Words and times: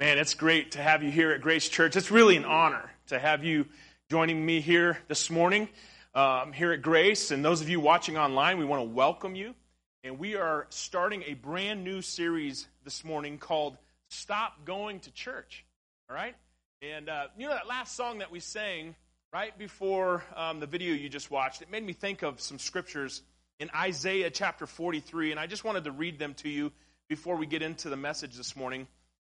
Man, 0.00 0.18
it's 0.18 0.34
great 0.34 0.70
to 0.72 0.78
have 0.78 1.02
you 1.02 1.10
here 1.10 1.32
at 1.32 1.40
Grace 1.40 1.68
Church. 1.68 1.96
It's 1.96 2.12
really 2.12 2.36
an 2.36 2.44
honor 2.44 2.88
to 3.08 3.18
have 3.18 3.42
you 3.42 3.66
joining 4.08 4.46
me 4.46 4.60
here 4.60 4.96
this 5.08 5.28
morning 5.28 5.68
um, 6.14 6.52
here 6.52 6.70
at 6.70 6.82
Grace. 6.82 7.32
And 7.32 7.44
those 7.44 7.62
of 7.62 7.68
you 7.68 7.80
watching 7.80 8.16
online, 8.16 8.58
we 8.58 8.64
want 8.64 8.80
to 8.80 8.94
welcome 8.94 9.34
you. 9.34 9.56
And 10.04 10.20
we 10.20 10.36
are 10.36 10.68
starting 10.70 11.24
a 11.26 11.34
brand 11.34 11.82
new 11.82 12.00
series 12.00 12.68
this 12.84 13.04
morning 13.04 13.38
called 13.38 13.76
Stop 14.08 14.64
Going 14.64 15.00
to 15.00 15.10
Church. 15.10 15.64
All 16.08 16.14
right? 16.14 16.36
And 16.80 17.08
uh, 17.08 17.26
you 17.36 17.48
know 17.48 17.54
that 17.54 17.66
last 17.66 17.96
song 17.96 18.18
that 18.18 18.30
we 18.30 18.38
sang 18.38 18.94
right 19.32 19.58
before 19.58 20.22
um, 20.36 20.60
the 20.60 20.66
video 20.66 20.94
you 20.94 21.08
just 21.08 21.28
watched? 21.28 21.60
It 21.60 21.72
made 21.72 21.84
me 21.84 21.92
think 21.92 22.22
of 22.22 22.40
some 22.40 22.60
scriptures 22.60 23.20
in 23.58 23.68
Isaiah 23.74 24.30
chapter 24.30 24.64
43. 24.64 25.32
And 25.32 25.40
I 25.40 25.48
just 25.48 25.64
wanted 25.64 25.82
to 25.82 25.90
read 25.90 26.20
them 26.20 26.34
to 26.34 26.48
you 26.48 26.70
before 27.08 27.34
we 27.34 27.46
get 27.46 27.62
into 27.62 27.88
the 27.88 27.96
message 27.96 28.36
this 28.36 28.54
morning. 28.54 28.86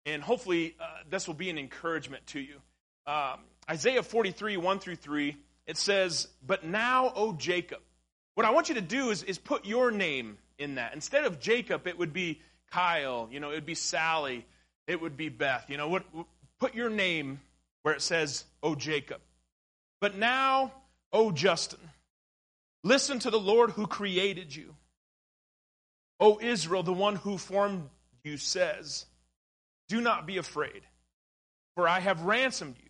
And 0.05 0.21
hopefully, 0.21 0.75
uh, 0.79 0.85
this 1.09 1.27
will 1.27 1.33
be 1.33 1.49
an 1.49 1.57
encouragement 1.57 2.25
to 2.27 2.39
you. 2.39 2.61
Um, 3.07 3.39
Isaiah 3.69 4.03
43, 4.03 4.57
1 4.57 4.79
through 4.79 4.97
3, 4.97 5.35
it 5.65 5.77
says, 5.77 6.27
But 6.45 6.63
now, 6.63 7.11
O 7.15 7.33
Jacob. 7.33 7.79
What 8.35 8.45
I 8.45 8.51
want 8.51 8.69
you 8.69 8.75
to 8.75 8.81
do 8.81 9.09
is, 9.09 9.23
is 9.23 9.37
put 9.37 9.65
your 9.65 9.91
name 9.91 10.37
in 10.59 10.75
that. 10.75 10.93
Instead 10.93 11.25
of 11.25 11.39
Jacob, 11.39 11.87
it 11.87 11.97
would 11.97 12.13
be 12.13 12.41
Kyle, 12.71 13.29
you 13.31 13.39
know, 13.39 13.51
it 13.51 13.55
would 13.55 13.65
be 13.65 13.75
Sally, 13.75 14.45
it 14.87 15.01
would 15.01 15.17
be 15.17 15.29
Beth. 15.29 15.65
You 15.69 15.77
know, 15.77 15.87
what, 15.87 16.03
put 16.59 16.75
your 16.75 16.89
name 16.89 17.39
where 17.83 17.93
it 17.93 18.01
says, 18.01 18.43
O 18.61 18.75
Jacob. 18.75 19.21
But 20.01 20.17
now, 20.17 20.73
O 21.13 21.31
Justin, 21.31 21.79
listen 22.83 23.19
to 23.19 23.29
the 23.29 23.39
Lord 23.39 23.71
who 23.71 23.87
created 23.87 24.55
you. 24.55 24.75
O 26.19 26.39
Israel, 26.41 26.83
the 26.83 26.93
one 26.93 27.15
who 27.15 27.37
formed 27.37 27.89
you, 28.23 28.37
says, 28.37 29.05
Do 29.87 30.01
not 30.01 30.25
be 30.25 30.37
afraid, 30.37 30.81
for 31.75 31.87
I 31.87 31.99
have 31.99 32.21
ransomed 32.23 32.75
you. 32.77 32.89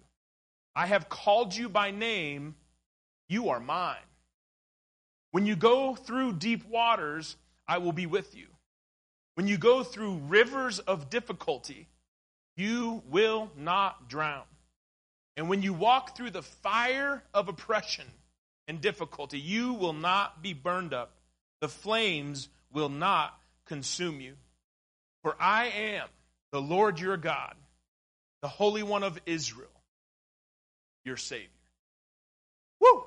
I 0.76 0.88
have 0.88 1.10
called 1.10 1.56
you 1.56 1.70
by 1.70 1.92
name. 1.92 2.56
You 3.28 3.50
are 3.50 3.60
mine. 3.60 3.98
When 5.32 5.46
you 5.46 5.56
go 5.56 5.96
through 5.96 6.34
deep 6.34 6.68
waters, 6.70 7.36
I 7.68 7.80
will 7.80 7.92
be 7.92 8.06
with 8.06 8.36
you. 8.36 8.48
When 9.36 9.48
you 9.48 9.58
go 9.58 9.84
through 9.84 10.22
rivers 10.28 10.80
of 10.80 11.10
difficulty, 11.10 11.88
you 12.56 13.04
will 13.10 13.52
not 13.58 14.08
drown. 14.08 14.44
And 15.36 15.50
when 15.50 15.62
you 15.62 15.74
walk 15.74 16.16
through 16.16 16.32
the 16.32 16.42
fire 16.42 17.22
of 17.34 17.50
oppression 17.50 18.06
and 18.68 18.80
difficulty, 18.80 19.40
you 19.40 19.74
will 19.74 19.94
not 19.94 20.42
be 20.42 20.54
burned 20.54 20.94
up. 20.94 21.12
The 21.60 21.68
flames 21.68 22.48
will 22.72 22.90
not 22.90 23.38
consume 23.66 24.22
you. 24.22 24.36
For 25.22 25.36
I 25.40 25.66
am 25.66 26.08
the 26.56 26.62
Lord 26.62 27.02
your 27.02 27.18
God, 27.18 27.54
the 28.42 28.48
Holy 28.48 28.82
One 28.82 29.04
of 29.04 29.20
Israel, 29.26 29.68
your 31.04 31.18
Savior. 31.18 31.50
Woo! 32.80 33.04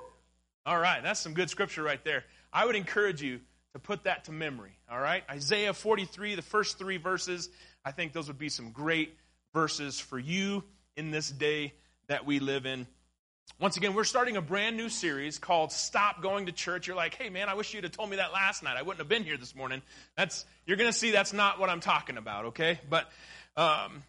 All 0.66 0.78
right, 0.78 1.02
that's 1.02 1.18
some 1.18 1.32
good 1.32 1.48
scripture 1.48 1.82
right 1.82 2.04
there. 2.04 2.24
I 2.52 2.66
would 2.66 2.76
encourage 2.76 3.22
you 3.22 3.40
to 3.72 3.78
put 3.78 4.04
that 4.04 4.26
to 4.26 4.32
memory, 4.32 4.76
all 4.92 5.00
right? 5.00 5.24
Isaiah 5.30 5.72
43, 5.72 6.34
the 6.34 6.42
first 6.42 6.78
three 6.78 6.98
verses, 6.98 7.48
I 7.86 7.90
think 7.90 8.12
those 8.12 8.28
would 8.28 8.36
be 8.36 8.50
some 8.50 8.70
great 8.70 9.16
verses 9.54 9.98
for 9.98 10.18
you 10.18 10.62
in 10.98 11.10
this 11.10 11.30
day 11.30 11.72
that 12.08 12.26
we 12.26 12.40
live 12.40 12.66
in. 12.66 12.86
Once 13.60 13.76
again, 13.76 13.92
we're 13.94 14.04
starting 14.04 14.36
a 14.36 14.42
brand 14.42 14.76
new 14.76 14.88
series 14.88 15.38
called 15.38 15.72
Stop 15.72 16.22
Going 16.22 16.46
to 16.46 16.52
Church. 16.52 16.86
You're 16.86 16.96
like, 16.96 17.14
hey 17.14 17.28
man, 17.28 17.48
I 17.48 17.54
wish 17.54 17.74
you'd 17.74 17.82
have 17.82 17.92
told 17.92 18.08
me 18.08 18.16
that 18.16 18.32
last 18.32 18.62
night. 18.62 18.76
I 18.76 18.82
wouldn't 18.82 19.00
have 19.00 19.08
been 19.08 19.24
here 19.24 19.36
this 19.36 19.56
morning. 19.56 19.82
That's 20.16 20.44
you're 20.64 20.76
gonna 20.76 20.92
see 20.92 21.10
that's 21.10 21.32
not 21.32 21.58
what 21.58 21.68
I'm 21.68 21.80
talking 21.80 22.18
about, 22.18 22.44
okay? 22.46 22.78
But 22.88 23.10
um, 23.58 24.04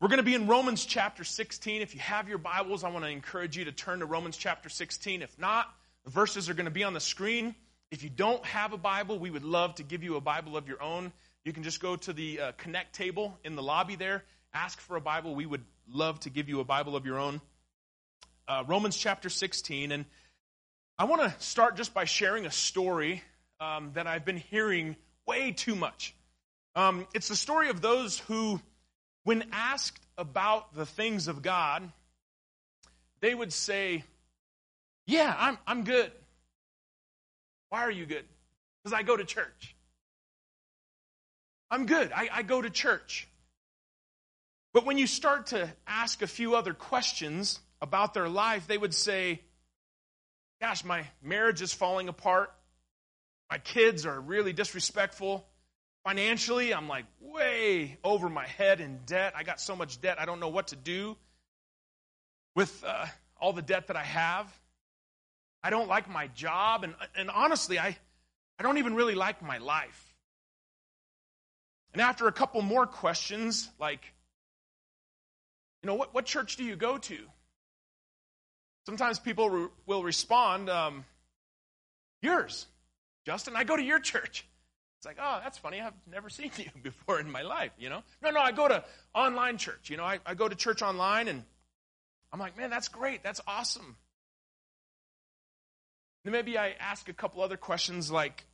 we're 0.00 0.08
going 0.08 0.20
to 0.20 0.24
be 0.24 0.34
in 0.34 0.46
Romans 0.46 0.86
chapter 0.86 1.22
16. 1.22 1.82
If 1.82 1.94
you 1.94 2.00
have 2.00 2.30
your 2.30 2.38
Bibles, 2.38 2.82
I 2.82 2.88
want 2.88 3.04
to 3.04 3.10
encourage 3.10 3.54
you 3.54 3.66
to 3.66 3.72
turn 3.72 3.98
to 3.98 4.06
Romans 4.06 4.38
chapter 4.38 4.70
16. 4.70 5.20
If 5.20 5.38
not, 5.38 5.66
the 6.04 6.10
verses 6.10 6.48
are 6.48 6.54
going 6.54 6.64
to 6.64 6.70
be 6.70 6.82
on 6.82 6.94
the 6.94 7.00
screen. 7.00 7.54
If 7.90 8.02
you 8.02 8.08
don't 8.08 8.42
have 8.46 8.72
a 8.72 8.78
Bible, 8.78 9.18
we 9.18 9.30
would 9.30 9.44
love 9.44 9.74
to 9.74 9.82
give 9.82 10.02
you 10.02 10.16
a 10.16 10.20
Bible 10.22 10.56
of 10.56 10.66
your 10.66 10.82
own. 10.82 11.12
You 11.44 11.52
can 11.52 11.62
just 11.62 11.82
go 11.82 11.96
to 11.96 12.12
the 12.14 12.40
uh, 12.40 12.52
Connect 12.56 12.94
table 12.94 13.38
in 13.44 13.54
the 13.54 13.62
lobby 13.62 13.96
there, 13.96 14.24
ask 14.54 14.80
for 14.80 14.96
a 14.96 15.00
Bible. 15.02 15.34
We 15.34 15.44
would 15.44 15.66
love 15.86 16.18
to 16.20 16.30
give 16.30 16.48
you 16.48 16.60
a 16.60 16.64
Bible 16.64 16.96
of 16.96 17.04
your 17.04 17.18
own. 17.18 17.42
Uh, 18.48 18.64
Romans 18.66 18.96
chapter 18.96 19.28
16. 19.28 19.92
And 19.92 20.06
I 20.98 21.04
want 21.04 21.20
to 21.20 21.34
start 21.44 21.76
just 21.76 21.92
by 21.92 22.06
sharing 22.06 22.46
a 22.46 22.50
story 22.50 23.22
um, 23.60 23.90
that 23.92 24.06
I've 24.06 24.24
been 24.24 24.38
hearing 24.38 24.96
way 25.26 25.52
too 25.52 25.74
much. 25.74 26.14
Um, 26.74 27.06
it's 27.12 27.28
the 27.28 27.36
story 27.36 27.68
of 27.68 27.82
those 27.82 28.20
who 28.20 28.58
when 29.26 29.44
asked 29.50 30.06
about 30.16 30.72
the 30.76 30.86
things 30.86 31.26
of 31.26 31.42
God, 31.42 31.90
they 33.20 33.34
would 33.34 33.52
say, 33.52 34.04
Yeah, 35.04 35.34
I'm, 35.36 35.58
I'm 35.66 35.82
good. 35.82 36.12
Why 37.70 37.80
are 37.80 37.90
you 37.90 38.06
good? 38.06 38.24
Because 38.84 38.96
I 38.96 39.02
go 39.02 39.16
to 39.16 39.24
church. 39.24 39.74
I'm 41.72 41.86
good. 41.86 42.12
I, 42.14 42.28
I 42.32 42.42
go 42.42 42.62
to 42.62 42.70
church. 42.70 43.26
But 44.72 44.86
when 44.86 44.96
you 44.96 45.08
start 45.08 45.46
to 45.46 45.72
ask 45.88 46.22
a 46.22 46.28
few 46.28 46.54
other 46.54 46.72
questions 46.72 47.58
about 47.82 48.14
their 48.14 48.28
life, 48.28 48.68
they 48.68 48.78
would 48.78 48.94
say, 48.94 49.40
Gosh, 50.60 50.84
my 50.84 51.04
marriage 51.20 51.62
is 51.62 51.72
falling 51.72 52.08
apart. 52.08 52.54
My 53.50 53.58
kids 53.58 54.06
are 54.06 54.20
really 54.20 54.52
disrespectful. 54.52 55.44
Financially, 56.06 56.72
I'm 56.72 56.86
like 56.86 57.04
way 57.20 57.98
over 58.04 58.28
my 58.28 58.46
head 58.46 58.80
in 58.80 59.00
debt. 59.06 59.32
I 59.34 59.42
got 59.42 59.60
so 59.60 59.74
much 59.74 60.00
debt, 60.00 60.20
I 60.20 60.24
don't 60.24 60.38
know 60.38 60.50
what 60.50 60.68
to 60.68 60.76
do 60.76 61.16
with 62.54 62.84
uh, 62.86 63.06
all 63.40 63.52
the 63.52 63.60
debt 63.60 63.88
that 63.88 63.96
I 63.96 64.04
have. 64.04 64.46
I 65.64 65.70
don't 65.70 65.88
like 65.88 66.08
my 66.08 66.28
job, 66.28 66.84
and, 66.84 66.94
and 67.16 67.28
honestly, 67.28 67.80
I, 67.80 67.96
I 68.56 68.62
don't 68.62 68.78
even 68.78 68.94
really 68.94 69.16
like 69.16 69.42
my 69.42 69.58
life. 69.58 70.14
And 71.92 72.00
after 72.00 72.28
a 72.28 72.32
couple 72.32 72.62
more 72.62 72.86
questions, 72.86 73.68
like, 73.80 74.12
you 75.82 75.88
know, 75.88 75.96
what, 75.96 76.14
what 76.14 76.24
church 76.24 76.54
do 76.54 76.62
you 76.62 76.76
go 76.76 76.98
to? 76.98 77.18
Sometimes 78.84 79.18
people 79.18 79.50
re- 79.50 79.68
will 79.86 80.04
respond, 80.04 80.70
um, 80.70 81.04
yours, 82.22 82.68
Justin, 83.24 83.56
I 83.56 83.64
go 83.64 83.74
to 83.74 83.82
your 83.82 83.98
church. 84.12 84.46
Like, 85.06 85.18
oh, 85.22 85.38
that's 85.42 85.56
funny. 85.56 85.80
I've 85.80 85.94
never 86.10 86.28
seen 86.30 86.50
you 86.58 86.66
before 86.82 87.20
in 87.20 87.30
my 87.30 87.42
life, 87.42 87.70
you 87.78 87.88
know? 87.88 88.02
No, 88.22 88.30
no, 88.30 88.40
I 88.40 88.52
go 88.52 88.68
to 88.68 88.84
online 89.14 89.56
church. 89.56 89.88
You 89.88 89.96
know, 89.96 90.04
I, 90.04 90.18
I 90.26 90.34
go 90.34 90.48
to 90.48 90.54
church 90.54 90.82
online 90.82 91.28
and 91.28 91.44
I'm 92.32 92.40
like, 92.40 92.58
man, 92.58 92.68
that's 92.68 92.88
great. 92.88 93.22
That's 93.22 93.40
awesome. 93.46 93.96
Then 96.24 96.32
maybe 96.32 96.58
I 96.58 96.74
ask 96.80 97.08
a 97.08 97.12
couple 97.12 97.40
other 97.40 97.56
questions 97.56 98.10
like, 98.10 98.44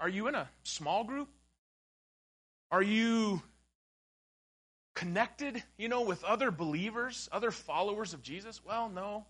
are 0.00 0.08
you 0.08 0.26
in 0.26 0.34
a 0.34 0.48
small 0.62 1.04
group? 1.04 1.28
Are 2.70 2.82
you 2.82 3.42
connected, 4.94 5.62
you 5.76 5.90
know, 5.90 6.00
with 6.00 6.24
other 6.24 6.50
believers, 6.50 7.28
other 7.30 7.50
followers 7.50 8.14
of 8.14 8.22
Jesus? 8.22 8.64
Well, 8.64 8.88
no. 8.88 9.26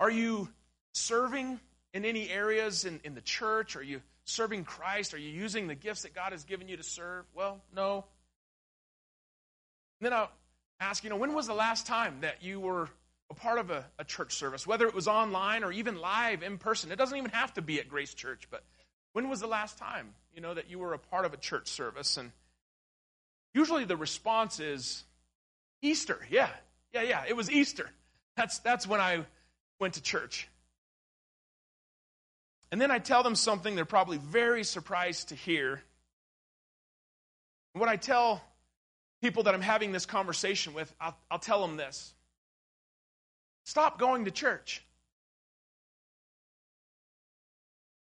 Are 0.00 0.10
you 0.10 0.48
serving 0.94 1.60
in 1.92 2.06
any 2.06 2.30
areas 2.30 2.86
in, 2.86 3.00
in 3.04 3.14
the 3.14 3.20
church? 3.20 3.76
Are 3.76 3.82
you 3.82 4.00
serving 4.24 4.64
Christ? 4.64 5.14
Are 5.14 5.18
you 5.18 5.30
using 5.30 5.66
the 5.66 5.74
gifts 5.74 6.02
that 6.02 6.14
God 6.14 6.32
has 6.32 6.44
given 6.44 6.68
you 6.68 6.76
to 6.76 6.82
serve? 6.82 7.24
Well, 7.34 7.60
no. 7.74 8.04
And 10.00 10.06
then 10.06 10.12
I'll 10.12 10.30
ask, 10.80 11.04
you 11.04 11.10
know, 11.10 11.16
when 11.16 11.34
was 11.34 11.46
the 11.46 11.54
last 11.54 11.86
time 11.86 12.18
that 12.20 12.42
you 12.42 12.60
were 12.60 12.88
a 13.30 13.34
part 13.34 13.58
of 13.58 13.70
a, 13.70 13.84
a 13.98 14.04
church 14.04 14.34
service, 14.34 14.66
whether 14.66 14.86
it 14.86 14.94
was 14.94 15.08
online 15.08 15.64
or 15.64 15.72
even 15.72 15.98
live 15.98 16.42
in 16.42 16.58
person? 16.58 16.90
It 16.90 16.96
doesn't 16.96 17.16
even 17.16 17.30
have 17.30 17.54
to 17.54 17.62
be 17.62 17.78
at 17.80 17.88
Grace 17.88 18.14
Church, 18.14 18.48
but 18.50 18.64
when 19.12 19.28
was 19.28 19.40
the 19.40 19.46
last 19.46 19.78
time, 19.78 20.14
you 20.34 20.40
know, 20.40 20.54
that 20.54 20.70
you 20.70 20.78
were 20.78 20.92
a 20.92 20.98
part 20.98 21.24
of 21.24 21.32
a 21.32 21.36
church 21.36 21.68
service? 21.68 22.16
And 22.16 22.32
usually 23.54 23.84
the 23.84 23.96
response 23.96 24.60
is 24.60 25.04
Easter. 25.82 26.18
Yeah, 26.30 26.50
yeah, 26.92 27.02
yeah. 27.02 27.24
It 27.28 27.36
was 27.36 27.50
Easter. 27.50 27.88
That's, 28.36 28.58
that's 28.58 28.86
when 28.86 29.00
I 29.00 29.24
went 29.78 29.94
to 29.94 30.02
church. 30.02 30.48
And 32.70 32.80
then 32.80 32.90
I 32.90 32.98
tell 32.98 33.22
them 33.22 33.34
something 33.34 33.76
they're 33.76 33.84
probably 33.84 34.18
very 34.18 34.64
surprised 34.64 35.28
to 35.28 35.34
hear. 35.34 35.82
What 37.72 37.88
I 37.88 37.96
tell 37.96 38.42
people 39.22 39.44
that 39.44 39.54
I'm 39.54 39.60
having 39.60 39.92
this 39.92 40.06
conversation 40.06 40.74
with, 40.74 40.92
I'll, 41.00 41.16
I'll 41.30 41.38
tell 41.38 41.60
them 41.66 41.76
this 41.76 42.12
Stop 43.64 43.98
going 43.98 44.26
to 44.26 44.30
church. 44.30 44.82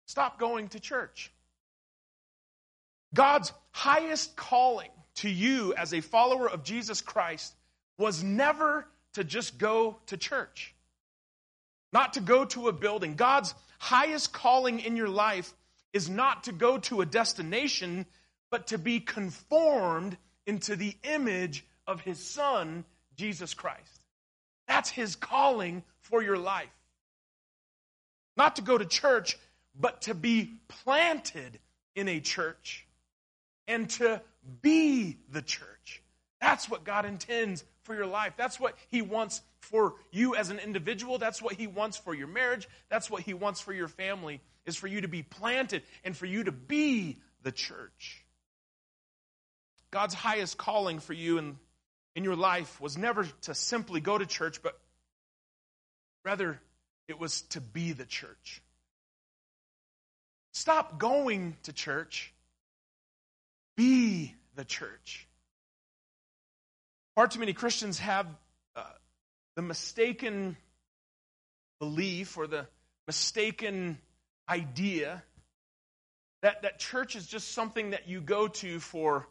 Stop 0.05 0.37
going 0.39 0.67
to 0.69 0.79
church. 0.79 1.31
God's 3.13 3.51
highest 3.71 4.35
calling 4.35 4.89
to 5.15 5.29
you 5.29 5.73
as 5.75 5.93
a 5.93 6.01
follower 6.01 6.49
of 6.49 6.63
Jesus 6.63 7.01
Christ 7.01 7.53
was 7.97 8.23
never 8.23 8.87
to 9.13 9.23
just 9.23 9.57
go 9.57 9.97
to 10.07 10.17
church, 10.17 10.73
not 11.91 12.13
to 12.13 12.19
go 12.19 12.45
to 12.45 12.67
a 12.67 12.73
building. 12.73 13.15
God's 13.15 13.53
highest 13.83 14.31
calling 14.31 14.79
in 14.79 14.95
your 14.95 15.09
life 15.09 15.53
is 15.91 16.09
not 16.09 16.45
to 16.45 16.53
go 16.53 16.77
to 16.77 17.01
a 17.01 17.05
destination, 17.05 18.05
but 18.49 18.67
to 18.67 18.77
be 18.77 19.01
conformed 19.01 20.15
into 20.47 20.77
the 20.77 20.95
image 21.03 21.65
of 21.85 21.99
his 21.99 22.17
son, 22.17 22.85
Jesus 23.17 23.53
Christ. 23.53 24.05
That's 24.69 24.89
his 24.89 25.17
calling 25.17 25.83
for 25.99 26.23
your 26.23 26.37
life. 26.37 26.69
Not 28.37 28.55
to 28.55 28.61
go 28.61 28.77
to 28.77 28.85
church, 28.85 29.37
but 29.77 30.03
to 30.03 30.15
be 30.15 30.53
planted 30.69 31.59
in 31.93 32.07
a 32.07 32.21
church 32.21 32.87
and 33.67 33.89
to 33.91 34.21
be 34.61 35.17
the 35.29 35.41
church. 35.41 36.01
That's 36.39 36.69
what 36.69 36.85
God 36.85 37.05
intends 37.05 37.65
for 37.83 37.95
your 37.95 38.07
life. 38.07 38.33
That's 38.37 38.61
what 38.61 38.75
He 38.89 39.01
wants 39.01 39.41
for 39.63 39.95
you 40.11 40.35
as 40.35 40.49
an 40.49 40.59
individual. 40.59 41.17
That's 41.17 41.41
what 41.41 41.53
He 41.53 41.67
wants 41.67 41.97
for 41.97 42.13
your 42.13 42.27
marriage. 42.27 42.67
That's 42.89 43.09
what 43.09 43.21
He 43.21 43.33
wants 43.33 43.61
for 43.61 43.73
your 43.73 43.87
family, 43.87 44.41
is 44.65 44.75
for 44.75 44.87
you 44.87 45.01
to 45.01 45.07
be 45.07 45.23
planted 45.23 45.83
and 46.03 46.15
for 46.15 46.25
you 46.25 46.43
to 46.43 46.51
be 46.51 47.17
the 47.41 47.51
church. 47.51 48.23
God's 49.91 50.13
highest 50.13 50.57
calling 50.57 50.99
for 50.99 51.13
you 51.13 51.37
in, 51.37 51.57
in 52.15 52.23
your 52.23 52.35
life 52.35 52.81
was 52.81 52.97
never 52.97 53.25
to 53.43 53.55
simply 53.55 54.01
go 54.01 54.17
to 54.17 54.25
church, 54.25 54.61
but 54.61 54.77
rather 56.25 56.59
it 57.07 57.19
was 57.19 57.41
to 57.41 57.61
be 57.61 57.93
the 57.93 58.05
church. 58.05 58.61
Stop 60.51 60.99
going 60.99 61.55
to 61.63 61.73
church. 61.73 62.33
Be 63.75 64.35
the 64.55 64.65
church. 64.65 65.27
Far 67.15 67.27
too 67.27 67.39
many 67.39 67.53
Christians 67.53 67.99
have 67.99 68.27
the 69.55 69.61
mistaken 69.61 70.57
belief 71.79 72.37
or 72.37 72.47
the 72.47 72.67
mistaken 73.07 73.97
idea 74.49 75.23
that, 76.41 76.61
that 76.63 76.77
church 76.79 77.15
is 77.15 77.25
just 77.25 77.53
something 77.53 77.91
that 77.91 78.07
you 78.07 78.19
go 78.19 78.47
to 78.49 78.79
for 78.79 79.27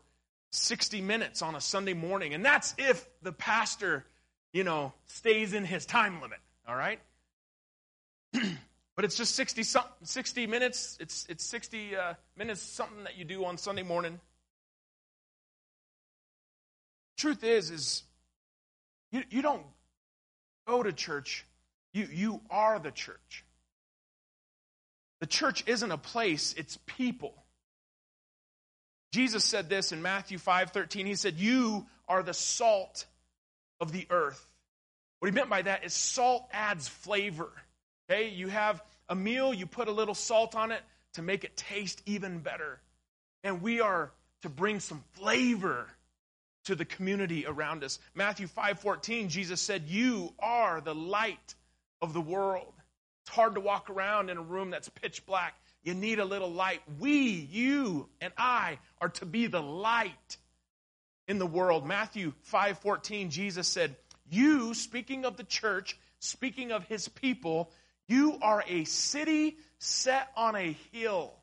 60 0.51 1.01
minutes 1.03 1.43
on 1.43 1.55
a 1.55 1.61
Sunday 1.61 1.93
morning. 1.93 2.35
And 2.35 2.45
that's 2.45 2.75
if 2.79 3.07
the 3.23 3.33
pastor, 3.33 4.05
you 4.53 4.65
know, 4.65 4.93
stays 5.07 5.53
in 5.53 5.65
his 5.65 5.85
time 5.85 6.21
limit, 6.23 6.39
all 6.67 6.75
right? 6.75 6.99
but 8.33 9.05
it's 9.05 9.15
just 9.15 9.35
60, 9.35 9.63
60 10.03 10.47
minutes. 10.47 10.97
It's, 11.01 11.27
it's 11.29 11.45
60 11.45 11.97
uh, 11.97 12.15
minutes, 12.37 12.63
something 12.63 13.05
that 13.05 13.19
you 13.19 13.25
do 13.25 13.45
on 13.45 13.59
Sunday 13.59 13.83
morning. 13.83 14.19
Truth 17.19 17.45
is, 17.45 17.71
is 17.71 18.03
you, 19.11 19.23
you 19.31 19.43
don't 19.43 19.65
go 20.67 20.83
to 20.83 20.93
church. 20.93 21.45
You, 21.93 22.09
you 22.11 22.41
are 22.51 22.79
the 22.79 22.91
church. 22.91 23.45
The 25.21 25.27
church 25.27 25.65
isn't 25.67 25.91
a 25.91 25.99
place, 25.99 26.55
it's 26.57 26.79
people. 26.87 27.35
Jesus 29.13 29.45
said 29.45 29.69
this 29.69 29.93
in 29.93 30.03
Matthew 30.03 30.39
5:13. 30.39 31.07
He 31.07 31.15
said, 31.15 31.39
"You 31.39 31.87
are 32.09 32.23
the 32.23 32.35
salt 32.35 33.05
of 33.79 33.93
the 33.93 34.07
earth." 34.11 34.45
What 35.19 35.29
he 35.29 35.35
meant 35.35 35.51
by 35.51 35.63
that 35.63 35.85
is 35.85 35.95
salt 35.95 36.49
adds 36.51 36.89
flavor. 36.89 37.53
Okay? 38.11 38.31
You 38.31 38.49
have 38.49 38.83
a 39.09 39.15
meal, 39.15 39.55
you 39.55 39.67
put 39.67 39.87
a 39.87 39.93
little 39.93 40.15
salt 40.15 40.57
on 40.57 40.73
it 40.73 40.83
to 41.13 41.23
make 41.23 41.45
it 41.45 41.57
taste 41.57 42.03
even 42.07 42.41
better. 42.41 42.81
And 43.45 43.63
we 43.63 43.81
are 43.81 44.11
to 44.41 44.49
bring 44.49 44.81
some 44.81 45.05
flavor 45.13 45.89
to 46.65 46.75
the 46.75 46.85
community 46.85 47.47
around 47.47 47.85
us. 47.85 47.99
Matthew 48.15 48.47
5:14 48.47 49.29
Jesus 49.29 49.61
said, 49.61 49.89
"You 49.89 50.35
are 50.39 50.81
the 50.81 50.95
light 50.95 51.55
of 52.01 52.13
the 52.13 52.21
world." 52.21 52.75
It's 53.23 53.31
hard 53.31 53.55
to 53.55 53.61
walk 53.61 53.91
around 53.91 54.31
in 54.31 54.37
a 54.37 54.43
room 54.43 54.71
that's 54.71 54.89
pitch 54.89 55.25
black. 55.27 55.55
You 55.83 55.95
need 55.95 56.19
a 56.19 56.25
little 56.25 56.51
light. 56.51 56.83
We, 56.99 57.29
you 57.29 58.09
and 58.21 58.33
I 58.37 58.79
are 59.01 59.09
to 59.11 59.27
be 59.27 59.47
the 59.47 59.63
light 59.63 60.37
in 61.27 61.39
the 61.39 61.47
world. 61.47 61.87
Matthew 61.87 62.33
5:14 62.43 63.31
Jesus 63.31 63.69
said, 63.69 63.97
"You, 64.29 64.75
speaking 64.75 65.25
of 65.25 65.37
the 65.37 65.45
church, 65.45 65.99
speaking 66.19 66.73
of 66.73 66.85
his 66.85 67.09
people, 67.09 67.73
you 68.07 68.39
are 68.41 68.65
a 68.67 68.85
city 68.85 69.59
set 69.79 70.33
on 70.37 70.55
a 70.57 70.73
hill." 70.93 71.39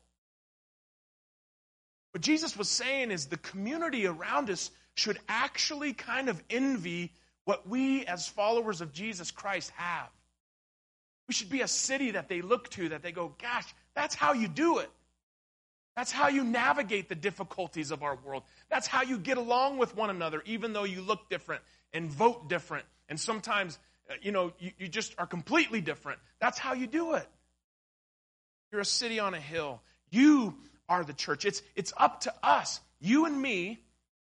What 2.12 2.22
Jesus 2.22 2.56
was 2.56 2.68
saying 2.68 3.10
is 3.10 3.26
the 3.26 3.36
community 3.36 4.06
around 4.06 4.50
us 4.50 4.70
should 5.00 5.18
actually 5.28 5.94
kind 5.94 6.28
of 6.28 6.42
envy 6.50 7.10
what 7.44 7.66
we 7.66 8.04
as 8.04 8.28
followers 8.28 8.82
of 8.82 8.92
Jesus 8.92 9.30
Christ 9.30 9.70
have. 9.76 10.08
We 11.26 11.32
should 11.32 11.48
be 11.48 11.62
a 11.62 11.68
city 11.68 12.10
that 12.12 12.28
they 12.28 12.42
look 12.42 12.68
to, 12.70 12.90
that 12.90 13.02
they 13.02 13.10
go, 13.10 13.34
gosh, 13.40 13.64
that's 13.94 14.14
how 14.14 14.34
you 14.34 14.46
do 14.46 14.78
it. 14.78 14.90
That's 15.96 16.12
how 16.12 16.28
you 16.28 16.44
navigate 16.44 17.08
the 17.08 17.14
difficulties 17.14 17.90
of 17.90 18.02
our 18.02 18.16
world. 18.24 18.42
That's 18.68 18.86
how 18.86 19.02
you 19.02 19.18
get 19.18 19.38
along 19.38 19.78
with 19.78 19.96
one 19.96 20.10
another, 20.10 20.42
even 20.44 20.72
though 20.72 20.84
you 20.84 21.00
look 21.00 21.30
different 21.30 21.62
and 21.92 22.10
vote 22.10 22.48
different. 22.48 22.84
And 23.08 23.18
sometimes, 23.18 23.78
uh, 24.10 24.14
you 24.20 24.32
know, 24.32 24.52
you, 24.58 24.72
you 24.78 24.88
just 24.88 25.14
are 25.18 25.26
completely 25.26 25.80
different. 25.80 26.20
That's 26.40 26.58
how 26.58 26.74
you 26.74 26.86
do 26.86 27.14
it. 27.14 27.26
You're 28.70 28.82
a 28.82 28.84
city 28.84 29.18
on 29.18 29.34
a 29.34 29.40
hill. 29.40 29.80
You 30.10 30.54
are 30.88 31.04
the 31.04 31.14
church. 31.14 31.44
It's, 31.44 31.62
it's 31.74 31.92
up 31.96 32.20
to 32.22 32.34
us, 32.42 32.80
you 33.00 33.24
and 33.24 33.40
me, 33.40 33.80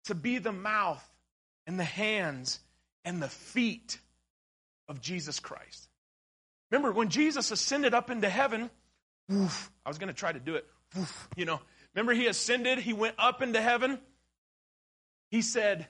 to 0.07 0.15
be 0.15 0.39
the 0.39 0.53
mouth 0.53 1.07
and 1.67 1.79
the 1.79 1.85
hands 1.85 2.61
and 3.05 3.23
the 3.23 3.29
feet 3.29 3.99
of 4.89 5.01
Jesus 5.01 5.41
Christ. 5.41 5.89
Remember, 6.71 6.93
when 6.93 7.09
Jesus 7.09 7.51
ascended 7.51 7.95
up 7.95 8.11
into 8.11 8.29
heaven, 8.29 8.71
woof, 9.29 9.71
I 9.85 9.91
was 9.91 9.99
going 9.99 10.09
to 10.09 10.15
try 10.15 10.33
to 10.33 10.41
do 10.41 10.55
it, 10.55 10.67
woof, 10.97 11.29
you 11.37 11.45
know. 11.45 11.61
Remember, 11.95 12.15
he 12.15 12.27
ascended, 12.27 12.79
he 12.79 12.93
went 12.93 13.17
up 13.19 13.43
into 13.43 13.61
heaven. 13.61 13.99
He 15.31 15.43
said, 15.43 15.87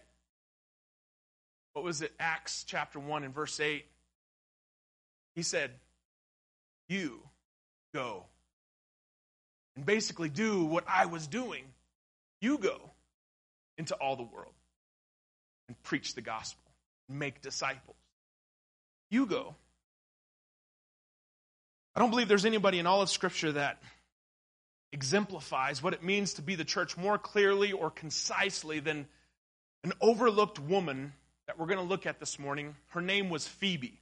what 1.73 1.85
was 1.85 2.03
it? 2.03 2.13
Acts 2.19 2.65
chapter 2.65 2.99
1 2.99 3.25
and 3.25 3.35
verse 3.35 3.59
8. 3.59 3.85
He 5.35 5.43
said, 5.43 5.71
You 6.89 7.21
go. 7.95 8.27
And 9.75 9.87
basically 9.87 10.29
do 10.29 10.65
what 10.65 10.85
I 10.87 11.07
was 11.07 11.27
doing. 11.27 11.65
You 12.41 12.59
go 12.59 12.92
into 13.79 13.95
all 13.95 14.17
the 14.17 14.23
world 14.23 14.55
and 15.69 15.83
preach 15.83 16.15
the 16.15 16.21
gospel, 16.21 16.71
and 17.09 17.19
make 17.19 17.41
disciples. 17.41 17.97
You 19.11 19.27
go. 19.27 19.55
I 21.95 22.01
don't 22.01 22.11
believe 22.11 22.29
there's 22.29 22.47
anybody 22.47 22.79
in 22.79 22.87
all 22.87 23.03
of 23.03 23.11
Scripture 23.11 23.53
that 23.53 23.83
exemplifies 24.93 25.83
what 25.83 25.95
it 25.95 26.03
means 26.03 26.35
to 26.35 26.43
be 26.43 26.55
the 26.55 26.65
church 26.65 26.97
more 26.97 27.19
clearly 27.19 27.73
or 27.73 27.91
concisely 27.91 28.81
than 28.81 29.07
an 29.85 29.93
overlooked 30.01 30.59
woman 30.59 31.13
that 31.47 31.59
we're 31.59 31.67
going 31.67 31.79
to 31.79 31.85
look 31.85 32.07
at 32.07 32.21
this 32.21 32.39
morning. 32.39 32.75
Her 32.89 33.01
name 33.01 33.31
was 33.31 33.47
Phoebe. 33.47 33.99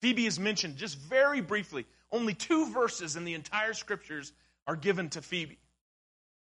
Phoebe 0.00 0.26
is 0.26 0.38
mentioned 0.38 0.76
just 0.76 0.98
very 0.98 1.40
briefly. 1.40 1.86
Only 2.10 2.34
two 2.34 2.70
verses 2.72 3.16
in 3.16 3.24
the 3.24 3.34
entire 3.34 3.72
scriptures 3.72 4.32
are 4.66 4.76
given 4.76 5.10
to 5.10 5.22
Phoebe. 5.22 5.58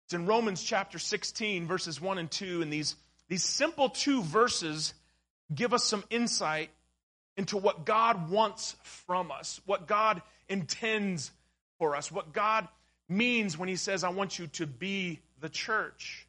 It's 0.08 0.14
in 0.14 0.24
Romans 0.24 0.62
chapter 0.62 0.98
16, 0.98 1.66
verses 1.66 2.00
1 2.00 2.16
and 2.16 2.30
2, 2.30 2.62
and 2.62 2.72
these, 2.72 2.96
these 3.28 3.44
simple 3.44 3.90
two 3.90 4.22
verses 4.22 4.94
give 5.54 5.74
us 5.74 5.84
some 5.84 6.02
insight 6.08 6.70
into 7.36 7.58
what 7.58 7.84
God 7.84 8.30
wants 8.30 8.74
from 8.84 9.30
us, 9.30 9.60
what 9.66 9.86
God 9.86 10.22
intends 10.48 11.30
for 11.76 11.94
us, 11.94 12.10
what 12.10 12.32
God 12.32 12.66
means 13.06 13.58
when 13.58 13.68
He 13.68 13.76
says, 13.76 14.02
I 14.02 14.08
want 14.08 14.38
you 14.38 14.46
to 14.46 14.66
be 14.66 15.20
the 15.42 15.50
church. 15.50 16.26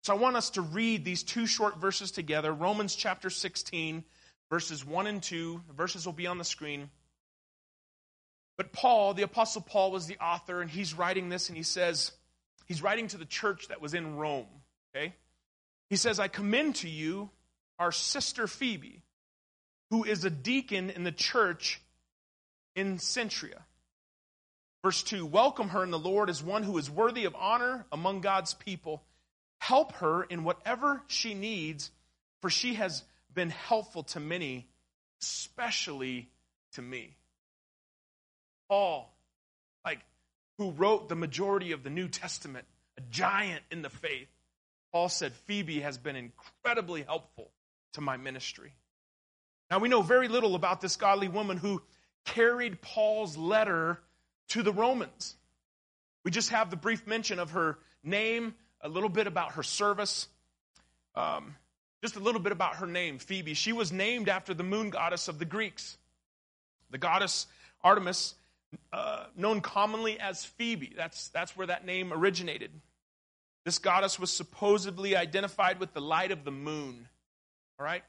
So 0.00 0.14
I 0.14 0.16
want 0.16 0.36
us 0.36 0.48
to 0.50 0.62
read 0.62 1.04
these 1.04 1.22
two 1.22 1.46
short 1.46 1.76
verses 1.76 2.10
together 2.10 2.54
Romans 2.54 2.96
chapter 2.96 3.28
16, 3.28 4.02
verses 4.48 4.82
1 4.82 5.06
and 5.06 5.22
2. 5.22 5.60
The 5.68 5.74
verses 5.74 6.06
will 6.06 6.14
be 6.14 6.26
on 6.26 6.38
the 6.38 6.44
screen. 6.44 6.88
But 8.56 8.72
Paul, 8.72 9.12
the 9.12 9.24
Apostle 9.24 9.60
Paul, 9.60 9.90
was 9.90 10.06
the 10.06 10.16
author, 10.24 10.62
and 10.62 10.70
he's 10.70 10.94
writing 10.94 11.28
this, 11.28 11.50
and 11.50 11.56
he 11.58 11.64
says, 11.64 12.10
He's 12.66 12.82
writing 12.82 13.08
to 13.08 13.18
the 13.18 13.24
church 13.24 13.68
that 13.68 13.80
was 13.80 13.94
in 13.94 14.16
Rome, 14.16 14.46
okay? 14.94 15.14
He 15.90 15.96
says, 15.96 16.18
I 16.18 16.28
commend 16.28 16.76
to 16.76 16.88
you 16.88 17.30
our 17.78 17.92
sister 17.92 18.46
Phoebe, 18.46 19.02
who 19.90 20.04
is 20.04 20.24
a 20.24 20.30
deacon 20.30 20.90
in 20.90 21.04
the 21.04 21.12
church 21.12 21.80
in 22.74 22.98
Cenchrea. 22.98 23.62
Verse 24.82 25.02
2 25.02 25.24
Welcome 25.24 25.70
her 25.70 25.82
in 25.82 25.90
the 25.90 25.98
Lord 25.98 26.28
as 26.30 26.42
one 26.42 26.62
who 26.62 26.78
is 26.78 26.90
worthy 26.90 27.24
of 27.24 27.34
honor 27.34 27.86
among 27.92 28.20
God's 28.20 28.54
people. 28.54 29.02
Help 29.58 29.92
her 29.92 30.22
in 30.22 30.44
whatever 30.44 31.02
she 31.06 31.32
needs, 31.32 31.90
for 32.42 32.50
she 32.50 32.74
has 32.74 33.02
been 33.32 33.50
helpful 33.50 34.02
to 34.02 34.20
many, 34.20 34.66
especially 35.22 36.28
to 36.72 36.82
me. 36.82 37.16
Paul 38.68 39.13
who 40.58 40.70
wrote 40.70 41.08
the 41.08 41.16
majority 41.16 41.72
of 41.72 41.82
the 41.82 41.90
New 41.90 42.08
Testament, 42.08 42.66
a 42.96 43.00
giant 43.10 43.62
in 43.70 43.82
the 43.82 43.90
faith, 43.90 44.28
Paul 44.92 45.08
said, 45.08 45.32
Phoebe 45.32 45.80
has 45.80 45.98
been 45.98 46.16
incredibly 46.16 47.02
helpful 47.02 47.50
to 47.94 48.00
my 48.00 48.16
ministry. 48.16 48.72
Now, 49.70 49.78
we 49.78 49.88
know 49.88 50.02
very 50.02 50.28
little 50.28 50.54
about 50.54 50.80
this 50.80 50.96
godly 50.96 51.28
woman 51.28 51.56
who 51.56 51.82
carried 52.24 52.80
Paul's 52.80 53.36
letter 53.36 54.00
to 54.48 54.62
the 54.62 54.72
Romans. 54.72 55.34
We 56.24 56.30
just 56.30 56.50
have 56.50 56.70
the 56.70 56.76
brief 56.76 57.06
mention 57.06 57.38
of 57.38 57.52
her 57.52 57.78
name, 58.02 58.54
a 58.80 58.88
little 58.88 59.08
bit 59.08 59.26
about 59.26 59.52
her 59.52 59.62
service. 59.62 60.28
Um, 61.16 61.56
just 62.02 62.16
a 62.16 62.20
little 62.20 62.40
bit 62.40 62.52
about 62.52 62.76
her 62.76 62.86
name, 62.86 63.18
Phoebe. 63.18 63.54
She 63.54 63.72
was 63.72 63.90
named 63.90 64.28
after 64.28 64.52
the 64.54 64.62
moon 64.62 64.90
goddess 64.90 65.28
of 65.28 65.38
the 65.38 65.44
Greeks, 65.44 65.96
the 66.90 66.98
goddess 66.98 67.46
Artemis, 67.82 68.34
uh, 68.92 69.24
known 69.36 69.60
commonly 69.60 70.18
as 70.18 70.44
Phoebe. 70.44 70.92
That's, 70.96 71.28
that's 71.28 71.56
where 71.56 71.66
that 71.66 71.84
name 71.84 72.12
originated. 72.12 72.70
This 73.64 73.78
goddess 73.78 74.18
was 74.18 74.30
supposedly 74.30 75.16
identified 75.16 75.80
with 75.80 75.92
the 75.94 76.00
light 76.00 76.30
of 76.30 76.44
the 76.44 76.50
moon. 76.50 77.08
All 77.78 77.84
right? 77.84 78.04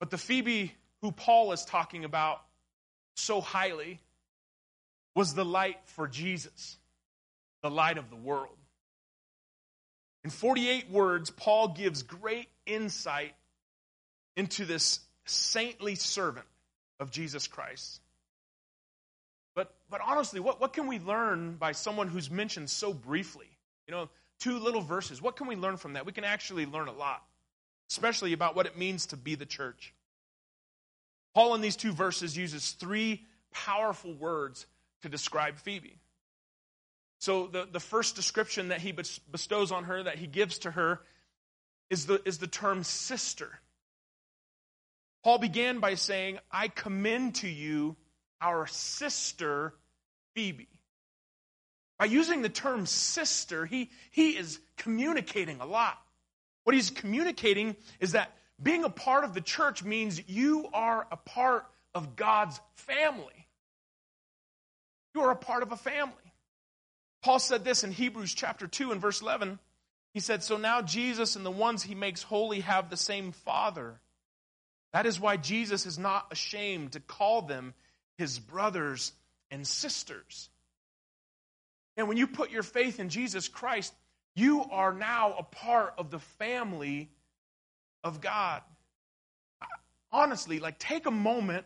But 0.00 0.10
the 0.10 0.18
Phoebe 0.18 0.74
who 1.02 1.12
Paul 1.12 1.52
is 1.52 1.64
talking 1.64 2.04
about 2.04 2.42
so 3.16 3.40
highly 3.40 4.00
was 5.14 5.34
the 5.34 5.44
light 5.44 5.78
for 5.86 6.08
Jesus, 6.08 6.76
the 7.62 7.70
light 7.70 7.98
of 7.98 8.10
the 8.10 8.16
world. 8.16 8.56
In 10.24 10.30
48 10.30 10.90
words, 10.90 11.30
Paul 11.30 11.68
gives 11.68 12.02
great 12.02 12.48
insight 12.66 13.34
into 14.36 14.64
this 14.64 15.00
saintly 15.24 15.94
servant 15.94 16.46
of 17.00 17.10
Jesus 17.10 17.46
Christ. 17.46 18.00
But, 19.88 20.00
honestly, 20.04 20.40
what, 20.40 20.60
what 20.60 20.72
can 20.72 20.86
we 20.86 20.98
learn 20.98 21.56
by 21.56 21.72
someone 21.72 22.08
who's 22.08 22.30
mentioned 22.30 22.70
so 22.70 22.92
briefly? 22.92 23.46
You 23.86 23.94
know, 23.94 24.08
two 24.40 24.58
little 24.58 24.80
verses. 24.80 25.22
What 25.22 25.36
can 25.36 25.46
we 25.46 25.56
learn 25.56 25.76
from 25.76 25.92
that? 25.94 26.06
We 26.06 26.12
can 26.12 26.24
actually 26.24 26.66
learn 26.66 26.88
a 26.88 26.92
lot, 26.92 27.22
especially 27.90 28.32
about 28.32 28.56
what 28.56 28.66
it 28.66 28.76
means 28.76 29.06
to 29.06 29.16
be 29.16 29.34
the 29.34 29.46
church. 29.46 29.94
Paul, 31.34 31.54
in 31.54 31.60
these 31.60 31.76
two 31.76 31.92
verses, 31.92 32.36
uses 32.36 32.70
three 32.72 33.24
powerful 33.52 34.14
words 34.14 34.66
to 35.02 35.08
describe 35.08 35.58
Phoebe. 35.58 35.98
So, 37.18 37.46
the, 37.46 37.68
the 37.70 37.80
first 37.80 38.16
description 38.16 38.68
that 38.68 38.80
he 38.80 38.92
bestows 38.92 39.72
on 39.72 39.84
her, 39.84 40.02
that 40.02 40.18
he 40.18 40.26
gives 40.26 40.58
to 40.60 40.70
her, 40.70 41.00
is 41.90 42.06
the, 42.06 42.20
is 42.26 42.38
the 42.38 42.46
term 42.46 42.82
sister. 42.82 43.60
Paul 45.22 45.38
began 45.38 45.80
by 45.80 45.94
saying, 45.94 46.38
I 46.50 46.68
commend 46.68 47.36
to 47.36 47.48
you 47.48 47.96
our 48.40 48.66
sister 48.66 49.74
Phoebe. 50.34 50.68
By 51.98 52.06
using 52.06 52.42
the 52.42 52.48
term 52.48 52.86
sister, 52.86 53.64
he, 53.64 53.90
he 54.10 54.30
is 54.36 54.60
communicating 54.76 55.60
a 55.60 55.66
lot. 55.66 55.98
What 56.64 56.74
he's 56.74 56.90
communicating 56.90 57.76
is 58.00 58.12
that 58.12 58.36
being 58.62 58.84
a 58.84 58.90
part 58.90 59.24
of 59.24 59.34
the 59.34 59.40
church 59.40 59.82
means 59.82 60.20
you 60.28 60.68
are 60.72 61.06
a 61.10 61.16
part 61.16 61.66
of 61.94 62.16
God's 62.16 62.60
family. 62.74 63.48
You 65.14 65.22
are 65.22 65.30
a 65.30 65.36
part 65.36 65.62
of 65.62 65.72
a 65.72 65.76
family. 65.76 66.12
Paul 67.22 67.38
said 67.38 67.64
this 67.64 67.84
in 67.84 67.92
Hebrews 67.92 68.34
chapter 68.34 68.66
2 68.66 68.92
and 68.92 69.00
verse 69.00 69.22
11. 69.22 69.58
He 70.12 70.20
said, 70.20 70.42
So 70.42 70.56
now 70.56 70.82
Jesus 70.82 71.36
and 71.36 71.44
the 71.44 71.50
ones 71.50 71.82
he 71.82 71.94
makes 71.94 72.22
holy 72.22 72.60
have 72.60 72.90
the 72.90 72.96
same 72.96 73.32
Father. 73.32 74.00
That 74.92 75.06
is 75.06 75.20
why 75.20 75.36
Jesus 75.36 75.86
is 75.86 75.98
not 75.98 76.26
ashamed 76.30 76.92
to 76.92 77.00
call 77.00 77.42
them 77.42 77.74
his 78.18 78.38
brothers 78.38 79.12
and 79.50 79.66
sisters. 79.66 80.48
And 81.96 82.08
when 82.08 82.16
you 82.16 82.26
put 82.26 82.50
your 82.50 82.62
faith 82.62 83.00
in 83.00 83.08
Jesus 83.08 83.48
Christ, 83.48 83.92
you 84.34 84.64
are 84.70 84.92
now 84.92 85.34
a 85.38 85.42
part 85.42 85.94
of 85.98 86.10
the 86.10 86.18
family 86.18 87.10
of 88.04 88.20
God. 88.20 88.62
Honestly, 90.12 90.60
like 90.60 90.78
take 90.78 91.06
a 91.06 91.10
moment 91.10 91.64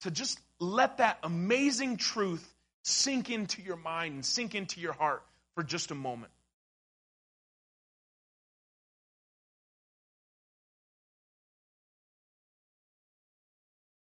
to 0.00 0.10
just 0.10 0.40
let 0.58 0.98
that 0.98 1.18
amazing 1.22 1.96
truth 1.96 2.54
sink 2.84 3.30
into 3.30 3.62
your 3.62 3.76
mind 3.76 4.14
and 4.14 4.24
sink 4.24 4.54
into 4.54 4.80
your 4.80 4.92
heart 4.92 5.22
for 5.54 5.62
just 5.62 5.90
a 5.90 5.94
moment. 5.94 6.32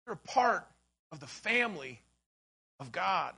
You're 0.06 0.14
a 0.14 0.28
part 0.28 0.66
of 1.14 1.20
the 1.20 1.26
family 1.26 2.00
of 2.80 2.90
God. 2.90 3.32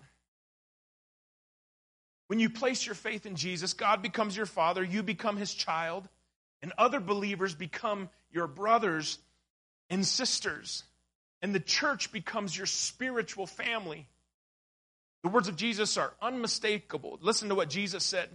When 2.27 2.41
you 2.41 2.49
place 2.49 2.87
your 2.87 2.95
faith 2.95 3.27
in 3.27 3.37
Jesus, 3.37 3.75
God 3.75 4.01
becomes 4.03 4.35
your 4.35 4.47
father, 4.47 4.83
you 4.83 5.03
become 5.03 5.37
his 5.37 5.53
child, 5.53 6.09
and 6.63 6.73
other 6.79 7.01
believers 7.01 7.55
become 7.55 8.09
your 8.33 8.47
brothers 8.47 9.19
and 9.91 10.05
sisters. 10.05 10.85
And 11.43 11.55
the 11.55 11.61
church 11.61 12.11
becomes 12.13 12.57
your 12.57 12.67
spiritual 12.67 13.47
family. 13.47 14.09
The 15.23 15.29
words 15.29 15.49
of 15.49 15.57
Jesus 15.57 15.99
are 15.99 16.15
unmistakable. 16.23 17.19
Listen 17.21 17.51
to 17.51 17.55
what 17.55 17.69
Jesus 17.69 18.05
said. 18.05 18.31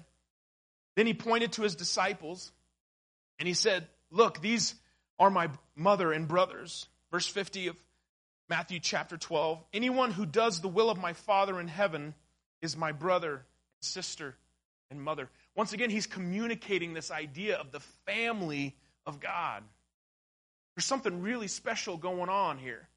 Then 0.96 1.08
he 1.08 1.16
pointed 1.16 1.54
to 1.54 1.64
his 1.64 1.76
disciples 1.76 2.52
and 3.40 3.48
he 3.48 3.56
said, 3.56 3.88
Look, 4.12 4.40
these 4.40 4.76
are 5.18 5.32
my 5.32 5.50
mother 5.76 6.14
and 6.14 6.28
brothers. 6.28 6.86
Verse 7.12 7.26
50 7.26 7.68
of 7.68 7.76
Matthew 8.52 8.82
chapter 8.82 9.16
12. 9.16 9.64
Anyone 9.72 10.12
who 10.12 10.26
does 10.26 10.60
the 10.60 10.68
will 10.68 10.90
of 10.90 10.98
my 10.98 11.14
Father 11.14 11.58
in 11.62 11.70
heaven 11.70 12.14
is 12.62 12.76
my 12.76 12.92
brother, 12.92 13.46
sister, 13.80 14.36
and 14.90 15.02
mother. 15.02 15.30
Once 15.56 15.72
again, 15.72 15.90
he's 15.90 16.06
communicating 16.06 16.94
this 16.94 17.12
idea 17.12 17.56
of 17.56 17.72
the 17.72 17.80
family 18.06 18.76
of 19.06 19.22
God. 19.22 19.64
There's 20.76 20.84
something 20.84 21.22
really 21.22 21.48
special 21.48 21.96
going 21.96 22.28
on 22.28 22.58
here. 22.58 22.90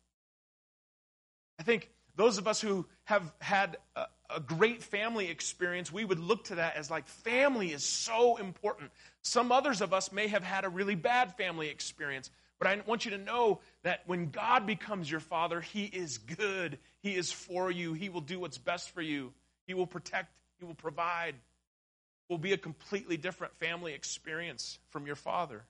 I 1.60 1.62
think 1.62 1.88
those 2.16 2.38
of 2.38 2.48
us 2.48 2.60
who 2.60 2.84
have 3.04 3.32
had 3.38 3.76
a, 3.94 4.06
a, 4.30 4.40
great 4.40 4.82
family 4.82 5.30
experience, 5.30 5.92
we 5.92 6.04
would 6.04 6.18
look 6.18 6.46
to 6.46 6.56
that 6.56 6.74
as 6.74 6.90
like 6.90 7.06
family 7.06 7.70
is 7.70 7.84
so 7.84 8.38
important. 8.38 8.90
Some 9.22 9.52
others 9.52 9.82
of 9.82 9.92
us 9.92 10.10
may 10.10 10.26
have 10.26 10.42
had 10.42 10.64
a 10.64 10.68
really 10.68 10.96
bad 10.96 11.36
family 11.36 11.68
experience, 11.68 12.32
but 12.58 12.68
I 12.68 12.80
want 12.86 13.04
you 13.04 13.12
to 13.12 13.18
know 13.18 13.60
that 13.82 14.02
when 14.06 14.30
God 14.30 14.66
becomes 14.66 15.10
your 15.10 15.20
father, 15.20 15.60
He 15.60 15.84
is 15.84 16.18
good. 16.18 16.78
He 17.00 17.14
is 17.14 17.32
for 17.32 17.70
you. 17.70 17.92
He 17.92 18.08
will 18.08 18.20
do 18.20 18.40
what's 18.40 18.58
best 18.58 18.90
for 18.90 19.02
you. 19.02 19.32
He 19.66 19.74
will 19.74 19.86
protect. 19.86 20.30
He 20.58 20.64
will 20.64 20.74
provide. 20.74 21.34
It 21.34 22.32
will 22.32 22.38
be 22.38 22.52
a 22.52 22.58
completely 22.58 23.16
different 23.16 23.54
family 23.56 23.92
experience 23.92 24.78
from 24.90 25.06
your 25.06 25.16
father. 25.16 25.64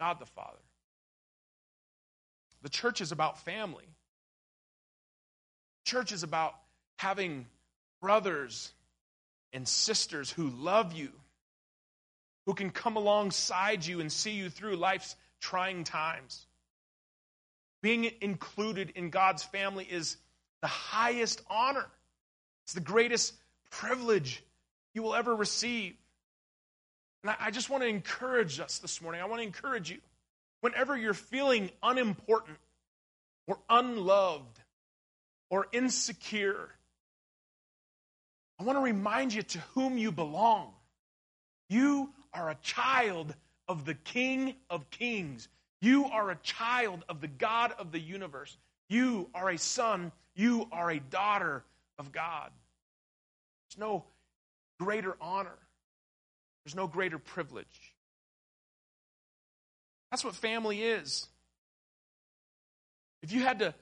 God 0.00 0.18
the 0.18 0.26
Father. 0.26 0.58
The 2.62 2.68
church 2.68 3.00
is 3.00 3.12
about 3.12 3.40
family. 3.44 3.84
Church 5.84 6.10
is 6.10 6.22
about 6.22 6.54
having 6.96 7.46
brothers 8.00 8.72
and 9.52 9.66
sisters 9.66 10.30
who 10.30 10.48
love 10.48 10.92
you, 10.92 11.10
who 12.46 12.54
can 12.54 12.70
come 12.70 12.96
alongside 12.96 13.84
you 13.84 14.00
and 14.00 14.10
see 14.10 14.32
you 14.32 14.50
through 14.50 14.76
life's 14.76 15.16
trying 15.40 15.84
times. 15.84 16.46
Being 17.82 18.10
included 18.20 18.90
in 18.94 19.10
God's 19.10 19.42
family 19.42 19.84
is 19.84 20.16
the 20.60 20.68
highest 20.68 21.42
honor, 21.48 21.86
it's 22.64 22.74
the 22.74 22.80
greatest 22.80 23.34
privilege 23.70 24.42
you 24.94 25.02
will 25.02 25.14
ever 25.14 25.34
receive. 25.34 25.94
And 27.24 27.34
I 27.38 27.50
just 27.50 27.70
want 27.70 27.82
to 27.82 27.88
encourage 27.88 28.60
us 28.60 28.78
this 28.78 29.00
morning. 29.00 29.20
I 29.20 29.24
want 29.26 29.40
to 29.40 29.46
encourage 29.46 29.90
you. 29.90 29.98
Whenever 30.60 30.96
you're 30.96 31.14
feeling 31.14 31.70
unimportant 31.82 32.58
or 33.46 33.58
unloved 33.68 34.60
or 35.50 35.66
insecure, 35.72 36.68
I 38.58 38.64
want 38.64 38.76
to 38.76 38.82
remind 38.82 39.34
you 39.34 39.42
to 39.42 39.58
whom 39.74 39.98
you 39.98 40.12
belong. 40.12 40.72
You 41.68 42.10
are 42.34 42.50
a 42.50 42.56
child 42.56 43.34
of 43.68 43.84
the 43.84 43.94
King 43.94 44.54
of 44.70 44.90
Kings. 44.90 45.48
You 45.80 46.06
are 46.06 46.30
a 46.30 46.36
child 46.36 47.04
of 47.08 47.20
the 47.20 47.28
God 47.28 47.72
of 47.78 47.92
the 47.92 48.00
universe. 48.00 48.56
You 48.88 49.28
are 49.34 49.50
a 49.50 49.58
son. 49.58 50.12
You 50.34 50.68
are 50.72 50.90
a 50.90 51.00
daughter 51.00 51.64
of 51.98 52.12
God. 52.12 52.50
There's 53.68 53.80
no 53.80 54.04
greater 54.78 55.16
honor, 55.20 55.58
there's 56.64 56.74
no 56.74 56.86
greater 56.86 57.18
privilege. 57.18 57.94
That's 60.10 60.24
what 60.24 60.34
family 60.34 60.82
is. 60.82 61.26
If 63.22 63.32
you 63.32 63.40
had 63.40 63.60
to 63.60 63.74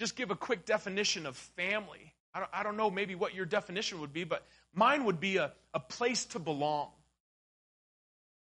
just 0.00 0.16
give 0.16 0.30
a 0.30 0.34
quick 0.34 0.64
definition 0.64 1.26
of 1.26 1.36
family, 1.36 2.12
I 2.34 2.40
don't, 2.40 2.50
I 2.52 2.62
don't 2.62 2.76
know 2.76 2.90
maybe 2.90 3.14
what 3.14 3.34
your 3.34 3.46
definition 3.46 4.00
would 4.00 4.12
be, 4.12 4.24
but 4.24 4.44
mine 4.74 5.04
would 5.04 5.20
be 5.20 5.36
a, 5.36 5.52
a 5.72 5.78
place 5.78 6.24
to 6.26 6.38
belong. 6.38 6.88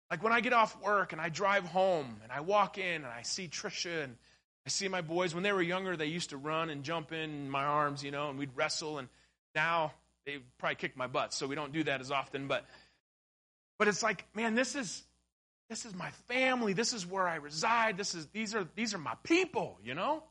Like 0.10 0.24
when 0.24 0.34
I 0.34 0.42
get 0.42 0.54
off 0.54 0.80
work 0.82 1.14
and 1.14 1.22
I 1.22 1.30
drive 1.30 1.66
home 1.66 2.20
and 2.24 2.32
I 2.32 2.42
walk 2.42 2.78
in 2.78 2.96
and 2.96 3.06
I 3.06 3.22
see 3.22 3.48
Trisha 3.48 4.04
and 4.04 4.16
I 4.66 4.70
see 4.70 4.88
my 4.88 5.02
boys. 5.02 5.34
When 5.34 5.44
they 5.44 5.52
were 5.52 5.62
younger, 5.62 5.96
they 5.96 6.08
used 6.08 6.32
to 6.32 6.38
run 6.38 6.70
and 6.70 6.84
jump 6.84 7.12
in 7.12 7.50
my 7.50 7.64
arms, 7.64 8.04
you 8.04 8.12
know, 8.12 8.30
and 8.30 8.40
we'd 8.40 8.56
wrestle. 8.56 8.98
And 8.98 9.08
now 9.54 9.94
they 10.26 10.40
probably 10.58 10.76
kick 10.76 10.98
my 10.98 11.08
butt, 11.08 11.34
so 11.34 11.48
we 11.48 11.56
don't 11.56 11.72
do 11.72 11.84
that 11.84 12.02
as 12.02 12.12
often. 12.12 12.48
But, 12.48 12.66
but 13.78 13.88
it's 13.88 14.04
like, 14.04 14.26
man, 14.36 14.56
this 14.56 14.76
is 14.76 15.04
this 15.70 15.86
is 15.86 15.94
my 15.94 16.10
family. 16.28 16.74
This 16.74 16.94
is 16.94 17.06
where 17.06 17.28
I 17.28 17.36
reside. 17.36 17.96
This 17.96 18.16
is 18.16 18.26
these 18.28 18.56
are 18.56 18.68
these 18.76 18.96
are 18.96 18.98
my 18.98 19.14
people. 19.24 19.80
You 19.84 19.94
know, 19.94 20.24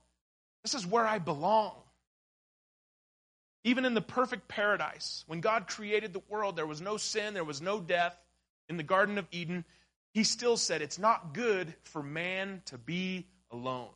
this 0.65 0.75
is 0.75 0.85
where 0.87 1.07
I 1.07 1.19
belong. 1.19 1.75
Even 3.65 3.85
in 3.85 3.95
the 3.95 4.01
perfect 4.01 4.49
paradise, 4.49 5.25
when 5.27 5.41
God 5.41 5.69
created 5.69 6.13
the 6.13 6.23
world, 6.29 6.57
there 6.57 6.67
was 6.67 6.81
no 6.81 6.97
sin, 6.97 7.35
there 7.35 7.45
was 7.45 7.61
no 7.61 7.81
death, 7.81 8.17
in 8.69 8.77
the 8.77 8.83
Garden 8.83 9.19
of 9.19 9.27
Eden, 9.31 9.65
he 10.13 10.25
still 10.25 10.57
said, 10.57 10.83
It's 10.83 10.99
not 10.99 11.35
good 11.35 11.75
for 11.83 12.03
man 12.03 12.63
to 12.67 12.79
be 12.79 13.27
alone. 13.51 13.91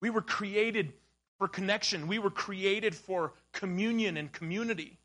We 0.00 0.10
were 0.10 0.22
created 0.22 0.92
for 1.38 1.48
connection, 1.48 2.08
we 2.08 2.18
were 2.18 2.30
created 2.30 2.94
for 2.94 3.34
communion 3.52 4.16
and 4.16 4.32
community. 4.32 4.98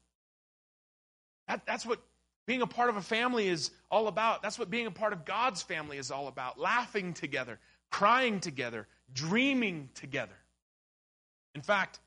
That, 1.48 1.65
that's 1.65 1.86
what 1.86 2.00
being 2.48 2.62
a 2.62 2.68
part 2.68 2.89
of 2.89 2.96
a 2.96 3.01
family 3.01 3.48
is 3.48 3.72
all 3.89 4.08
about. 4.08 4.41
That's 4.41 4.58
what 4.58 4.70
being 4.70 4.88
a 4.88 4.91
part 4.91 5.13
of 5.13 5.25
God's 5.25 5.62
family 5.62 5.98
is 5.98 6.12
all 6.12 6.27
about. 6.27 6.60
Laughing 6.60 7.13
together, 7.13 7.60
crying 7.89 8.39
together, 8.39 8.88
dreaming 9.13 9.89
together. 9.96 10.36
In 11.53 11.62
fact, 11.62 12.00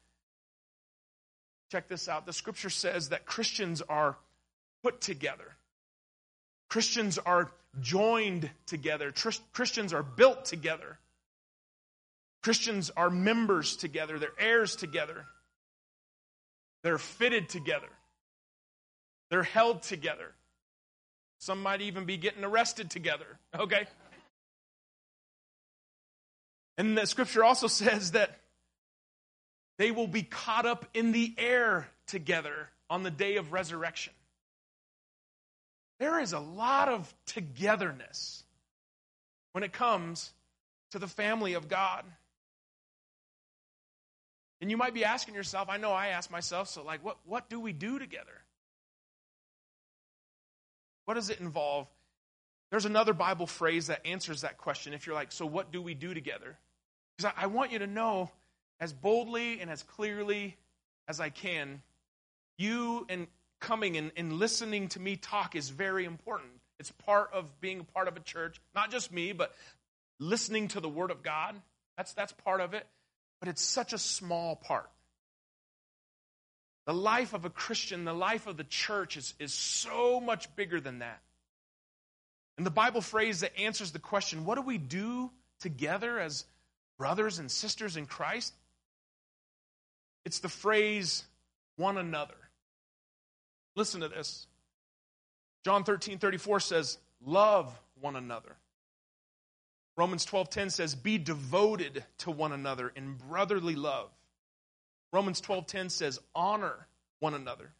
check 1.70 1.88
this 1.88 2.08
out. 2.08 2.24
The 2.24 2.32
scripture 2.32 2.70
says 2.70 3.10
that 3.10 3.26
Christians 3.26 3.82
are 3.82 4.16
put 4.84 5.00
together. 5.00 5.56
Christians 6.68 7.16
are 7.18 7.50
joined 7.80 8.50
together. 8.66 9.12
Christians 9.54 9.94
are 9.94 10.02
built 10.02 10.44
together. 10.44 10.98
Christians 12.42 12.90
are 12.94 13.08
members 13.08 13.76
together. 13.76 14.18
They're 14.18 14.38
heirs 14.38 14.76
together. 14.76 15.24
They're 16.82 16.98
fitted 16.98 17.48
together. 17.48 17.88
They're 19.30 19.42
held 19.42 19.82
together. 19.82 20.32
Some 21.38 21.62
might 21.62 21.80
even 21.80 22.04
be 22.04 22.18
getting 22.18 22.44
arrested 22.44 22.90
together, 22.90 23.38
okay? 23.58 23.86
And 26.76 26.96
the 26.96 27.06
scripture 27.06 27.42
also 27.42 27.68
says 27.68 28.10
that 28.10 28.38
they 29.78 29.90
will 29.90 30.08
be 30.08 30.22
caught 30.22 30.66
up 30.66 30.84
in 30.92 31.12
the 31.12 31.34
air 31.38 31.88
together 32.06 32.68
on 32.90 33.02
the 33.02 33.10
day 33.10 33.36
of 33.36 33.52
resurrection. 33.52 34.12
There 35.98 36.20
is 36.20 36.32
a 36.32 36.40
lot 36.40 36.88
of 36.88 37.12
togetherness 37.26 38.42
when 39.52 39.64
it 39.64 39.72
comes 39.72 40.32
to 40.90 40.98
the 40.98 41.06
family 41.06 41.54
of 41.54 41.68
God. 41.68 42.04
And 44.60 44.70
you 44.70 44.76
might 44.76 44.94
be 44.94 45.04
asking 45.04 45.34
yourself, 45.34 45.68
I 45.68 45.76
know 45.76 45.92
I 45.92 46.08
ask 46.08 46.30
myself, 46.30 46.68
so 46.68 46.82
like, 46.82 47.04
what, 47.04 47.18
what 47.26 47.48
do 47.48 47.60
we 47.60 47.72
do 47.72 47.98
together? 47.98 48.42
What 51.04 51.14
does 51.14 51.30
it 51.30 51.40
involve? 51.40 51.86
There's 52.70 52.86
another 52.86 53.12
Bible 53.12 53.46
phrase 53.46 53.88
that 53.88 54.06
answers 54.06 54.40
that 54.40 54.56
question. 54.56 54.94
If 54.94 55.06
you're 55.06 55.14
like, 55.14 55.32
so 55.32 55.46
what 55.46 55.70
do 55.70 55.82
we 55.82 55.94
do 55.94 56.14
together? 56.14 56.56
Because 57.16 57.32
I, 57.36 57.44
I 57.44 57.46
want 57.46 57.72
you 57.72 57.78
to 57.80 57.86
know 57.86 58.30
as 58.80 58.92
boldly 58.92 59.60
and 59.60 59.70
as 59.70 59.82
clearly 59.82 60.56
as 61.06 61.20
I 61.20 61.28
can, 61.28 61.82
you 62.56 63.06
and 63.08 63.26
coming 63.64 63.96
and, 63.96 64.12
and 64.16 64.34
listening 64.34 64.88
to 64.88 65.00
me 65.00 65.16
talk 65.16 65.56
is 65.56 65.70
very 65.70 66.04
important. 66.04 66.50
It's 66.78 66.90
part 66.90 67.30
of 67.32 67.60
being 67.60 67.80
a 67.80 67.84
part 67.84 68.08
of 68.08 68.16
a 68.16 68.20
church, 68.20 68.60
not 68.74 68.90
just 68.90 69.12
me, 69.12 69.32
but 69.32 69.54
listening 70.18 70.68
to 70.68 70.80
the 70.80 70.88
Word 70.88 71.10
of 71.10 71.22
God. 71.22 71.54
That's, 71.96 72.12
that's 72.12 72.32
part 72.32 72.60
of 72.60 72.74
it, 72.74 72.86
but 73.40 73.48
it's 73.48 73.62
such 73.62 73.92
a 73.92 73.98
small 73.98 74.56
part. 74.56 74.90
The 76.86 76.92
life 76.92 77.32
of 77.32 77.44
a 77.44 77.50
Christian, 77.50 78.04
the 78.04 78.12
life 78.12 78.46
of 78.46 78.56
the 78.56 78.64
church 78.64 79.16
is, 79.16 79.34
is 79.38 79.54
so 79.54 80.20
much 80.20 80.54
bigger 80.54 80.80
than 80.80 80.98
that. 80.98 81.20
And 82.58 82.66
the 82.66 82.70
Bible 82.70 83.00
phrase 83.00 83.40
that 83.40 83.58
answers 83.58 83.92
the 83.92 83.98
question, 83.98 84.44
what 84.44 84.56
do 84.56 84.62
we 84.62 84.78
do 84.78 85.30
together 85.60 86.18
as 86.20 86.44
brothers 86.98 87.38
and 87.38 87.50
sisters 87.50 87.96
in 87.96 88.06
Christ? 88.06 88.52
It's 90.24 90.40
the 90.40 90.48
phrase 90.48 91.24
one 91.76 91.96
another. 91.96 92.34
Listen 93.76 94.00
to 94.02 94.08
this. 94.08 94.46
John 95.64 95.84
13, 95.84 96.18
34 96.18 96.60
says, 96.60 96.98
love 97.24 97.72
one 98.00 98.16
another. 98.16 98.56
Romans 99.96 100.26
12:10 100.26 100.72
says, 100.72 100.94
be 100.94 101.18
devoted 101.18 102.04
to 102.18 102.30
one 102.30 102.52
another 102.52 102.88
in 102.88 103.14
brotherly 103.28 103.76
love. 103.76 104.10
Romans 105.12 105.40
12:10 105.40 105.90
says 105.90 106.18
honor 106.34 106.86
one 107.20 107.34
another. 107.34 107.70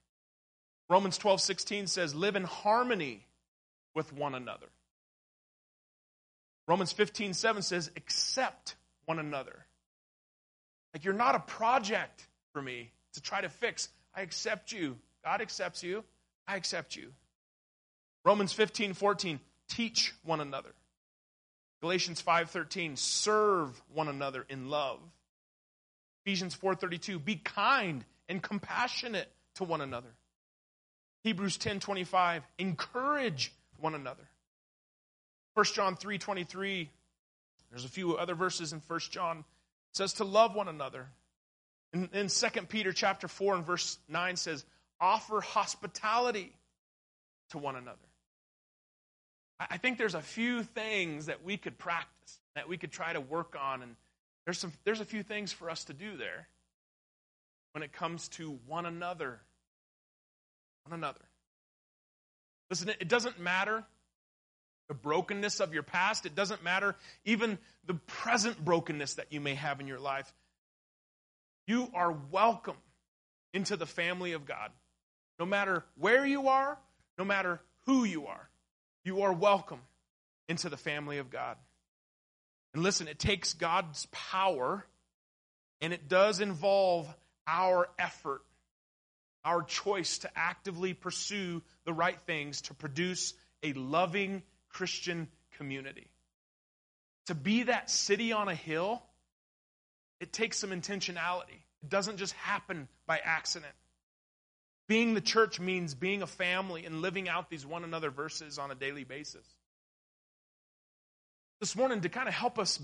Romans 0.88 1.18
12:16 1.18 1.88
says 1.88 2.14
live 2.14 2.37
in 2.37 2.44
harmony 2.44 3.26
with 3.94 4.12
one 4.12 4.35
another. 4.35 4.68
Romans 6.68 6.94
15:7 6.94 7.62
says 7.64 7.90
accept 7.96 8.76
one 9.07 9.18
another. 9.18 9.66
Like 10.92 11.04
you're 11.04 11.14
not 11.14 11.35
a 11.35 11.40
project 11.40 12.26
for 12.52 12.62
me 12.62 12.92
to 13.14 13.20
try 13.20 13.40
to 13.40 13.48
fix. 13.48 13.88
I 14.14 14.22
accept 14.22 14.70
you. 14.72 14.96
God 15.24 15.40
accepts 15.40 15.82
you. 15.82 16.04
I 16.46 16.56
accept 16.56 16.96
you. 16.96 17.12
Romans 18.24 18.52
15:14 18.52 19.40
teach 19.68 20.12
one 20.22 20.40
another. 20.40 20.74
Galatians 21.80 22.22
5:13 22.22 22.96
serve 22.96 23.80
one 23.92 24.08
another 24.08 24.42
in 24.48 24.68
love. 24.68 25.00
Ephesians 26.24 26.54
4:32, 26.54 27.18
be 27.18 27.37
kind 27.37 28.04
and 28.28 28.42
compassionate 28.42 29.30
to 29.54 29.64
one 29.64 29.80
another. 29.80 30.14
Hebrews 31.22 31.58
10:25, 31.58 32.42
encourage 32.58 33.52
one 33.78 33.94
another. 33.94 34.28
1 35.54 35.74
John 35.74 35.96
3:23, 35.96 36.90
there's 37.70 37.84
a 37.84 37.88
few 37.88 38.16
other 38.16 38.34
verses 38.34 38.72
in 38.72 38.80
1 38.80 39.10
John 39.10 39.44
says 39.92 40.14
to 40.14 40.24
love 40.24 40.54
one 40.54 40.68
another. 40.68 41.08
In, 41.92 42.08
in 42.12 42.28
2 42.28 42.66
Peter 42.68 42.92
chapter 42.92 43.28
4 43.28 43.54
and 43.54 43.64
verse 43.64 43.98
9 44.08 44.37
says, 44.37 44.64
offer 45.00 45.40
hospitality 45.40 46.52
to 47.50 47.59
one 47.59 47.76
another. 47.76 47.98
I 49.59 49.76
think 49.76 49.98
there's 49.98 50.14
a 50.14 50.22
few 50.22 50.62
things 50.62 51.26
that 51.26 51.44
we 51.44 51.57
could 51.57 51.78
practice, 51.78 52.40
that 52.54 52.68
we 52.68 52.76
could 52.76 52.90
try 52.90 53.12
to 53.12 53.20
work 53.20 53.57
on 53.61 53.83
and 53.83 53.96
there's, 54.44 54.59
some, 54.59 54.72
there's 54.85 55.00
a 55.00 55.04
few 55.04 55.22
things 55.22 55.52
for 55.52 55.70
us 55.70 55.85
to 55.85 55.94
do 55.94 56.16
there 56.16 56.48
when 57.72 57.83
it 57.83 57.92
comes 57.92 58.28
to 58.28 58.59
one 58.66 58.87
another. 58.87 59.40
One 60.87 60.98
another. 60.98 61.20
Listen, 62.70 62.90
it 62.90 63.09
doesn't 63.09 63.40
matter 63.40 63.85
the 64.88 64.94
brokenness 64.94 65.61
of 65.61 65.72
your 65.72 65.83
past, 65.83 66.26
it 66.26 66.35
doesn't 66.35 66.62
matter 66.62 66.94
even 67.24 67.59
the 67.87 67.94
present 67.94 68.62
brokenness 68.62 69.14
that 69.14 69.33
you 69.33 69.40
may 69.40 69.54
have 69.54 69.80
in 69.80 69.87
your 69.87 69.98
life. 69.98 70.30
You 71.66 71.88
are 71.94 72.14
welcome 72.30 72.76
into 73.54 73.76
the 73.76 73.87
family 73.87 74.33
of 74.33 74.44
God. 74.44 74.70
No 75.38 75.46
matter 75.46 75.84
where 75.96 76.24
you 76.24 76.48
are, 76.48 76.78
no 77.18 77.24
matter 77.24 77.60
who 77.86 78.04
you 78.04 78.26
are, 78.26 78.48
you 79.04 79.22
are 79.22 79.32
welcome 79.32 79.80
into 80.48 80.68
the 80.68 80.76
family 80.76 81.18
of 81.18 81.30
God. 81.30 81.56
And 82.72 82.82
listen, 82.82 83.08
it 83.08 83.18
takes 83.18 83.52
God's 83.54 84.06
power, 84.10 84.84
and 85.80 85.92
it 85.92 86.08
does 86.08 86.40
involve 86.40 87.12
our 87.46 87.88
effort, 87.98 88.42
our 89.44 89.62
choice 89.62 90.18
to 90.18 90.30
actively 90.34 90.94
pursue 90.94 91.62
the 91.84 91.92
right 91.92 92.18
things 92.26 92.62
to 92.62 92.74
produce 92.74 93.34
a 93.62 93.72
loving 93.74 94.42
Christian 94.70 95.28
community. 95.56 96.08
To 97.26 97.34
be 97.34 97.64
that 97.64 97.90
city 97.90 98.32
on 98.32 98.48
a 98.48 98.54
hill, 98.54 99.02
it 100.20 100.32
takes 100.32 100.58
some 100.58 100.70
intentionality. 100.70 101.62
It 101.82 101.88
doesn't 101.88 102.16
just 102.16 102.32
happen 102.34 102.88
by 103.06 103.20
accident. 103.22 103.72
Being 104.86 105.14
the 105.14 105.20
church 105.20 105.60
means 105.60 105.94
being 105.94 106.22
a 106.22 106.26
family 106.26 106.84
and 106.84 107.00
living 107.00 107.28
out 107.28 107.48
these 107.48 107.64
one 107.64 107.84
another 107.84 108.10
verses 108.10 108.58
on 108.58 108.70
a 108.70 108.74
daily 108.74 109.04
basis 109.04 109.46
this 111.64 111.76
morning 111.76 112.02
to 112.02 112.10
kind 112.10 112.28
of 112.28 112.34
help 112.34 112.58
us, 112.58 112.78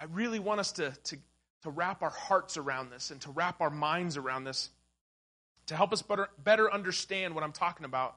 I 0.00 0.04
really 0.04 0.38
want 0.38 0.60
us 0.60 0.70
to, 0.72 0.92
to, 0.92 1.16
to 1.62 1.70
wrap 1.70 2.00
our 2.02 2.10
hearts 2.10 2.56
around 2.56 2.90
this 2.90 3.10
and 3.10 3.20
to 3.22 3.32
wrap 3.32 3.60
our 3.60 3.70
minds 3.70 4.16
around 4.16 4.44
this, 4.44 4.70
to 5.66 5.74
help 5.74 5.92
us 5.92 6.00
better, 6.00 6.28
better 6.42 6.72
understand 6.72 7.34
what 7.34 7.42
I'm 7.42 7.50
talking 7.50 7.84
about. 7.84 8.16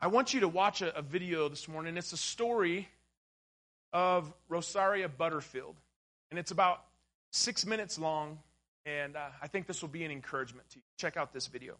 I 0.00 0.06
want 0.06 0.32
you 0.32 0.40
to 0.40 0.48
watch 0.48 0.80
a, 0.80 0.96
a 0.96 1.02
video 1.02 1.48
this 1.48 1.66
morning. 1.66 1.96
It's 1.96 2.12
a 2.12 2.16
story 2.16 2.88
of 3.92 4.32
Rosaria 4.48 5.08
Butterfield, 5.08 5.74
and 6.30 6.38
it's 6.38 6.52
about 6.52 6.84
six 7.32 7.66
minutes 7.66 7.98
long, 7.98 8.38
and 8.86 9.16
uh, 9.16 9.28
I 9.40 9.48
think 9.48 9.66
this 9.66 9.82
will 9.82 9.88
be 9.88 10.04
an 10.04 10.10
encouragement 10.10 10.68
to 10.70 10.78
you. 10.78 10.82
Check 10.96 11.16
out 11.16 11.32
this 11.32 11.46
video. 11.46 11.76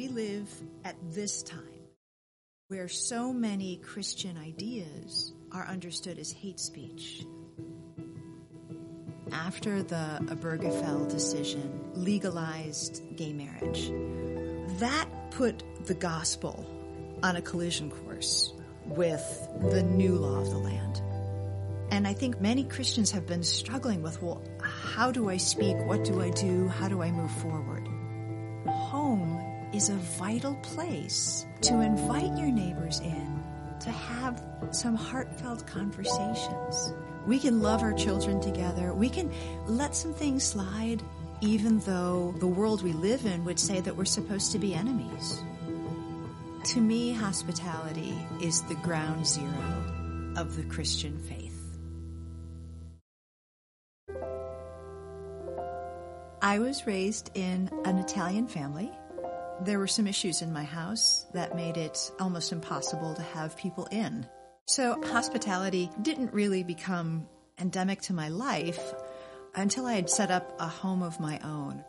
we 0.00 0.08
live 0.08 0.48
at 0.84 0.96
this 1.12 1.42
time 1.42 1.60
where 2.68 2.88
so 2.88 3.34
many 3.34 3.76
Christian 3.76 4.38
ideas 4.38 5.34
are 5.52 5.66
understood 5.66 6.18
as 6.18 6.32
hate 6.32 6.58
speech. 6.58 7.26
After 9.30 9.82
the 9.82 10.20
Obergefell 10.26 11.10
decision 11.10 11.90
legalized 11.94 13.02
gay 13.16 13.32
marriage, 13.34 13.90
that 14.78 15.08
put 15.30 15.62
the 15.86 15.94
gospel 15.94 16.66
on 17.22 17.36
a 17.36 17.42
collision 17.42 17.90
course 17.90 18.52
with 18.86 19.48
the 19.70 19.82
new 19.82 20.14
law 20.14 20.40
of 20.40 20.50
the 20.50 20.58
land. 20.58 21.02
And 21.90 22.06
I 22.06 22.12
think 22.12 22.40
many 22.40 22.64
Christians 22.64 23.10
have 23.10 23.26
been 23.26 23.42
struggling 23.42 24.02
with, 24.02 24.22
well, 24.22 24.42
how 24.62 25.10
do 25.10 25.28
I 25.28 25.36
speak? 25.36 25.76
What 25.86 26.04
do 26.04 26.20
I 26.22 26.30
do? 26.30 26.68
How 26.68 26.88
do 26.88 27.02
I 27.02 27.10
move 27.10 27.30
forward? 27.32 27.86
Home 28.66 29.40
is 29.72 29.88
a 29.88 29.94
vital 29.94 30.54
place 30.56 31.46
to 31.62 31.80
invite 31.80 32.36
your 32.38 32.50
neighbors 32.50 33.00
in, 33.00 33.42
to 33.80 33.90
have 33.90 34.42
some 34.70 34.94
heartfelt 34.94 35.66
conversations. 35.66 36.92
We 37.26 37.38
can 37.38 37.60
love 37.60 37.82
our 37.82 37.92
children 37.92 38.40
together. 38.40 38.94
We 38.94 39.08
can 39.08 39.32
let 39.66 39.94
some 39.94 40.14
things 40.14 40.44
slide, 40.44 41.02
even 41.40 41.78
though 41.80 42.34
the 42.38 42.46
world 42.46 42.82
we 42.82 42.92
live 42.92 43.24
in 43.24 43.44
would 43.44 43.58
say 43.58 43.80
that 43.80 43.96
we're 43.96 44.04
supposed 44.04 44.52
to 44.52 44.58
be 44.58 44.74
enemies. 44.74 45.42
To 46.64 46.80
me, 46.80 47.12
hospitality 47.12 48.14
is 48.42 48.62
the 48.62 48.74
ground 48.76 49.26
zero 49.26 50.34
of 50.36 50.56
the 50.56 50.64
Christian 50.64 51.18
faith. 51.18 51.50
I 56.42 56.58
was 56.58 56.86
raised 56.86 57.30
in 57.34 57.70
an 57.84 57.98
Italian 57.98 58.46
family. 58.46 58.90
There 59.62 59.78
were 59.78 59.86
some 59.86 60.06
issues 60.06 60.42
in 60.42 60.52
my 60.52 60.64
house 60.64 61.26
that 61.34 61.54
made 61.54 61.76
it 61.76 62.10
almost 62.18 62.52
impossible 62.52 63.14
to 63.14 63.22
have 63.22 63.56
people 63.56 63.86
in. 63.90 64.26
So 64.66 65.02
hospitality 65.02 65.90
didn't 66.02 66.32
really 66.32 66.62
become 66.62 67.26
endemic 67.58 68.00
to 68.02 68.14
my 68.14 68.28
life 68.28 68.94
until 69.54 69.86
I 69.86 69.94
had 69.94 70.10
set 70.10 70.30
up 70.30 70.56
a 70.60 70.68
home 70.68 71.02
of 71.02 71.20
my 71.20 71.38
own. 71.44 71.84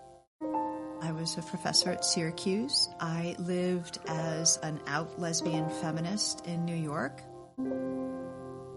I 1.02 1.12
was 1.12 1.38
a 1.38 1.41
professor 1.41 1.91
at 1.91 2.06
Syracuse. 2.06 2.88
I 3.00 3.36
lived 3.39 4.00
as 4.08 4.58
an 4.58 4.80
out 4.88 5.19
lesbian 5.19 5.69
feminist 5.69 6.45
in 6.45 6.63
New 6.65 6.76
York. 6.76 7.21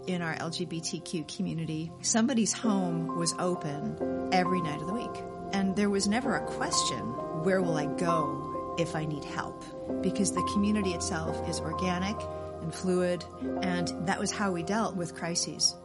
In 0.06 0.22
our 0.22 0.34
LGBTQ 0.36 1.34
community, 1.34 1.92
somebody's 2.02 2.52
home 2.52 3.16
was 3.16 3.34
open 3.38 4.30
every 4.32 4.60
night 4.62 4.80
of 4.80 4.86
the 4.86 4.94
week. 4.94 5.22
And 5.52 5.76
there 5.76 5.90
was 5.90 6.08
never 6.08 6.36
a 6.36 6.46
question, 6.46 7.00
where 7.44 7.62
will 7.62 7.76
I 7.76 7.86
go 7.86 8.74
if 8.78 8.96
I 8.96 9.04
need 9.04 9.24
help? 9.24 9.62
Because 10.02 10.32
the 10.32 10.42
community 10.52 10.90
itself 10.92 11.48
is 11.48 11.60
organic 11.60 12.16
and 12.62 12.74
fluid, 12.74 13.24
and 13.62 13.88
that 14.06 14.18
was 14.18 14.32
how 14.32 14.50
we 14.50 14.62
dealt 14.62 14.96
with 14.96 15.14
crises. 15.14 15.76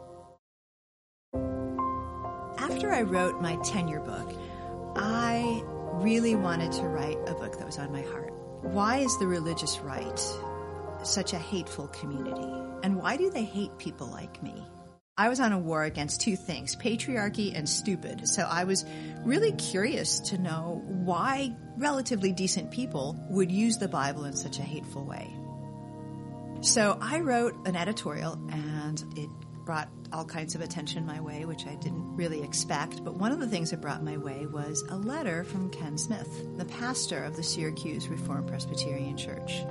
After 2.90 3.02
I 3.02 3.04
wrote 3.04 3.40
my 3.40 3.56
tenure 3.58 4.00
book, 4.00 4.34
I 4.96 5.62
really 6.02 6.34
wanted 6.34 6.72
to 6.72 6.88
write 6.88 7.20
a 7.28 7.36
book 7.36 7.60
that 7.60 7.66
was 7.68 7.78
on 7.78 7.92
my 7.92 8.02
heart. 8.02 8.34
Why 8.64 8.98
is 8.98 9.16
the 9.20 9.28
religious 9.28 9.78
right 9.78 10.20
such 11.04 11.34
a 11.34 11.38
hateful 11.38 11.88
community? 11.90 12.52
And 12.82 12.96
why 12.96 13.16
do 13.16 13.30
they 13.30 13.44
hate 13.44 13.78
people 13.78 14.08
like 14.08 14.42
me? 14.42 14.66
I 15.20 15.30
was 15.30 15.40
on 15.40 15.52
a 15.52 15.60
war 15.60 15.84
against 15.84 16.22
two 16.22 16.36
things, 16.36 16.76
patriarchy 16.76 17.56
and 17.56 17.70
stupid. 17.70 18.28
So 18.28 18.42
I 18.42 18.64
was 18.64 18.86
really 19.24 19.52
curious 19.52 20.20
to 20.22 20.40
know 20.40 20.82
why 20.88 21.56
relatively 21.78 22.32
decent 22.32 22.72
people 22.72 23.24
would 23.30 23.52
use 23.52 23.78
the 23.78 23.88
Bible 23.88 24.26
in 24.26 24.34
such 24.34 24.58
a 24.58 24.64
hateful 24.64 25.06
way. 25.06 25.32
So 26.62 26.98
I 27.00 27.20
wrote 27.20 27.68
an 27.68 27.76
editorial 27.76 28.34
and 28.52 29.04
it 29.16 29.30
brought 29.70 29.88
all 30.12 30.26
kinds 30.26 30.56
of 30.56 30.62
attention 30.62 31.06
my 31.06 31.22
way, 31.22 31.46
which 31.46 31.68
I 31.68 31.76
didn't 31.76 32.16
really 32.16 32.42
expect. 32.42 33.04
But 33.04 33.18
one 33.18 33.32
of 33.32 33.40
the 33.40 33.46
things 33.46 33.72
it 33.72 33.80
brought 33.80 34.04
my 34.04 34.18
way 34.18 34.48
was 34.48 34.82
a 34.90 34.98
letter 34.98 35.44
from 35.44 35.70
Ken 35.70 35.96
Smith, 35.96 36.58
the 36.58 36.66
pastor 36.66 37.24
of 37.24 37.36
the 37.36 37.44
Syracuse 37.44 38.08
Reformed 38.08 38.48
Presbyterian 38.48 39.16
Church. 39.16 39.62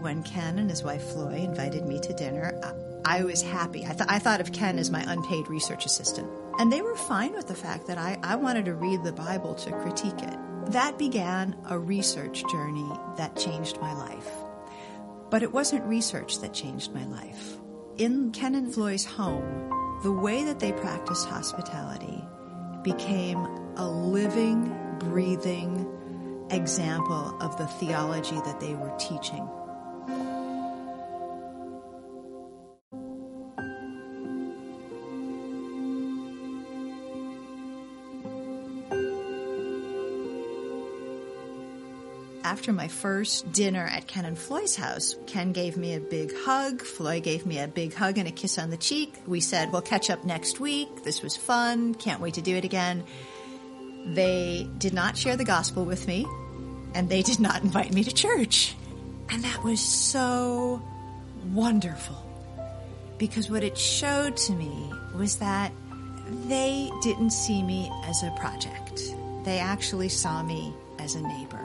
When 0.00 0.22
Ken 0.22 0.58
and 0.58 0.70
his 0.70 0.82
wife 0.82 1.02
Floy 1.12 1.34
invited 1.34 1.84
me 1.84 2.00
to 2.00 2.14
dinner, 2.14 2.58
I 3.04 3.24
was 3.24 3.42
happy. 3.42 3.84
I, 3.84 3.92
th- 3.92 4.08
I 4.08 4.18
thought 4.18 4.40
of 4.40 4.50
Ken 4.52 4.78
as 4.78 4.90
my 4.90 5.04
unpaid 5.06 5.48
research 5.48 5.84
assistant. 5.84 6.30
And 6.58 6.72
they 6.72 6.80
were 6.80 6.96
fine 6.96 7.34
with 7.34 7.46
the 7.46 7.54
fact 7.54 7.86
that 7.88 7.98
I, 7.98 8.18
I 8.22 8.36
wanted 8.36 8.64
to 8.64 8.72
read 8.72 9.04
the 9.04 9.12
Bible 9.12 9.54
to 9.56 9.72
critique 9.72 10.22
it. 10.22 10.38
That 10.72 10.96
began 10.96 11.54
a 11.68 11.78
research 11.78 12.50
journey 12.50 12.90
that 13.18 13.36
changed 13.36 13.78
my 13.78 13.92
life. 13.92 14.30
But 15.28 15.42
it 15.42 15.52
wasn't 15.52 15.84
research 15.84 16.38
that 16.38 16.54
changed 16.54 16.94
my 16.94 17.04
life. 17.04 17.58
In 17.96 18.32
Ken 18.32 18.56
and 18.56 18.74
Floy's 18.74 19.04
home, 19.04 19.70
the 20.02 20.10
way 20.10 20.42
that 20.42 20.58
they 20.58 20.72
practiced 20.72 21.28
hospitality 21.28 22.24
became 22.82 23.38
a 23.76 23.88
living, 23.88 24.74
breathing 24.98 25.86
example 26.50 27.36
of 27.40 27.56
the 27.56 27.68
theology 27.68 28.34
that 28.34 28.58
they 28.58 28.74
were 28.74 28.92
teaching. 28.98 29.48
After 42.64 42.72
my 42.72 42.88
first 42.88 43.52
dinner 43.52 43.84
at 43.84 44.06
Ken 44.06 44.24
and 44.24 44.38
Floy's 44.38 44.74
house, 44.74 45.16
Ken 45.26 45.52
gave 45.52 45.76
me 45.76 45.92
a 45.92 46.00
big 46.00 46.32
hug. 46.34 46.80
Floy 46.80 47.20
gave 47.20 47.44
me 47.44 47.58
a 47.58 47.68
big 47.68 47.92
hug 47.92 48.16
and 48.16 48.26
a 48.26 48.30
kiss 48.30 48.56
on 48.58 48.70
the 48.70 48.78
cheek. 48.78 49.14
We 49.26 49.40
said, 49.40 49.70
we'll 49.70 49.82
catch 49.82 50.08
up 50.08 50.24
next 50.24 50.60
week. 50.60 51.04
This 51.04 51.20
was 51.20 51.36
fun. 51.36 51.92
Can't 51.92 52.22
wait 52.22 52.32
to 52.34 52.40
do 52.40 52.56
it 52.56 52.64
again. 52.64 53.04
They 54.06 54.66
did 54.78 54.94
not 54.94 55.18
share 55.18 55.36
the 55.36 55.44
gospel 55.44 55.84
with 55.84 56.06
me 56.08 56.26
and 56.94 57.06
they 57.10 57.20
did 57.20 57.38
not 57.38 57.62
invite 57.64 57.92
me 57.92 58.02
to 58.02 58.14
church. 58.14 58.74
And 59.28 59.44
that 59.44 59.62
was 59.62 59.78
so 59.78 60.82
wonderful 61.52 62.16
because 63.18 63.50
what 63.50 63.62
it 63.62 63.76
showed 63.76 64.38
to 64.38 64.54
me 64.54 64.90
was 65.14 65.36
that 65.36 65.70
they 66.48 66.90
didn't 67.02 67.32
see 67.32 67.62
me 67.62 67.92
as 68.06 68.22
a 68.22 68.30
project. 68.38 69.14
They 69.44 69.58
actually 69.58 70.08
saw 70.08 70.42
me 70.42 70.72
as 70.98 71.14
a 71.14 71.20
neighbor. 71.20 71.63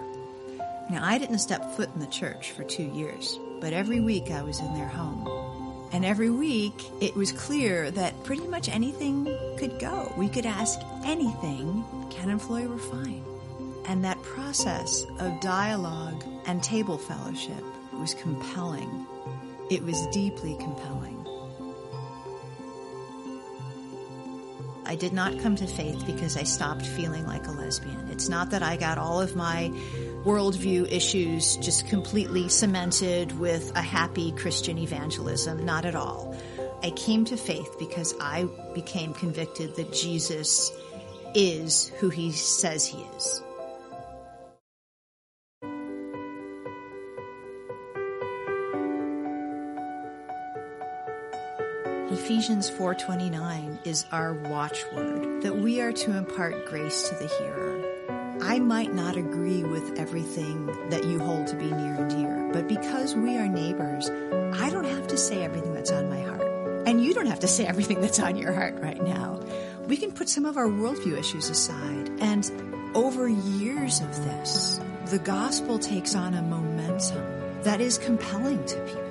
Now, 0.90 1.06
I 1.06 1.20
didn't 1.20 1.38
step 1.38 1.76
foot 1.76 1.90
in 1.94 2.00
the 2.00 2.08
church 2.08 2.52
for 2.52 2.64
two 2.64 2.84
years, 2.84 3.38
but 3.62 3.74
every 3.74 4.00
week 4.00 4.32
I 4.32 4.42
was 4.42 4.60
in 4.60 4.74
their 4.74 4.88
home. 4.88 5.28
And 5.92 6.04
every 6.04 6.32
week 6.32 6.74
it 7.00 7.16
was 7.16 7.32
clear 7.32 7.92
that 7.92 8.24
pretty 8.24 8.48
much 8.48 8.70
anything 8.70 9.26
could 9.58 9.80
go. 9.80 10.12
We 10.18 10.30
could 10.30 10.48
ask 10.48 10.80
anything. 11.04 11.84
Ken 12.10 12.30
and 12.30 12.42
Floy 12.42 12.68
were 12.68 12.80
fine. 12.80 13.24
And 13.86 14.04
that 14.04 14.22
process 14.24 15.06
of 15.20 15.40
dialogue 15.42 16.24
and 16.46 16.64
table 16.64 16.98
fellowship 16.98 17.64
was 17.94 18.16
compelling. 18.16 19.06
It 19.70 19.84
was 19.84 20.08
deeply 20.08 20.56
compelling. 20.56 21.19
I 24.90 24.96
did 24.96 25.14
not 25.14 25.38
come 25.38 25.56
to 25.58 25.68
faith 25.68 26.04
because 26.08 26.36
I 26.36 26.42
stopped 26.42 26.84
feeling 26.84 27.24
like 27.28 27.46
a 27.46 27.52
lesbian. 27.52 28.10
It's 28.10 28.28
not 28.28 28.50
that 28.50 28.64
I 28.64 28.76
got 28.76 28.98
all 28.98 29.22
of 29.22 29.36
my 29.36 29.72
worldview 30.26 30.92
issues 30.92 31.58
just 31.58 31.88
completely 31.88 32.50
cemented 32.50 33.38
with 33.38 33.72
a 33.76 33.84
happy 33.84 34.32
Christian 34.32 34.80
evangelism. 34.80 35.64
Not 35.64 35.86
at 35.86 35.94
all. 35.94 36.36
I 36.82 36.90
came 36.90 37.24
to 37.26 37.38
faith 37.38 37.76
because 37.78 38.16
I 38.20 38.48
became 38.74 39.14
convicted 39.14 39.76
that 39.76 39.94
Jesus 39.94 40.72
is 41.36 41.90
who 42.00 42.10
he 42.10 42.32
says 42.32 42.88
he 42.88 43.04
is. 43.16 43.44
Ephesians 52.30 52.70
4:29 52.70 53.80
is 53.86 54.06
our 54.12 54.36
watchword 54.36 55.42
that 55.42 55.58
we 55.58 55.82
are 55.82 55.92
to 55.92 56.16
impart 56.16 56.68
grace 56.68 57.10
to 57.10 57.16
the 57.16 57.26
hearer. 57.26 57.84
I 58.40 58.60
might 58.60 58.94
not 58.94 59.18
agree 59.18 59.64
with 59.64 59.98
everything 59.98 60.68
that 60.92 61.06
you 61.06 61.18
hold 61.18 61.48
to 61.48 61.56
be 61.56 61.72
near 61.72 61.96
and 61.96 62.08
dear, 62.08 62.52
but 62.54 62.68
because 62.68 63.16
we 63.16 63.36
are 63.38 63.48
neighbors, 63.48 64.12
I 64.62 64.70
don't 64.70 64.86
have 64.86 65.08
to 65.08 65.18
say 65.18 65.44
everything 65.44 65.74
that's 65.74 65.90
on 65.90 66.08
my 66.08 66.22
heart. 66.22 66.44
And 66.86 67.04
you 67.04 67.16
don't 67.16 67.26
have 67.26 67.40
to 67.40 67.48
say 67.48 67.66
everything 67.66 68.00
that's 68.00 68.20
on 68.20 68.36
your 68.36 68.54
heart 68.54 68.76
right 68.80 69.02
now. 69.02 69.40
We 69.88 69.98
can 69.98 70.12
put 70.12 70.30
some 70.30 70.46
of 70.46 70.56
our 70.56 70.68
worldview 70.68 71.18
issues 71.18 71.50
aside. 71.50 72.12
And 72.20 72.48
over 72.94 73.28
years 73.28 74.02
of 74.02 74.24
this, 74.24 74.80
the 75.08 75.18
gospel 75.18 75.80
takes 75.80 76.14
on 76.14 76.36
a 76.36 76.44
momentum 76.44 77.26
that 77.64 77.82
is 77.82 77.98
compelling 77.98 78.64
to 78.66 78.80
people. 78.86 79.09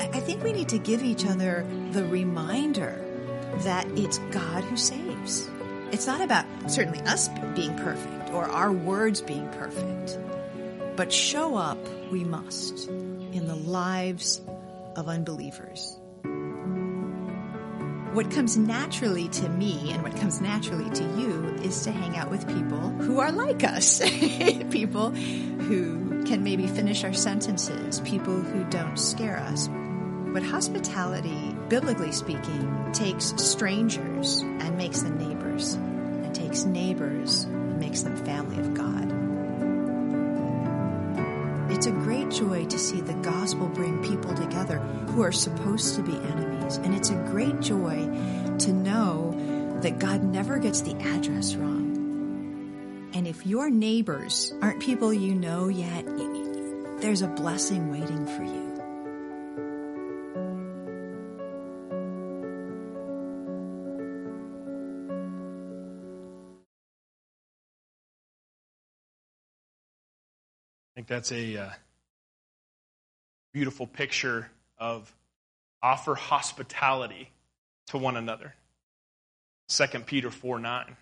I 0.00 0.20
think 0.20 0.42
we 0.42 0.52
need 0.52 0.70
to 0.70 0.78
give 0.78 1.02
each 1.02 1.26
other 1.26 1.66
the 1.92 2.04
reminder 2.04 3.04
that 3.58 3.86
it's 3.98 4.18
God 4.30 4.64
who 4.64 4.76
saves. 4.76 5.50
It's 5.92 6.06
not 6.06 6.20
about 6.20 6.46
certainly 6.68 7.00
us 7.00 7.28
being 7.54 7.76
perfect 7.76 8.30
or 8.30 8.44
our 8.44 8.72
words 8.72 9.20
being 9.20 9.48
perfect. 9.50 10.18
But 10.96 11.12
show 11.12 11.56
up 11.56 11.78
we 12.10 12.24
must 12.24 12.88
in 12.88 13.46
the 13.46 13.54
lives 13.54 14.40
of 14.96 15.08
unbelievers. 15.08 15.96
What 18.12 18.30
comes 18.30 18.56
naturally 18.56 19.28
to 19.28 19.48
me 19.48 19.92
and 19.92 20.02
what 20.02 20.16
comes 20.16 20.40
naturally 20.40 20.90
to 20.90 21.04
you 21.04 21.56
is 21.62 21.84
to 21.84 21.92
hang 21.92 22.16
out 22.16 22.28
with 22.28 22.46
people 22.48 22.90
who 22.90 23.20
are 23.20 23.30
like 23.30 23.62
us. 23.62 24.00
people 24.70 25.10
who 25.10 26.24
can 26.24 26.42
maybe 26.42 26.66
finish 26.66 27.04
our 27.04 27.12
sentences, 27.12 28.00
people 28.00 28.34
who 28.34 28.64
don't 28.64 28.98
scare 28.98 29.38
us. 29.38 29.68
But 30.32 30.42
hospitality, 30.42 31.56
biblically 31.68 32.12
speaking, 32.12 32.92
takes 32.92 33.34
strangers 33.36 34.40
and 34.40 34.76
makes 34.76 35.00
them 35.02 35.18
neighbors, 35.18 35.74
and 35.74 36.34
takes 36.34 36.64
neighbors 36.64 37.44
and 37.44 37.78
makes 37.80 38.02
them 38.02 38.16
family 38.24 38.58
of 38.60 38.74
God. 38.74 39.10
It's 41.72 41.86
a 41.86 41.92
great 41.92 42.30
joy 42.30 42.66
to 42.66 42.78
see 42.78 43.00
the 43.00 43.14
gospel 43.14 43.66
bring 43.68 44.02
people 44.02 44.34
together 44.34 44.78
who 44.78 45.22
are 45.22 45.32
supposed 45.32 45.94
to 45.96 46.02
be 46.02 46.12
enemies. 46.12 46.76
And 46.76 46.94
it's 46.94 47.10
a 47.10 47.14
great 47.14 47.60
joy 47.60 48.06
to 48.58 48.72
know 48.72 49.78
that 49.80 49.98
God 49.98 50.22
never 50.22 50.58
gets 50.58 50.82
the 50.82 50.94
address 50.96 51.54
wrong. 51.54 53.10
And 53.14 53.26
if 53.26 53.46
your 53.46 53.70
neighbors 53.70 54.52
aren't 54.60 54.80
people 54.80 55.12
you 55.12 55.34
know 55.34 55.68
yet, 55.68 56.04
there's 57.00 57.22
a 57.22 57.28
blessing 57.28 57.90
waiting 57.90 58.26
for 58.26 58.42
you. 58.44 58.69
That's 71.10 71.32
a 71.32 71.56
uh, 71.56 71.70
beautiful 73.52 73.84
picture 73.84 74.48
of 74.78 75.12
offer 75.82 76.14
hospitality 76.14 77.28
to 77.88 77.98
one 77.98 78.16
another. 78.16 78.54
2 79.70 79.86
Peter 80.06 80.30
4 80.30 80.60
9. 80.60 80.96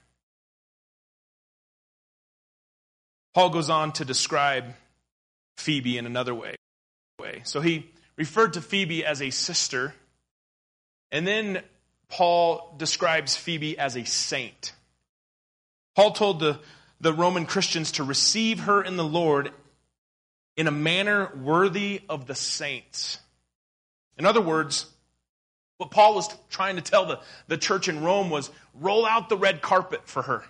Paul 3.35 3.51
goes 3.51 3.69
on 3.69 3.93
to 3.93 4.05
describe 4.07 4.65
Phoebe 5.59 5.99
in 5.99 6.07
another 6.07 6.35
way. 6.35 6.57
So 7.43 7.61
he 7.61 7.91
referred 8.17 8.55
to 8.55 8.63
Phoebe 8.63 9.05
as 9.05 9.21
a 9.21 9.29
sister, 9.29 9.95
and 11.13 11.27
then 11.27 11.63
Paul 12.09 12.75
describes 12.79 13.37
Phoebe 13.37 13.79
as 13.79 13.95
a 13.95 14.05
saint. 14.05 14.73
Paul 15.95 16.13
told 16.13 16.41
the, 16.41 16.61
the 16.99 17.13
Roman 17.13 17.45
Christians 17.45 17.93
to 17.93 18.05
receive 18.05 18.61
her 18.61 18.83
in 18.83 18.97
the 18.97 19.05
Lord 19.05 19.53
in 20.59 20.67
a 20.67 20.73
manner 20.73 21.31
worthy 21.37 22.03
of 22.09 22.27
the 22.27 22.35
saints. 22.35 23.21
In 24.19 24.27
other 24.27 24.41
words, 24.41 24.87
what 25.77 25.93
Paul 25.93 26.17
was 26.17 26.29
trying 26.51 26.75
to 26.75 26.83
tell 26.83 27.07
the, 27.07 27.21
the 27.47 27.57
church 27.57 27.89
in 27.89 28.03
Rome 28.03 28.29
was 28.29 28.51
roll 28.75 29.07
out 29.07 29.29
the 29.29 29.37
red 29.37 29.63
carpet 29.63 30.01
for 30.05 30.21
her. 30.23 30.43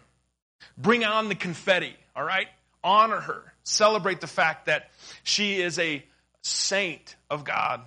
Bring 0.78 1.04
on 1.04 1.28
the 1.28 1.34
confetti, 1.34 1.94
all 2.16 2.24
right? 2.24 2.48
Honor 2.82 3.20
her. 3.20 3.52
Celebrate 3.64 4.22
the 4.22 4.26
fact 4.26 4.64
that 4.66 4.90
she 5.24 5.60
is 5.60 5.78
a 5.78 6.02
saint 6.40 7.14
of 7.28 7.44
God. 7.44 7.82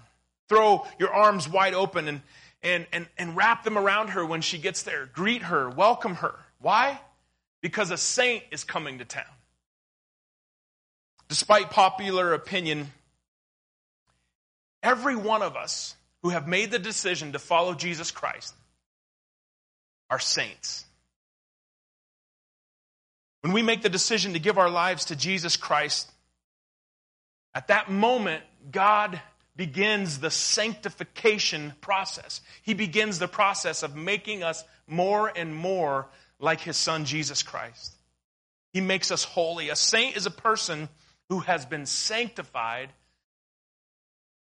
Throw 0.48 0.86
your 1.00 1.12
arms 1.12 1.50
wide 1.50 1.74
open 1.74 2.08
and, 2.08 2.22
and, 2.62 2.86
and, 2.94 3.08
and 3.18 3.36
wrap 3.36 3.64
them 3.64 3.80
around 3.80 4.10
her 4.10 4.24
when 4.24 4.42
she 4.42 4.60
gets 4.60 4.84
there. 4.84 5.10
Greet 5.12 5.42
her, 5.42 5.72
welcome 5.72 6.14
her. 6.16 6.36
Why? 6.60 7.02
Because 7.62 7.90
a 7.90 7.98
saint 7.98 8.44
is 8.52 8.64
coming 8.64 9.00
to 9.00 9.06
town. 9.06 9.26
Despite 11.32 11.70
popular 11.70 12.34
opinion, 12.34 12.92
every 14.84 15.16
one 15.16 15.42
of 15.42 15.56
us 15.56 15.96
who 16.24 16.30
have 16.32 16.46
made 16.46 16.72
the 16.72 16.78
decision 16.78 17.32
to 17.32 17.40
follow 17.40 17.74
Jesus 17.74 18.12
Christ 18.12 18.54
are 20.10 20.20
saints. 20.20 20.84
When 23.44 23.54
we 23.54 23.62
make 23.62 23.82
the 23.82 23.88
decision 23.88 24.34
to 24.34 24.40
give 24.40 24.58
our 24.58 24.70
lives 24.70 25.06
to 25.06 25.16
Jesus 25.16 25.56
Christ, 25.56 26.12
at 27.56 27.70
that 27.70 27.90
moment, 27.90 28.44
God 28.70 29.22
begins 29.56 30.20
the 30.20 30.32
sanctification 30.32 31.72
process. 31.80 32.42
He 32.62 32.74
begins 32.74 33.20
the 33.20 33.30
process 33.30 33.84
of 33.84 33.96
making 33.96 34.44
us 34.44 34.66
more 34.86 35.32
and 35.34 35.56
more 35.56 36.10
like 36.40 36.60
His 36.60 36.76
Son, 36.76 37.06
Jesus 37.06 37.42
Christ. 37.42 37.96
He 38.74 38.82
makes 38.82 39.12
us 39.12 39.24
holy. 39.24 39.70
A 39.70 39.78
saint 39.78 40.18
is 40.18 40.26
a 40.26 40.32
person 40.32 40.90
who 41.32 41.40
has 41.40 41.66
been 41.66 41.86
sanctified 41.86 42.90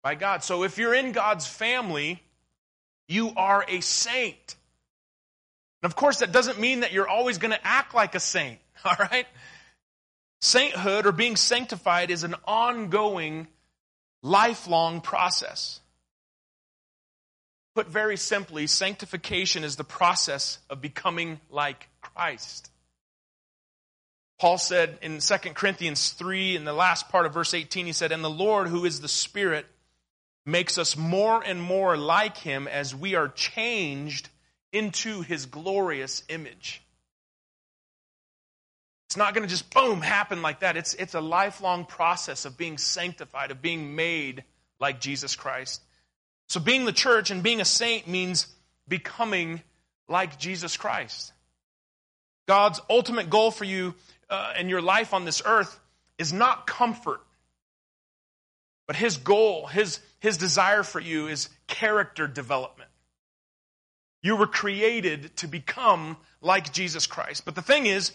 by 0.03 0.15
God. 0.15 0.45
So 0.45 0.63
if 0.63 0.77
you're 0.77 0.93
in 0.93 1.13
God's 1.13 1.47
family, 1.47 2.23
you 3.09 3.33
are 3.35 3.65
a 3.67 3.81
saint. 3.81 4.57
And 5.83 5.91
of 5.91 5.97
course, 5.97 6.19
that 6.19 6.33
doesn't 6.33 6.61
mean 6.61 6.81
that 6.81 6.93
you're 6.93 7.09
always 7.09 7.39
going 7.39 7.53
to 7.53 7.67
act 7.67 7.95
like 7.95 8.15
a 8.15 8.21
saint, 8.21 8.59
all 8.85 8.95
right? 9.11 9.27
Sainthood 10.43 11.07
or 11.07 11.13
being 11.13 11.37
sanctified 11.37 12.11
is 12.11 12.25
an 12.25 12.35
ongoing, 12.45 13.49
lifelong 14.23 15.01
process. 15.01 15.81
Put 17.75 17.89
very 17.89 18.19
simply, 18.19 18.67
sanctification 18.67 19.65
is 19.65 19.77
the 19.77 19.83
process 19.85 20.59
of 20.69 20.83
becoming 20.83 21.41
like 21.49 21.89
Christ. 22.03 22.71
Paul 24.39 24.59
said 24.59 24.99
in 25.01 25.19
2 25.19 25.35
Corinthians 25.55 26.11
3, 26.11 26.57
in 26.57 26.65
the 26.65 26.73
last 26.73 27.09
part 27.09 27.27
of 27.27 27.33
verse 27.33 27.55
18, 27.55 27.87
he 27.87 27.93
said, 27.93 28.13
And 28.13 28.23
the 28.23 28.31
Lord, 28.31 28.69
who 28.69 28.85
is 28.85 29.01
the 29.01 29.09
Spirit, 29.09 29.67
makes 30.45 30.79
us 30.79 30.97
more 30.97 31.43
and 31.43 31.61
more 31.61 31.97
like 31.97 32.37
him 32.37 32.69
as 32.69 32.95
we 32.95 33.15
are 33.15 33.29
changed 33.29 34.29
into 34.73 35.23
his 35.23 35.47
glorious 35.47 36.23
image. 36.29 36.83
It's 39.09 39.17
not 39.17 39.35
going 39.35 39.45
to 39.45 39.51
just 39.51 39.73
boom 39.73 40.03
happen 40.03 40.43
like 40.43 40.61
that. 40.61 40.77
It's, 40.77 40.93
it's 40.95 41.15
a 41.15 41.21
lifelong 41.21 41.87
process 41.87 42.45
of 42.45 42.59
being 42.59 42.77
sanctified, 42.77 43.51
of 43.51 43.63
being 43.63 43.95
made 43.97 44.45
like 44.79 45.01
Jesus 45.01 45.35
Christ. 45.35 45.81
So 46.49 46.61
being 46.61 46.85
the 46.85 46.93
church 46.93 47.31
and 47.31 47.43
being 47.43 47.61
a 47.61 47.65
saint 47.65 48.07
means 48.07 48.47
becoming 48.87 49.63
like 50.09 50.39
Jesus 50.39 50.77
Christ. 50.77 51.33
God's 52.47 52.81
ultimate 52.89 53.31
goal 53.31 53.51
for 53.51 53.65
you 53.65 53.95
uh, 54.31 54.53
and 54.57 54.71
your 54.71 54.83
life 54.83 55.15
on 55.15 55.25
this 55.25 55.43
earth 55.45 55.79
is 56.19 56.33
not 56.33 56.67
comfort, 56.67 57.21
but 58.87 58.97
his 58.97 59.17
goal, 59.17 59.67
his, 59.67 60.01
his 60.21 60.37
desire 60.37 60.83
for 60.83 61.01
you 61.01 61.29
is 61.29 61.49
character 61.67 62.27
development. 62.27 62.91
You 64.23 64.37
were 64.37 64.47
created 64.47 65.37
to 65.39 65.47
become 65.47 66.17
like 66.41 66.73
Jesus 66.73 67.07
Christ. 67.07 67.45
But 67.45 67.55
the 67.55 67.63
thing 67.63 67.87
is, 67.87 68.13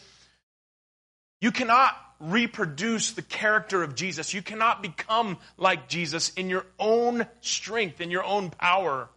you 1.39 1.51
cannot 1.51 1.95
reproduce 2.19 3.13
the 3.13 3.21
character 3.21 3.81
of 3.81 3.95
Jesus. 3.95 4.33
You 4.33 4.41
cannot 4.41 4.81
become 4.81 5.37
like 5.57 5.89
Jesus 5.89 6.29
in 6.33 6.49
your 6.49 6.65
own 6.77 7.25
strength, 7.41 7.99
in 7.99 8.11
your 8.11 8.23
own 8.23 8.51
power. 8.51 9.09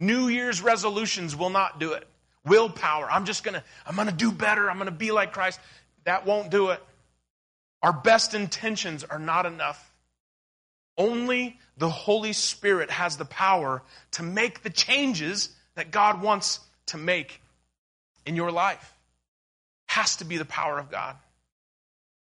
New 0.00 0.28
Year's 0.28 0.60
resolutions 0.60 1.36
will 1.36 1.50
not 1.50 1.78
do 1.78 1.92
it. 1.92 2.06
Willpower. 2.44 3.10
I'm 3.10 3.26
just 3.26 3.44
gonna, 3.44 3.62
I'm 3.86 3.94
gonna 3.94 4.12
do 4.12 4.32
better. 4.32 4.70
I'm 4.70 4.78
gonna 4.78 4.90
be 4.90 5.12
like 5.12 5.32
Christ. 5.32 5.60
That 6.08 6.24
won't 6.24 6.48
do 6.48 6.70
it. 6.70 6.82
Our 7.82 7.92
best 7.92 8.32
intentions 8.32 9.04
are 9.04 9.18
not 9.18 9.44
enough. 9.44 9.92
Only 10.96 11.58
the 11.76 11.90
Holy 11.90 12.32
Spirit 12.32 12.90
has 12.90 13.18
the 13.18 13.26
power 13.26 13.82
to 14.12 14.22
make 14.22 14.62
the 14.62 14.70
changes 14.70 15.50
that 15.74 15.90
God 15.90 16.22
wants 16.22 16.60
to 16.86 16.96
make 16.96 17.42
in 18.24 18.36
your 18.36 18.50
life. 18.50 18.94
Has 19.84 20.16
to 20.16 20.24
be 20.24 20.38
the 20.38 20.46
power 20.46 20.78
of 20.78 20.90
God. 20.90 21.14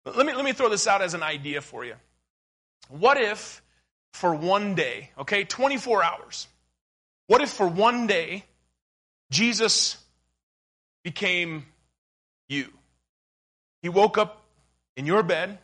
Let 0.05 0.25
me, 0.25 0.35
let 0.35 0.45
me 0.45 0.53
throw 0.53 0.69
this 0.69 0.87
out 0.87 1.03
as 1.03 1.15
an 1.15 1.25
idea 1.25 1.61
for 1.61 1.85
you. 1.85 1.97
What 2.91 3.21
if 3.21 3.61
for 4.13 4.33
one 4.33 4.77
day, 4.77 5.11
okay, 5.19 5.43
24 5.43 6.05
hours, 6.05 6.47
what 7.27 7.41
if 7.41 7.51
for 7.51 7.67
one 7.67 8.07
day 8.07 8.45
Jesus 9.33 9.97
became 11.03 11.67
you? 12.49 12.73
He 13.85 13.91
woke 13.91 14.17
up 14.17 14.43
in 14.97 15.05
your 15.05 15.23
bed. 15.23 15.59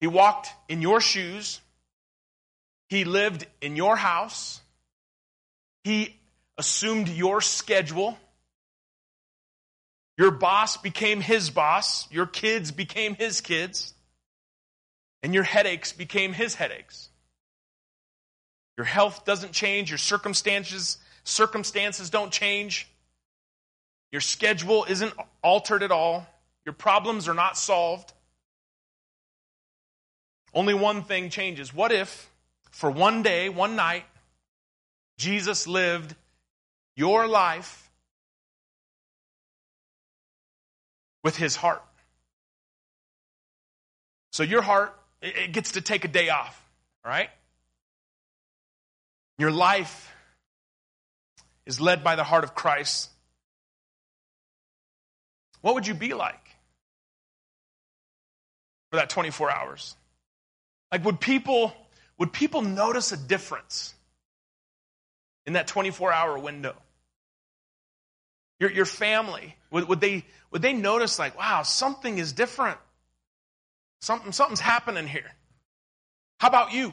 He 0.00 0.08
walked 0.08 0.48
in 0.68 0.82
your 0.82 1.00
shoes. 1.00 1.60
He 2.88 3.04
lived 3.04 3.46
in 3.60 3.76
your 3.76 3.94
house. 3.94 4.60
He 5.84 6.16
assumed 6.58 7.08
your 7.08 7.40
schedule. 7.40 8.18
Your 10.16 10.32
boss 10.32 10.78
became 10.78 11.20
his 11.20 11.48
boss. 11.48 12.10
Your 12.10 12.26
kids 12.26 12.72
became 12.72 13.14
his 13.14 13.40
kids. 13.40 13.94
And 15.22 15.32
your 15.32 15.44
headaches 15.44 15.92
became 15.92 16.32
his 16.32 16.56
headaches. 16.56 17.08
Your 18.76 18.84
health 18.84 19.24
doesn't 19.24 19.52
change. 19.52 19.92
Your 19.92 19.98
circumstances, 19.98 20.96
circumstances 21.22 22.10
don't 22.10 22.32
change. 22.32 22.88
Your 24.10 24.22
schedule 24.22 24.86
isn't 24.88 25.14
altered 25.40 25.84
at 25.84 25.92
all. 25.92 26.26
Your 26.68 26.74
problems 26.74 27.28
are 27.28 27.34
not 27.34 27.56
solved. 27.56 28.12
Only 30.52 30.74
one 30.74 31.02
thing 31.02 31.30
changes. 31.30 31.72
What 31.72 31.92
if, 31.92 32.30
for 32.70 32.90
one 32.90 33.22
day, 33.22 33.48
one 33.48 33.74
night, 33.74 34.04
Jesus 35.16 35.66
lived 35.66 36.14
your 36.94 37.26
life 37.26 37.90
with 41.24 41.38
his 41.38 41.56
heart? 41.56 41.82
So 44.32 44.42
your 44.42 44.60
heart, 44.60 44.94
it 45.22 45.52
gets 45.52 45.72
to 45.72 45.80
take 45.80 46.04
a 46.04 46.08
day 46.08 46.28
off, 46.28 46.62
right? 47.02 47.30
your 49.38 49.50
life 49.50 50.14
is 51.64 51.80
led 51.80 52.04
by 52.04 52.14
the 52.14 52.24
heart 52.24 52.44
of 52.44 52.54
Christ, 52.54 53.08
what 55.62 55.74
would 55.74 55.86
you 55.86 55.94
be 55.94 56.12
like 56.12 56.47
for 58.90 58.96
that 58.96 59.10
24 59.10 59.50
hours? 59.50 59.96
Like 60.90 61.04
would 61.04 61.20
people 61.20 61.74
would 62.18 62.32
people 62.32 62.62
notice 62.62 63.12
a 63.12 63.16
difference 63.16 63.94
in 65.46 65.52
that 65.54 65.68
24 65.68 66.12
hour 66.12 66.38
window? 66.38 66.74
Your, 68.60 68.72
your 68.72 68.84
family, 68.84 69.56
would, 69.70 69.88
would, 69.88 70.00
they, 70.00 70.24
would 70.50 70.62
they 70.62 70.72
notice, 70.72 71.18
like, 71.18 71.38
wow, 71.38 71.62
something 71.62 72.18
is 72.18 72.32
different? 72.32 72.78
Something, 74.00 74.32
something's 74.32 74.60
happening 74.60 75.06
here. 75.06 75.30
How 76.40 76.48
about 76.48 76.72
you? 76.72 76.92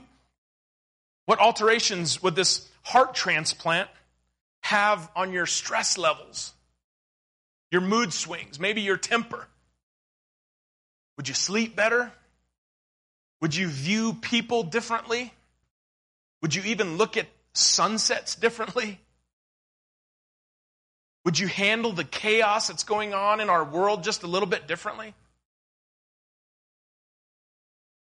What 1.25 1.39
alterations 1.39 2.21
would 2.21 2.36
this 2.36 2.69
heart 2.84 3.15
transplant 3.15 3.89
have 4.62 5.10
on 5.15 5.34
your 5.34 5.47
stress 5.47 5.97
levels, 5.97 6.53
your 7.71 7.81
mood 7.81 8.13
swings, 8.13 8.60
maybe 8.60 8.81
your 8.81 8.97
temper? 8.97 9.47
Would 11.17 11.28
you 11.28 11.34
sleep 11.34 11.75
better? 11.75 12.12
Would 13.41 13.56
you 13.56 13.67
view 13.67 14.13
people 14.13 14.63
differently? 14.63 15.34
Would 16.41 16.56
you 16.56 16.63
even 16.65 16.97
look 16.97 17.17
at 17.17 17.28
sunsets 17.54 18.36
differently? 18.36 18.99
Would 21.23 21.39
you 21.39 21.47
handle 21.47 21.91
the 21.91 22.04
chaos 22.04 22.67
that's 22.67 22.84
going 22.84 23.13
on 23.13 23.39
in 23.39 23.49
our 23.49 23.63
world 23.63 24.04
just 24.04 24.23
a 24.23 24.28
little 24.28 24.47
bit 24.47 24.67
differently? 24.67 25.13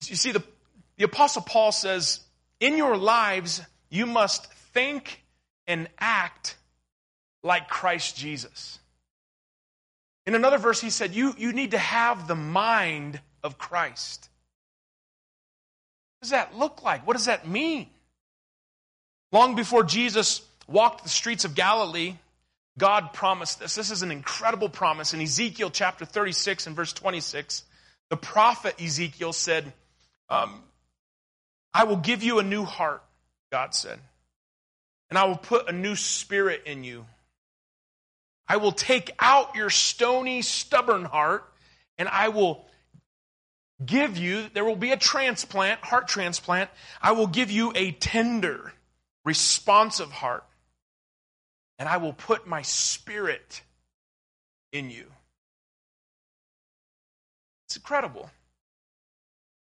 You 0.08 0.16
see, 0.16 0.32
the, 0.32 0.44
the 0.98 1.04
Apostle 1.04 1.42
Paul 1.42 1.72
says, 1.72 2.22
in 2.60 2.78
your 2.78 2.98
lives, 2.98 3.62
you 3.90 4.06
must 4.06 4.52
think 4.74 5.24
and 5.68 5.90
act 6.00 6.58
like 7.44 7.70
Christ 7.70 8.18
Jesus. 8.18 8.80
In 10.26 10.36
another 10.36 10.58
verse, 10.58 10.80
he 10.80 10.90
said, 10.90 11.16
you, 11.16 11.34
you 11.38 11.52
need 11.52 11.72
to 11.72 11.78
have 11.78 12.28
the 12.28 12.36
mind 12.36 13.20
of 13.44 13.58
Christ. 13.58 14.30
What 16.20 16.26
does 16.26 16.32
that 16.32 16.58
look 16.58 16.84
like? 16.84 17.08
What 17.08 17.18
does 17.18 17.26
that 17.26 17.48
mean? 17.48 17.88
Long 19.32 19.56
before 19.56 19.84
Jesus 19.84 20.42
walked 20.68 21.04
the 21.04 21.10
streets 21.10 21.46
of 21.46 21.56
Galilee, 21.56 22.16
God 22.78 23.14
promised 23.14 23.60
this. 23.60 23.76
This 23.76 23.92
is 23.92 24.04
an 24.04 24.12
incredible 24.12 24.70
promise. 24.70 25.14
In 25.14 25.22
Ezekiel 25.22 25.70
chapter 25.72 26.06
36 26.06 26.68
and 26.68 26.76
verse 26.76 26.94
26, 26.94 27.64
the 28.10 28.18
prophet 28.18 28.76
Ezekiel 28.80 29.34
said, 29.34 29.74
um, 30.30 30.64
I 31.74 31.86
will 31.86 31.98
give 31.98 32.24
you 32.24 32.40
a 32.40 32.44
new 32.44 32.64
heart, 32.64 33.04
God 33.52 33.74
said, 33.74 34.00
and 35.10 35.18
I 35.18 35.26
will 35.26 35.38
put 35.38 35.70
a 35.70 35.72
new 35.72 35.96
spirit 35.96 36.64
in 36.66 36.84
you. 36.84 37.06
I 38.52 38.58
will 38.58 38.74
take 38.74 39.12
out 39.18 39.56
your 39.56 39.70
stony, 39.70 40.42
stubborn 40.42 41.06
heart, 41.06 41.50
and 41.98 42.10
I 42.10 42.28
will 42.28 42.66
give 43.86 44.18
you, 44.18 44.50
there 44.54 44.66
will 44.66 44.76
be 44.76 44.92
a 44.92 44.98
transplant, 44.98 45.80
heart 45.80 46.10
transplant. 46.10 46.70
I 47.02 47.14
will 47.14 47.28
give 47.28 47.50
you 47.50 47.72
a 47.76 47.92
tender, 47.92 48.74
responsive 49.24 50.12
heart 50.12 50.44
and 51.80 51.88
I 51.88 51.96
will 51.96 52.12
put 52.12 52.46
my 52.46 52.62
spirit 52.62 53.62
in 54.74 54.90
you. 54.92 55.06
It's 57.68 57.78
incredible. 57.78 58.30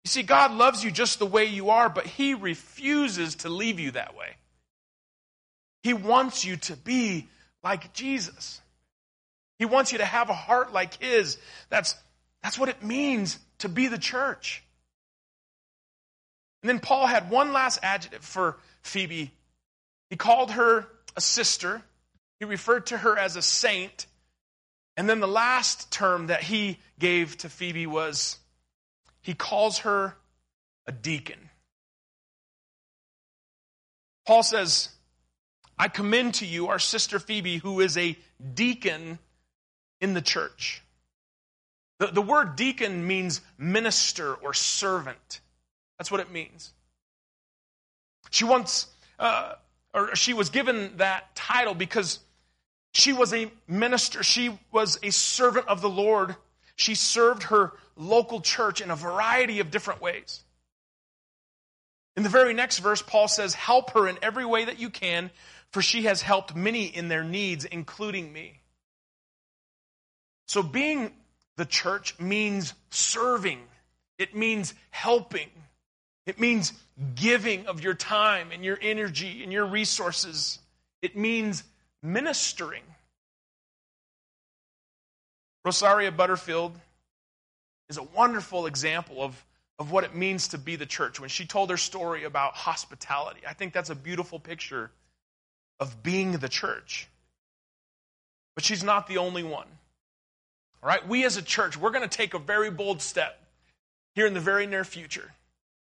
You 0.05 0.09
see, 0.09 0.23
God 0.23 0.51
loves 0.53 0.83
you 0.83 0.91
just 0.91 1.19
the 1.19 1.27
way 1.27 1.45
you 1.45 1.69
are, 1.69 1.91
but 1.91 2.07
He 2.07 2.33
refuses 2.33 3.35
to 3.37 3.51
leave 3.51 3.79
you 3.79 3.91
that 3.91 4.17
way. 4.17 4.31
He 5.83 5.93
wants 5.93 6.43
you 6.43 6.57
to 6.57 6.75
be 6.75 7.29
like 7.63 7.93
Jesus. 7.93 8.62
He 9.63 9.67
wants 9.67 9.93
you 9.93 9.99
to 9.99 10.05
have 10.05 10.29
a 10.29 10.35
heart 10.35 10.73
like 10.73 11.01
His. 11.01 11.39
That's, 11.71 11.95
that's 12.43 12.59
what 12.59 12.69
it 12.69 12.83
means 12.83 13.39
to 13.59 13.69
be 13.69 13.87
the 13.87 13.97
church. 13.97 14.61
And 16.61 16.69
then 16.69 16.81
Paul 16.81 17.07
had 17.07 17.31
one 17.31 17.53
last 17.53 17.79
adjective 17.81 18.25
for 18.25 18.59
Phoebe. 18.83 19.31
He 20.11 20.17
called 20.17 20.51
her 20.51 20.89
a 21.17 21.21
sister, 21.21 21.81
he 22.41 22.45
referred 22.45 22.87
to 22.87 22.99
her 22.99 23.17
as 23.17 23.37
a 23.37 23.43
saint. 23.43 24.07
And 24.97 25.09
then 25.09 25.21
the 25.21 25.29
last 25.29 25.93
term 25.93 26.27
that 26.27 26.43
he 26.43 26.81
gave 26.99 27.39
to 27.39 27.49
Phoebe 27.49 27.87
was 27.87 28.39
he 29.21 29.33
calls 29.33 29.79
her 29.79 30.17
a 30.89 30.91
deacon. 30.91 31.51
Paul 34.27 34.43
says, 34.43 34.89
I 35.79 35.87
commend 35.87 36.35
to 36.35 36.47
you 36.47 36.67
our 36.67 36.81
sister 36.81 37.21
Phoebe, 37.21 37.59
who 37.59 37.79
is 37.79 37.97
a 37.97 38.19
deacon 38.55 39.21
in 40.03 40.13
the 40.13 40.21
church. 40.21 40.83
The, 42.01 42.09
the 42.09 42.21
word 42.21 42.57
deacon 42.57 43.07
means 43.07 43.41
minister 43.57 44.35
or 44.35 44.53
servant. 44.53 45.41
That's 45.97 46.11
what 46.11 46.21
it 46.21 46.33
means. 46.33 46.73
She 48.31 48.45
once, 48.45 48.89
uh, 49.19 49.55
or 49.95 50.17
she 50.17 50.35
was 50.35 50.51
given 50.51 50.97
that 50.97 51.35
title 51.37 51.75
because 51.75 52.19
she 52.93 53.13
was 53.13 53.33
a 53.33 53.51
minister. 53.69 54.25
She 54.25 54.59
was 54.73 54.99
a 55.03 55.11
servant 55.11 55.69
of 55.69 55.81
the 55.81 55.89
Lord. 55.89 56.35
She 56.75 56.97
served 56.97 57.45
her 57.45 57.73
local 57.97 58.41
church 58.41 58.81
in 58.81 58.91
a 58.91 58.97
variety 58.97 59.61
of 59.61 59.71
different 59.71 60.01
ways. 60.01 60.43
In 62.17 62.25
the 62.25 62.29
very 62.29 62.53
next 62.53 62.81
verse, 62.81 63.01
Paul 63.01 63.29
says, 63.29 63.55
Help 63.55 63.91
her 63.91 64.09
in 64.09 64.19
every 64.23 64.45
way 64.45 64.65
that 64.65 64.81
you 64.81 64.91
can, 64.91 65.31
for 65.71 65.81
she 65.81 66.03
has 66.03 66.21
helped 66.21 66.57
many 66.57 66.87
in 66.87 67.07
their 67.07 67.23
needs, 67.23 67.65
including 67.65 68.33
me. 68.33 68.62
So 70.53 70.63
being 70.63 71.11
the 71.57 71.65
church 71.65 72.21
means 72.21 72.75
serving, 72.91 73.59
it 74.19 74.37
means 74.37 74.75
helping, 74.91 75.49
it 76.27 76.39
means 76.39 76.75
giving 77.15 77.69
of 77.69 77.83
your 77.83 77.95
time 77.95 78.51
and 78.53 78.63
your 78.63 78.79
energy 78.83 79.43
and 79.43 79.51
your 79.51 79.65
resources, 79.65 80.59
it 81.01 81.17
means 81.17 81.65
ministering. 82.03 82.83
Rosaria 85.65 86.13
Butterfield 86.13 86.79
is 87.89 87.97
a 87.97 88.03
wonderful 88.03 88.67
example 88.67 89.23
of, 89.23 89.47
of 89.79 89.91
what 89.91 90.05
it 90.05 90.15
means 90.15 90.49
to 90.49 90.59
be 90.59 90.77
the 90.77 90.85
church. 90.85 91.19
When 91.19 91.31
she 91.31 91.47
told 91.47 91.71
her 91.71 91.79
story 91.79 92.25
about 92.25 92.53
hospitality, 92.53 93.41
I 93.49 93.55
think 93.55 93.73
that's 93.73 93.89
a 93.89 93.95
beautiful 93.95 94.39
picture 94.39 94.91
of 95.81 96.03
being 96.03 96.33
the 96.33 96.51
church. 96.51 97.09
But 98.55 98.65
she's 98.65 98.85
not 98.85 99.07
the 99.07 99.17
only 99.17 99.45
one. 99.45 99.69
All 100.83 100.89
right, 100.89 101.07
we 101.07 101.25
as 101.25 101.37
a 101.37 101.43
church, 101.43 101.77
we're 101.77 101.91
going 101.91 102.09
to 102.09 102.17
take 102.17 102.35
a 102.35 102.41
very 102.41 102.71
bold 102.71 103.01
step 103.01 103.39
here 104.15 104.27
in 104.27 104.35
the 104.35 104.41
very 104.41 104.67
near 104.67 104.83
future 104.83 105.31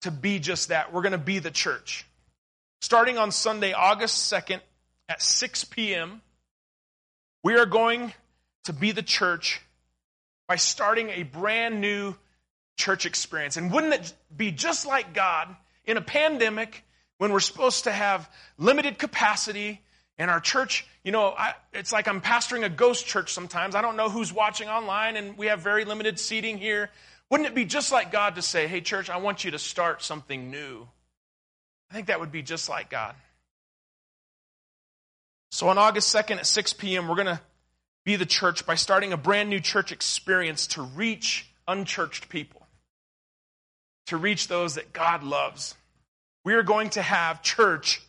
to 0.02 0.12
be 0.12 0.38
just 0.38 0.69
that. 0.69 0.93
We're 0.93 1.02
going 1.02 1.13
to 1.13 1.17
be 1.17 1.39
the 1.39 1.50
church. 1.50 2.06
Starting 2.82 3.17
on 3.17 3.32
Sunday, 3.32 3.74
August 3.74 4.32
2nd, 4.32 4.60
at 5.10 5.21
6 5.21 5.63
p.m., 5.65 6.21
we 7.43 7.58
are 7.58 7.65
going 7.65 8.13
to 8.65 8.74
be 8.74 8.91
the 8.91 9.02
church 9.02 9.62
by 10.48 10.56
starting 10.56 11.10
a 11.10 11.24
brand 11.24 11.82
new 11.82 12.15
church 12.78 13.08
experience. 13.08 13.58
And 13.58 13.71
wouldn't 13.71 13.93
it 13.93 14.13
be 14.36 14.52
just 14.52 14.86
like 14.86 15.13
God 15.13 15.56
in 15.86 15.98
a 15.98 16.02
pandemic 16.02 16.84
when 17.17 17.32
we're 17.32 17.39
supposed 17.39 17.86
to 17.86 17.91
have 17.91 18.30
limited 18.60 19.00
capacity 19.00 19.82
and 20.17 20.32
our 20.32 20.39
church, 20.39 20.88
you 21.04 21.12
know, 21.12 21.34
I, 21.38 21.54
it's 21.73 21.91
like 21.91 22.08
I'm 22.08 22.21
pastoring 22.21 22.63
a 22.63 22.69
ghost 22.69 23.06
church 23.06 23.34
sometimes. 23.34 23.75
I 23.75 23.82
don't 23.82 23.97
know 23.97 24.10
who's 24.10 24.32
watching 24.32 24.69
online 24.69 25.17
and 25.17 25.38
we 25.38 25.47
have 25.47 25.60
very 25.60 25.84
limited 25.86 26.19
seating 26.19 26.58
here. 26.58 26.89
Wouldn't 27.30 27.49
it 27.49 27.56
be 27.56 27.65
just 27.65 27.91
like 27.91 28.12
God 28.12 28.36
to 28.36 28.41
say, 28.41 28.68
hey, 28.68 28.82
church, 28.82 29.09
I 29.09 29.18
want 29.18 29.43
you 29.43 29.51
to 29.51 29.59
start 29.59 30.01
something 30.01 30.49
new? 30.49 30.88
I 31.89 31.93
think 31.93 32.07
that 32.07 32.20
would 32.20 32.32
be 32.32 32.41
just 32.41 32.70
like 32.70 32.89
God. 32.89 33.16
So 35.51 35.68
on 35.70 35.78
August 35.78 36.13
2nd 36.16 36.38
at 36.38 36.45
6 36.45 36.74
p.m., 36.74 37.07
we're 37.07 37.16
going 37.16 37.28
to 37.28 37.41
be 38.03 38.16
the 38.16 38.26
church 38.26 38.66
by 38.66 38.76
starting 38.76 39.11
a 39.13 39.18
brand 39.18 39.49
new 39.49 39.59
church 39.59 39.91
experience 39.91 40.68
to 40.68 40.82
reach 40.82 41.49
unchurched 41.68 42.30
people, 42.30 42.66
to 44.07 44.18
reach 44.18 44.47
those 44.47 44.76
that 44.76 44.93
God 44.93 45.24
loves. 45.24 45.76
We 46.43 46.53
are 46.53 46.63
going 46.63 46.91
to 46.91 47.01
have 47.01 47.41
church 47.41 48.01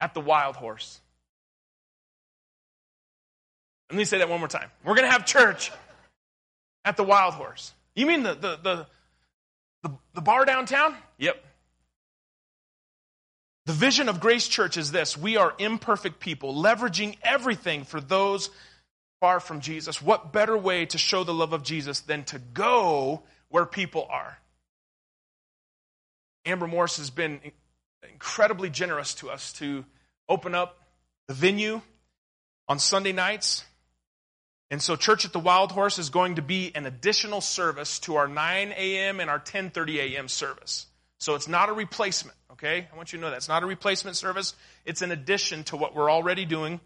at 0.00 0.14
the 0.14 0.20
Wild 0.20 0.56
Horse. 0.56 1.00
Let 3.90 3.96
me 3.96 4.04
say 4.04 4.18
that 4.18 4.28
one 4.28 4.38
more 4.38 4.48
time. 4.48 4.70
We're 4.84 4.94
going 4.94 5.06
to 5.06 5.12
have 5.12 5.24
church 5.24 5.72
at 6.84 6.96
the 6.96 7.04
Wild 7.04 7.34
Horse. 7.34 7.72
You 7.94 8.06
mean 8.06 8.22
the, 8.22 8.34
the, 8.34 8.58
the, 8.62 8.86
the, 9.82 9.90
the 10.14 10.20
bar 10.20 10.44
downtown? 10.44 10.94
Yep. 11.18 11.44
The 13.66 13.72
vision 13.72 14.08
of 14.08 14.20
Grace 14.20 14.48
Church 14.48 14.76
is 14.76 14.90
this 14.92 15.16
we 15.16 15.36
are 15.36 15.54
imperfect 15.58 16.20
people, 16.20 16.54
leveraging 16.54 17.16
everything 17.22 17.84
for 17.84 18.00
those 18.00 18.50
far 19.20 19.40
from 19.40 19.60
Jesus. 19.60 20.00
What 20.00 20.32
better 20.32 20.56
way 20.56 20.86
to 20.86 20.98
show 20.98 21.24
the 21.24 21.34
love 21.34 21.52
of 21.52 21.62
Jesus 21.62 22.00
than 22.00 22.24
to 22.24 22.38
go 22.38 23.22
where 23.48 23.66
people 23.66 24.06
are? 24.10 24.38
Amber 26.46 26.66
Morse 26.66 26.96
has 26.96 27.10
been 27.10 27.40
incredibly 28.10 28.70
generous 28.70 29.14
to 29.14 29.28
us 29.28 29.52
to 29.54 29.84
open 30.28 30.54
up 30.54 30.78
the 31.26 31.34
venue 31.34 31.82
on 32.68 32.78
Sunday 32.78 33.12
nights. 33.12 33.64
And 34.70 34.82
so 34.82 34.96
Church 34.96 35.24
at 35.24 35.32
the 35.32 35.38
Wild 35.38 35.72
Horse 35.72 35.98
is 35.98 36.10
going 36.10 36.34
to 36.34 36.42
be 36.42 36.72
an 36.74 36.84
additional 36.84 37.40
service 37.40 37.98
to 38.00 38.16
our 38.16 38.28
9 38.28 38.72
a.m. 38.76 39.20
and 39.20 39.30
our 39.30 39.40
10:30 39.40 39.96
a.m. 39.96 40.28
service. 40.28 40.86
So 41.18 41.34
it's 41.34 41.48
not 41.48 41.68
a 41.68 41.72
replacement, 41.72 42.36
okay? 42.52 42.86
I 42.92 42.96
want 42.96 43.12
you 43.12 43.18
to 43.18 43.22
know 43.22 43.30
that. 43.30 43.38
It's 43.38 43.48
not 43.48 43.62
a 43.62 43.66
replacement 43.66 44.16
service. 44.16 44.54
It's 44.84 45.02
an 45.02 45.10
addition 45.10 45.64
to 45.64 45.76
what 45.76 45.94
we're 45.94 46.10
already 46.10 46.44
doing. 46.44 46.80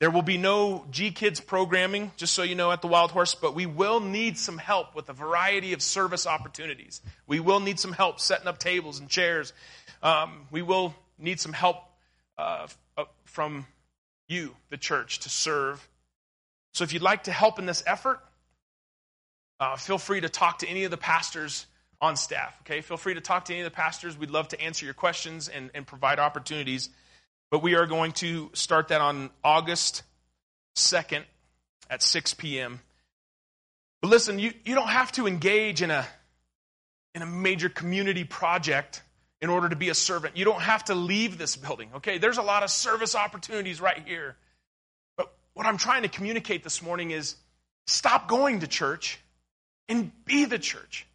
There 0.00 0.10
will 0.10 0.22
be 0.22 0.38
no 0.38 0.86
G 0.90 1.10
Kids 1.10 1.40
programming, 1.40 2.10
just 2.16 2.32
so 2.32 2.42
you 2.42 2.54
know, 2.54 2.72
at 2.72 2.80
the 2.80 2.88
Wild 2.88 3.10
Horse, 3.10 3.34
but 3.34 3.54
we 3.54 3.66
will 3.66 4.00
need 4.00 4.38
some 4.38 4.56
help 4.56 4.96
with 4.96 5.10
a 5.10 5.12
variety 5.12 5.74
of 5.74 5.82
service 5.82 6.26
opportunities. 6.26 7.02
We 7.26 7.38
will 7.38 7.60
need 7.60 7.78
some 7.78 7.92
help 7.92 8.18
setting 8.18 8.48
up 8.48 8.58
tables 8.58 8.98
and 8.98 9.10
chairs. 9.10 9.52
Um, 10.02 10.46
we 10.50 10.62
will 10.62 10.94
need 11.18 11.38
some 11.38 11.52
help 11.52 11.76
uh, 12.38 12.66
uh 12.96 13.04
from 13.24 13.66
you, 14.26 14.56
the 14.70 14.78
church, 14.78 15.18
to 15.20 15.28
serve. 15.28 15.86
So 16.72 16.84
if 16.84 16.92
you'd 16.92 17.02
like 17.02 17.24
to 17.24 17.32
help 17.32 17.58
in 17.58 17.66
this 17.66 17.82
effort, 17.86 18.20
uh, 19.58 19.76
feel 19.76 19.98
free 19.98 20.20
to 20.20 20.28
talk 20.28 20.60
to 20.60 20.68
any 20.68 20.84
of 20.84 20.90
the 20.90 20.96
pastors 20.96 21.66
on 22.00 22.16
staff. 22.16 22.56
Okay, 22.62 22.80
feel 22.80 22.96
free 22.96 23.14
to 23.14 23.20
talk 23.20 23.46
to 23.46 23.52
any 23.52 23.62
of 23.62 23.66
the 23.66 23.74
pastors. 23.74 24.16
We'd 24.16 24.30
love 24.30 24.48
to 24.48 24.60
answer 24.60 24.84
your 24.84 24.94
questions 24.94 25.48
and, 25.48 25.70
and 25.74 25.86
provide 25.86 26.18
opportunities. 26.18 26.88
But 27.50 27.62
we 27.62 27.74
are 27.74 27.86
going 27.86 28.12
to 28.12 28.50
start 28.54 28.88
that 28.88 29.00
on 29.00 29.30
August 29.44 30.02
2nd 30.76 31.24
at 31.90 32.02
6 32.02 32.34
p.m. 32.34 32.80
But 34.00 34.08
listen, 34.08 34.38
you, 34.38 34.52
you 34.64 34.74
don't 34.74 34.88
have 34.88 35.12
to 35.12 35.26
engage 35.26 35.82
in 35.82 35.90
a, 35.90 36.06
in 37.14 37.22
a 37.22 37.26
major 37.26 37.68
community 37.68 38.24
project 38.24 39.02
in 39.42 39.50
order 39.50 39.68
to 39.68 39.76
be 39.76 39.88
a 39.88 39.94
servant. 39.94 40.36
You 40.36 40.44
don't 40.44 40.62
have 40.62 40.84
to 40.84 40.94
leave 40.94 41.38
this 41.38 41.56
building, 41.56 41.90
okay? 41.96 42.18
There's 42.18 42.38
a 42.38 42.42
lot 42.42 42.62
of 42.62 42.70
service 42.70 43.14
opportunities 43.14 43.80
right 43.80 44.02
here. 44.06 44.36
What 45.54 45.66
I'm 45.66 45.76
trying 45.76 46.02
to 46.02 46.08
communicate 46.08 46.64
this 46.64 46.82
morning 46.82 47.10
is 47.10 47.36
stop 47.86 48.28
going 48.28 48.60
to 48.60 48.66
church 48.66 49.18
and 49.88 50.10
be 50.24 50.44
the 50.44 50.58
church. 50.58 51.06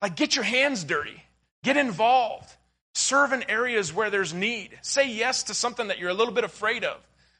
Like, 0.00 0.16
get 0.16 0.34
your 0.34 0.44
hands 0.44 0.84
dirty, 0.84 1.22
get 1.62 1.76
involved, 1.76 2.48
serve 2.94 3.32
in 3.32 3.48
areas 3.48 3.92
where 3.92 4.10
there's 4.10 4.34
need. 4.34 4.70
Say 4.82 5.10
yes 5.10 5.44
to 5.44 5.54
something 5.54 5.88
that 5.88 5.98
you're 5.98 6.10
a 6.10 6.14
little 6.14 6.34
bit 6.34 6.44
afraid 6.44 6.84
of. 6.84 6.96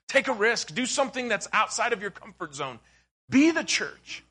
Take 0.08 0.28
a 0.28 0.32
risk, 0.32 0.74
do 0.74 0.86
something 0.86 1.28
that's 1.28 1.48
outside 1.52 1.92
of 1.92 2.02
your 2.02 2.10
comfort 2.10 2.54
zone. 2.54 2.78
Be 3.30 3.50
the 3.50 3.64
church. 3.64 4.22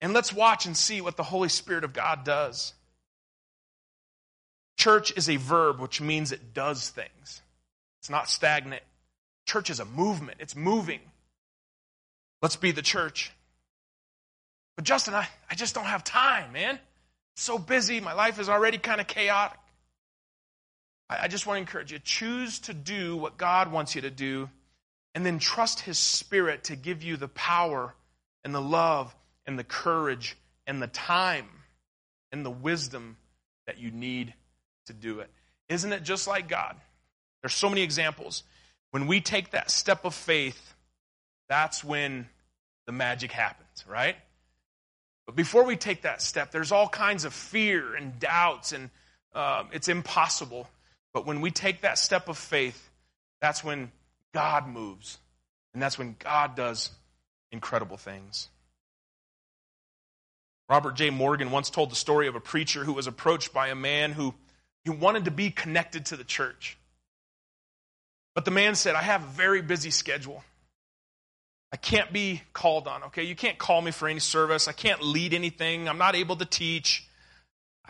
And 0.00 0.12
let's 0.12 0.32
watch 0.32 0.66
and 0.66 0.76
see 0.76 1.00
what 1.00 1.16
the 1.16 1.22
Holy 1.22 1.48
Spirit 1.48 1.84
of 1.84 1.92
God 1.92 2.24
does. 2.24 2.74
Church 4.76 5.12
is 5.16 5.28
a 5.28 5.36
verb, 5.36 5.80
which 5.80 6.00
means 6.00 6.32
it 6.32 6.52
does 6.52 6.90
things. 6.90 7.40
It's 8.00 8.10
not 8.10 8.28
stagnant. 8.28 8.82
Church 9.46 9.70
is 9.70 9.80
a 9.80 9.84
movement, 9.84 10.38
it's 10.40 10.56
moving. 10.56 11.00
Let's 12.42 12.56
be 12.56 12.72
the 12.72 12.82
church. 12.82 13.32
But 14.76 14.84
Justin, 14.84 15.14
I, 15.14 15.28
I 15.50 15.54
just 15.54 15.74
don't 15.74 15.84
have 15.84 16.04
time, 16.04 16.52
man 16.52 16.78
so 17.36 17.58
busy. 17.58 18.00
My 18.00 18.12
life 18.12 18.38
is 18.38 18.48
already 18.48 18.78
kind 18.78 19.00
of 19.00 19.06
chaotic. 19.06 19.58
I, 21.08 21.24
I 21.24 21.28
just 21.28 21.46
want 21.46 21.56
to 21.56 21.60
encourage 21.60 21.92
you 21.92 21.98
choose 21.98 22.60
to 22.60 22.74
do 22.74 23.16
what 23.16 23.36
God 23.36 23.70
wants 23.72 23.94
you 23.94 24.02
to 24.02 24.10
do, 24.10 24.48
and 25.14 25.24
then 25.24 25.38
trust 25.38 25.80
His 25.80 25.98
Spirit 25.98 26.64
to 26.64 26.76
give 26.76 27.02
you 27.02 27.16
the 27.16 27.28
power 27.28 27.94
and 28.44 28.54
the 28.54 28.60
love 28.60 29.14
and 29.46 29.58
the 29.58 29.64
courage 29.64 30.36
and 30.66 30.80
the 30.80 30.86
time 30.86 31.48
and 32.32 32.44
the 32.44 32.50
wisdom 32.50 33.16
that 33.66 33.78
you 33.78 33.90
need 33.90 34.34
to 34.86 34.92
do 34.92 35.20
it. 35.20 35.30
Isn't 35.68 35.92
it 35.92 36.02
just 36.02 36.26
like 36.26 36.48
God? 36.48 36.76
There's 37.42 37.54
so 37.54 37.68
many 37.68 37.82
examples. 37.82 38.42
When 38.90 39.06
we 39.06 39.20
take 39.20 39.50
that 39.50 39.70
step 39.70 40.04
of 40.04 40.14
faith, 40.14 40.73
that's 41.48 41.84
when 41.84 42.28
the 42.86 42.92
magic 42.92 43.32
happens, 43.32 43.84
right? 43.88 44.16
But 45.26 45.36
before 45.36 45.64
we 45.64 45.76
take 45.76 46.02
that 46.02 46.20
step, 46.20 46.50
there's 46.50 46.72
all 46.72 46.88
kinds 46.88 47.24
of 47.24 47.32
fear 47.32 47.94
and 47.94 48.18
doubts, 48.18 48.72
and 48.72 48.90
um, 49.34 49.68
it's 49.72 49.88
impossible. 49.88 50.68
But 51.12 51.26
when 51.26 51.40
we 51.40 51.50
take 51.50 51.82
that 51.82 51.98
step 51.98 52.28
of 52.28 52.36
faith, 52.36 52.90
that's 53.40 53.64
when 53.64 53.90
God 54.32 54.68
moves, 54.68 55.18
and 55.72 55.82
that's 55.82 55.98
when 55.98 56.16
God 56.18 56.56
does 56.56 56.90
incredible 57.52 57.96
things. 57.96 58.48
Robert 60.68 60.96
J. 60.96 61.10
Morgan 61.10 61.50
once 61.50 61.70
told 61.70 61.90
the 61.90 61.96
story 61.96 62.26
of 62.26 62.34
a 62.34 62.40
preacher 62.40 62.84
who 62.84 62.94
was 62.94 63.06
approached 63.06 63.52
by 63.52 63.68
a 63.68 63.74
man 63.74 64.12
who, 64.12 64.34
who 64.84 64.92
wanted 64.92 65.26
to 65.26 65.30
be 65.30 65.50
connected 65.50 66.06
to 66.06 66.16
the 66.16 66.24
church. 66.24 66.78
But 68.34 68.44
the 68.44 68.50
man 68.50 68.74
said, 68.74 68.94
I 68.94 69.02
have 69.02 69.22
a 69.22 69.26
very 69.26 69.62
busy 69.62 69.90
schedule. 69.90 70.42
I 71.74 71.76
can't 71.76 72.12
be 72.12 72.40
called 72.52 72.86
on, 72.86 73.02
okay? 73.02 73.24
You 73.24 73.34
can't 73.34 73.58
call 73.58 73.82
me 73.82 73.90
for 73.90 74.06
any 74.06 74.20
service. 74.20 74.68
I 74.68 74.72
can't 74.72 75.02
lead 75.02 75.34
anything. 75.34 75.88
I'm 75.88 75.98
not 75.98 76.14
able 76.14 76.36
to 76.36 76.44
teach. 76.44 77.04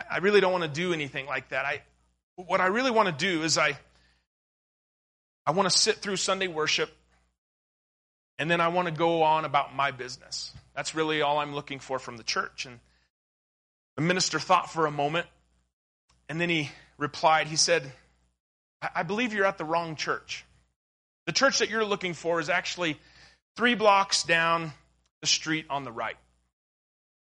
I 0.09 0.17
really 0.17 0.41
don't 0.41 0.51
want 0.51 0.63
to 0.63 0.67
do 0.67 0.91
anything 0.91 1.27
like 1.27 1.49
that. 1.49 1.65
I, 1.65 1.83
what 2.35 2.61
I 2.61 2.65
really 2.65 2.89
want 2.89 3.09
to 3.09 3.11
do 3.11 3.43
is 3.43 3.59
I, 3.59 3.77
I 5.45 5.51
want 5.51 5.69
to 5.69 5.77
sit 5.77 5.97
through 5.97 6.15
Sunday 6.15 6.47
worship 6.47 6.89
and 8.39 8.49
then 8.49 8.59
I 8.59 8.69
want 8.69 8.87
to 8.87 8.91
go 8.91 9.21
on 9.21 9.45
about 9.45 9.75
my 9.75 9.91
business. 9.91 10.51
That's 10.75 10.95
really 10.95 11.21
all 11.21 11.37
I'm 11.37 11.53
looking 11.53 11.77
for 11.77 11.99
from 11.99 12.17
the 12.17 12.23
church. 12.23 12.65
And 12.65 12.79
the 13.97 14.01
minister 14.01 14.39
thought 14.39 14.71
for 14.71 14.87
a 14.87 14.91
moment 14.91 15.27
and 16.27 16.41
then 16.41 16.49
he 16.49 16.71
replied, 16.97 17.45
he 17.45 17.55
said, 17.55 17.83
I 18.95 19.03
believe 19.03 19.31
you're 19.31 19.45
at 19.45 19.59
the 19.59 19.63
wrong 19.63 19.95
church. 19.95 20.43
The 21.27 21.33
church 21.33 21.59
that 21.59 21.69
you're 21.69 21.85
looking 21.85 22.15
for 22.15 22.39
is 22.39 22.49
actually 22.49 22.97
three 23.55 23.75
blocks 23.75 24.23
down 24.23 24.71
the 25.21 25.27
street 25.27 25.65
on 25.69 25.83
the 25.83 25.91
right. 25.91 26.17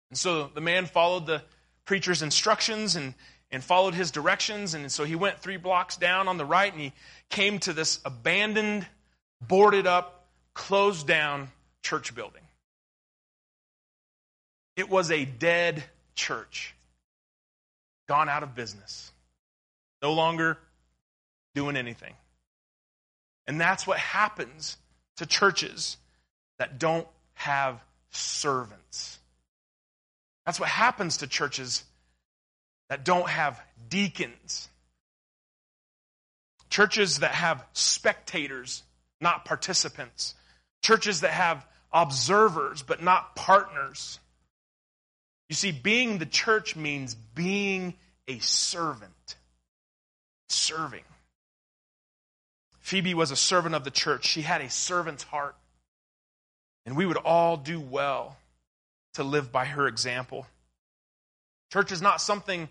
And 0.10 0.18
so 0.18 0.50
the 0.54 0.62
man 0.62 0.86
followed 0.86 1.26
the 1.26 1.44
preacher's 1.86 2.22
instructions 2.22 2.96
and, 2.96 3.14
and 3.52 3.64
followed 3.64 3.94
his 3.94 4.12
directions. 4.12 4.74
And 4.74 4.92
so 4.92 5.04
he 5.04 5.16
went 5.16 5.40
three 5.40 5.58
blocks 5.58 5.98
down 5.98 6.28
on 6.28 6.38
the 6.38 6.46
right 6.46 6.72
and 6.72 6.82
he 6.82 6.94
came 7.30 7.60
to 7.60 7.74
this 7.74 8.00
abandoned, 8.06 8.88
boarded 9.42 9.88
up, 9.88 10.28
closed 10.54 11.08
down 11.08 11.50
church 11.82 12.16
building. 12.16 12.42
It 14.76 14.90
was 14.90 15.12
a 15.12 15.26
dead 15.26 15.84
church, 16.16 16.76
gone 18.08 18.30
out 18.30 18.44
of 18.44 18.56
business, 18.56 19.12
no 20.02 20.14
longer 20.14 20.58
doing 21.56 21.76
anything. 21.76 22.14
And 23.48 23.60
that's 23.60 23.88
what 23.88 23.98
happens 23.98 24.78
to 25.18 25.26
churches 25.26 25.98
that 26.60 26.80
don't 26.80 27.08
have 27.34 27.80
servants. 28.12 29.20
That's 30.46 30.60
what 30.60 30.70
happens 30.70 31.18
to 31.18 31.28
churches 31.28 31.84
that 32.90 33.04
don't 33.04 33.30
have 33.30 33.62
deacons. 33.90 34.70
Churches 36.70 37.20
that 37.20 37.32
have 37.32 37.64
spectators, 37.74 38.84
not 39.20 39.46
participants. 39.46 40.36
Churches 40.82 41.22
that 41.22 41.32
have 41.32 41.66
observers, 41.92 42.82
but 42.82 43.04
not 43.04 43.36
partners. 43.36 44.20
You 45.50 45.56
see, 45.56 45.72
being 45.72 46.18
the 46.18 46.26
church 46.26 46.76
means 46.76 47.16
being 47.16 47.94
a 48.28 48.40
servant. 48.40 49.36
Serving. 50.50 51.04
Phoebe 52.80 53.14
was 53.14 53.32
a 53.32 53.36
servant 53.36 53.76
of 53.76 53.84
the 53.84 53.92
church. 53.92 54.26
She 54.26 54.42
had 54.42 54.62
a 54.62 54.70
servant's 54.70 55.24
heart. 55.24 55.56
And 56.88 56.96
we 56.96 57.06
would 57.06 57.18
all 57.18 57.58
do 57.58 57.82
well 57.82 58.38
to 59.16 59.24
live 59.24 59.52
by 59.52 59.66
her 59.66 59.88
example. 59.88 60.48
Church 61.72 61.92
is 61.92 62.02
not 62.02 62.22
something 62.22 62.70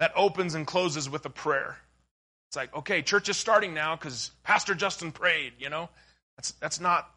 that 0.00 0.10
opens 0.16 0.56
and 0.56 0.66
closes 0.66 1.08
with 1.08 1.24
a 1.26 1.30
prayer. 1.30 1.78
It's 2.48 2.56
like, 2.56 2.74
okay, 2.74 3.02
church 3.02 3.28
is 3.28 3.36
starting 3.36 3.72
now 3.72 3.94
because 3.94 4.32
Pastor 4.42 4.74
Justin 4.74 5.12
prayed, 5.12 5.52
you 5.60 5.70
know? 5.70 5.88
That's, 6.36 6.50
that's 6.54 6.80
not 6.80 7.08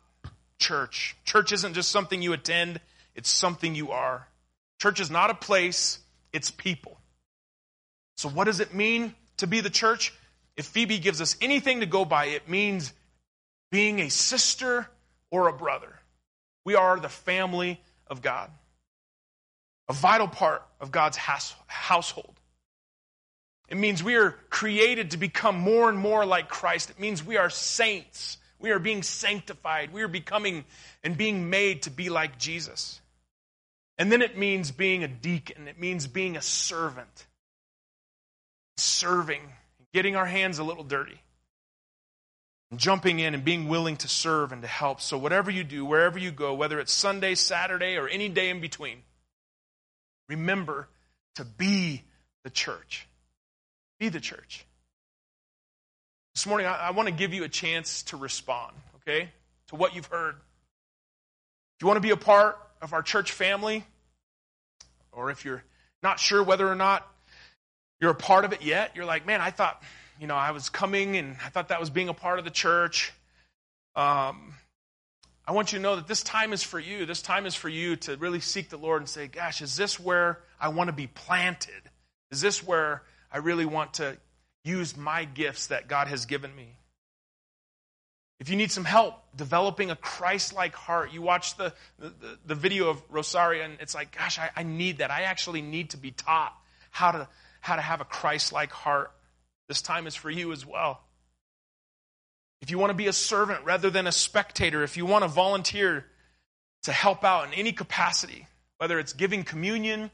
church. 0.59 1.15
Church 1.25 1.51
isn't 1.51 1.73
just 1.73 1.89
something 1.89 2.21
you 2.21 2.33
attend, 2.33 2.79
it's 3.15 3.29
something 3.29 3.73
you 3.73 3.91
are. 3.91 4.27
Church 4.79 4.99
is 4.99 5.09
not 5.09 5.31
a 5.31 5.33
place, 5.35 5.97
it's 6.31 6.51
people. 6.51 6.99
So, 8.17 8.29
what 8.29 8.43
does 8.43 8.59
it 8.59 8.71
mean 8.71 9.15
to 9.37 9.47
be 9.47 9.61
the 9.61 9.71
church? 9.71 10.13
If 10.55 10.67
Phoebe 10.67 10.99
gives 10.99 11.21
us 11.21 11.35
anything 11.41 11.79
to 11.79 11.87
go 11.87 12.05
by, 12.05 12.25
it 12.25 12.47
means 12.47 12.93
being 13.71 13.99
a 13.99 14.09
sister 14.09 14.87
or 15.31 15.47
a 15.47 15.53
brother. 15.53 15.99
We 16.65 16.75
are 16.75 16.99
the 16.99 17.09
family 17.09 17.79
of 18.07 18.21
God, 18.21 18.49
a 19.87 19.93
vital 19.93 20.27
part 20.27 20.63
of 20.81 20.91
God's 20.91 21.15
household. 21.15 22.33
It 23.69 23.77
means 23.77 24.03
we 24.03 24.15
are 24.15 24.31
created 24.49 25.11
to 25.11 25.17
become 25.17 25.57
more 25.57 25.89
and 25.89 25.97
more 25.97 26.25
like 26.25 26.49
Christ. 26.49 26.89
It 26.89 26.99
means 26.99 27.23
we 27.23 27.37
are 27.37 27.49
saints. 27.49 28.37
We 28.59 28.71
are 28.71 28.79
being 28.79 29.03
sanctified. 29.03 29.91
We 29.93 30.01
are 30.03 30.07
becoming 30.07 30.65
and 31.03 31.17
being 31.17 31.49
made 31.49 31.83
to 31.83 31.89
be 31.89 32.09
like 32.09 32.37
Jesus. 32.37 32.99
And 33.97 34.11
then 34.11 34.21
it 34.21 34.37
means 34.37 34.71
being 34.71 35.03
a 35.03 35.07
deacon. 35.07 35.67
It 35.67 35.79
means 35.79 36.05
being 36.05 36.35
a 36.35 36.41
servant, 36.41 37.27
serving, 38.77 39.41
getting 39.93 40.15
our 40.15 40.25
hands 40.25 40.59
a 40.59 40.63
little 40.63 40.83
dirty, 40.83 41.19
jumping 42.75 43.19
in 43.19 43.33
and 43.33 43.43
being 43.43 43.67
willing 43.67 43.97
to 43.97 44.07
serve 44.07 44.51
and 44.51 44.61
to 44.61 44.67
help. 44.67 45.01
So, 45.01 45.17
whatever 45.17 45.51
you 45.51 45.63
do, 45.63 45.85
wherever 45.85 46.17
you 46.17 46.31
go, 46.31 46.53
whether 46.53 46.79
it's 46.79 46.93
Sunday, 46.93 47.35
Saturday, 47.35 47.97
or 47.97 48.07
any 48.07 48.29
day 48.29 48.49
in 48.49 48.59
between, 48.59 48.97
remember 50.27 50.87
to 51.35 51.45
be 51.45 52.03
the 52.43 52.49
church. 52.49 53.07
Be 53.99 54.09
the 54.09 54.19
church. 54.19 54.65
This 56.33 56.45
morning, 56.45 56.67
I, 56.67 56.87
I 56.87 56.91
want 56.91 57.07
to 57.07 57.13
give 57.13 57.33
you 57.33 57.43
a 57.43 57.49
chance 57.49 58.03
to 58.03 58.17
respond, 58.17 58.75
okay, 58.97 59.29
to 59.67 59.75
what 59.75 59.95
you've 59.95 60.07
heard. 60.07 60.35
If 60.35 61.81
you 61.81 61.87
want 61.87 61.97
to 61.97 62.01
be 62.01 62.11
a 62.11 62.17
part 62.17 62.57
of 62.81 62.93
our 62.93 63.01
church 63.01 63.31
family, 63.31 63.83
or 65.11 65.31
if 65.31 65.45
you're 65.45 65.63
not 66.03 66.19
sure 66.19 66.43
whether 66.43 66.67
or 66.67 66.75
not 66.75 67.07
you're 67.99 68.11
a 68.11 68.15
part 68.15 68.45
of 68.45 68.53
it 68.53 68.61
yet, 68.61 68.91
you're 68.95 69.05
like, 69.05 69.25
man, 69.25 69.41
I 69.41 69.51
thought, 69.51 69.81
you 70.19 70.27
know, 70.27 70.35
I 70.35 70.51
was 70.51 70.69
coming 70.69 71.17
and 71.17 71.35
I 71.45 71.49
thought 71.49 71.69
that 71.69 71.79
was 71.79 71.89
being 71.89 72.09
a 72.09 72.13
part 72.13 72.39
of 72.39 72.45
the 72.45 72.51
church. 72.51 73.11
Um, 73.95 74.55
I 75.47 75.51
want 75.51 75.71
you 75.71 75.79
to 75.79 75.83
know 75.83 75.95
that 75.97 76.07
this 76.07 76.23
time 76.23 76.53
is 76.53 76.63
for 76.63 76.79
you. 76.79 77.05
This 77.05 77.21
time 77.21 77.45
is 77.45 77.53
for 77.53 77.69
you 77.69 77.95
to 77.97 78.17
really 78.17 78.39
seek 78.39 78.69
the 78.69 78.77
Lord 78.77 79.01
and 79.01 79.09
say, 79.09 79.27
gosh, 79.27 79.61
is 79.61 79.75
this 79.75 79.99
where 79.99 80.39
I 80.59 80.69
want 80.69 80.87
to 80.87 80.93
be 80.93 81.07
planted? 81.07 81.73
Is 82.31 82.41
this 82.41 82.65
where 82.65 83.03
I 83.31 83.37
really 83.37 83.65
want 83.65 83.95
to 83.95 84.17
use 84.63 84.97
my 84.97 85.25
gifts 85.25 85.67
that 85.67 85.87
God 85.87 86.07
has 86.07 86.25
given 86.25 86.55
me? 86.55 86.75
If 88.39 88.49
you 88.49 88.55
need 88.55 88.71
some 88.71 88.85
help 88.85 89.15
developing 89.35 89.91
a 89.91 89.95
Christ 89.95 90.53
like 90.53 90.75
heart, 90.75 91.13
you 91.13 91.21
watch 91.21 91.55
the, 91.55 91.73
the, 91.99 92.11
the, 92.45 92.55
video 92.55 92.89
of 92.89 93.01
Rosaria 93.09 93.63
and 93.63 93.77
it's 93.79 93.95
like, 93.95 94.17
gosh, 94.17 94.37
I, 94.37 94.49
I 94.55 94.63
need 94.63 94.97
that. 94.97 95.09
I 95.09 95.21
actually 95.21 95.61
need 95.61 95.91
to 95.91 95.97
be 95.97 96.11
taught 96.11 96.53
how 96.91 97.11
to, 97.11 97.27
how 97.61 97.77
to 97.77 97.81
have 97.81 98.01
a 98.01 98.05
Christ 98.05 98.51
like 98.51 98.71
heart. 98.71 99.11
This 99.67 99.81
time 99.81 100.07
is 100.07 100.15
for 100.15 100.29
you 100.29 100.51
as 100.51 100.65
well. 100.65 101.01
If 102.61 102.71
you 102.71 102.77
want 102.77 102.91
to 102.91 102.95
be 102.95 103.07
a 103.07 103.13
servant 103.13 103.65
rather 103.65 103.89
than 103.89 104.07
a 104.07 104.11
spectator, 104.11 104.83
if 104.83 104.97
you 104.97 105.05
want 105.05 105.23
to 105.23 105.27
volunteer 105.27 106.05
to 106.83 106.91
help 106.91 107.23
out 107.23 107.47
in 107.47 107.53
any 107.53 107.71
capacity, 107.71 108.47
whether 108.77 108.99
it's 108.99 109.13
giving 109.13 109.43
communion, 109.43 110.11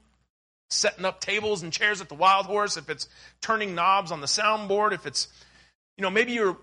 setting 0.69 1.05
up 1.05 1.21
tables 1.21 1.63
and 1.63 1.71
chairs 1.71 2.01
at 2.01 2.09
the 2.09 2.15
Wild 2.15 2.45
Horse, 2.45 2.77
if 2.77 2.89
it's 2.89 3.07
turning 3.41 3.75
knobs 3.75 4.11
on 4.11 4.21
the 4.21 4.27
soundboard, 4.27 4.93
if 4.93 5.05
it's, 5.05 5.27
you 5.97 6.01
know, 6.01 6.09
maybe 6.09 6.33
you're 6.33 6.57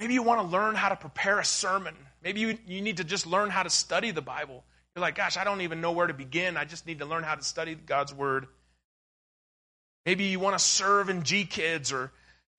Maybe 0.00 0.14
you 0.14 0.22
want 0.22 0.40
to 0.40 0.46
learn 0.46 0.74
how 0.76 0.88
to 0.88 0.96
prepare 0.96 1.38
a 1.38 1.44
sermon. 1.44 1.94
Maybe 2.24 2.40
you, 2.40 2.58
you 2.66 2.80
need 2.80 2.96
to 2.96 3.04
just 3.04 3.26
learn 3.26 3.50
how 3.50 3.62
to 3.62 3.68
study 3.68 4.12
the 4.12 4.22
Bible. 4.22 4.64
You're 4.96 5.02
like, 5.02 5.14
gosh, 5.14 5.36
I 5.36 5.44
don't 5.44 5.60
even 5.60 5.82
know 5.82 5.92
where 5.92 6.06
to 6.06 6.14
begin. 6.14 6.56
I 6.56 6.64
just 6.64 6.86
need 6.86 7.00
to 7.00 7.04
learn 7.04 7.22
how 7.22 7.34
to 7.34 7.42
study 7.42 7.74
God's 7.74 8.14
Word. 8.14 8.46
Maybe 10.06 10.24
you 10.24 10.40
want 10.40 10.58
to 10.58 10.64
serve 10.64 11.10
in 11.10 11.22
G 11.22 11.44
Kids 11.44 11.92
or 11.92 12.10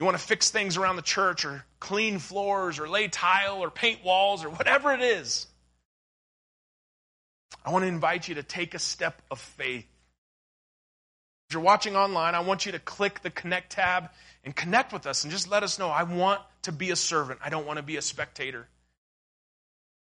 you 0.01 0.05
want 0.05 0.17
to 0.17 0.23
fix 0.23 0.49
things 0.49 0.77
around 0.77 0.95
the 0.95 1.03
church 1.03 1.45
or 1.45 1.63
clean 1.79 2.17
floors 2.17 2.79
or 2.79 2.89
lay 2.89 3.07
tile 3.07 3.59
or 3.59 3.69
paint 3.69 4.03
walls 4.03 4.43
or 4.43 4.49
whatever 4.49 4.91
it 4.93 5.01
is. 5.01 5.45
I 7.63 7.69
want 7.69 7.83
to 7.83 7.87
invite 7.87 8.27
you 8.27 8.33
to 8.35 8.43
take 8.43 8.73
a 8.73 8.79
step 8.79 9.21
of 9.29 9.39
faith. 9.39 9.85
If 11.47 11.53
you're 11.53 11.61
watching 11.61 11.95
online, 11.95 12.33
I 12.33 12.39
want 12.39 12.65
you 12.65 12.71
to 12.71 12.79
click 12.79 13.21
the 13.21 13.29
Connect 13.29 13.73
tab 13.73 14.09
and 14.43 14.55
connect 14.55 14.91
with 14.91 15.05
us 15.05 15.23
and 15.23 15.31
just 15.31 15.51
let 15.51 15.61
us 15.61 15.77
know 15.77 15.89
I 15.89 16.01
want 16.01 16.41
to 16.63 16.71
be 16.71 16.89
a 16.89 16.95
servant. 16.95 17.39
I 17.43 17.49
don't 17.49 17.67
want 17.67 17.77
to 17.77 17.83
be 17.83 17.97
a 17.97 18.01
spectator. 18.01 18.67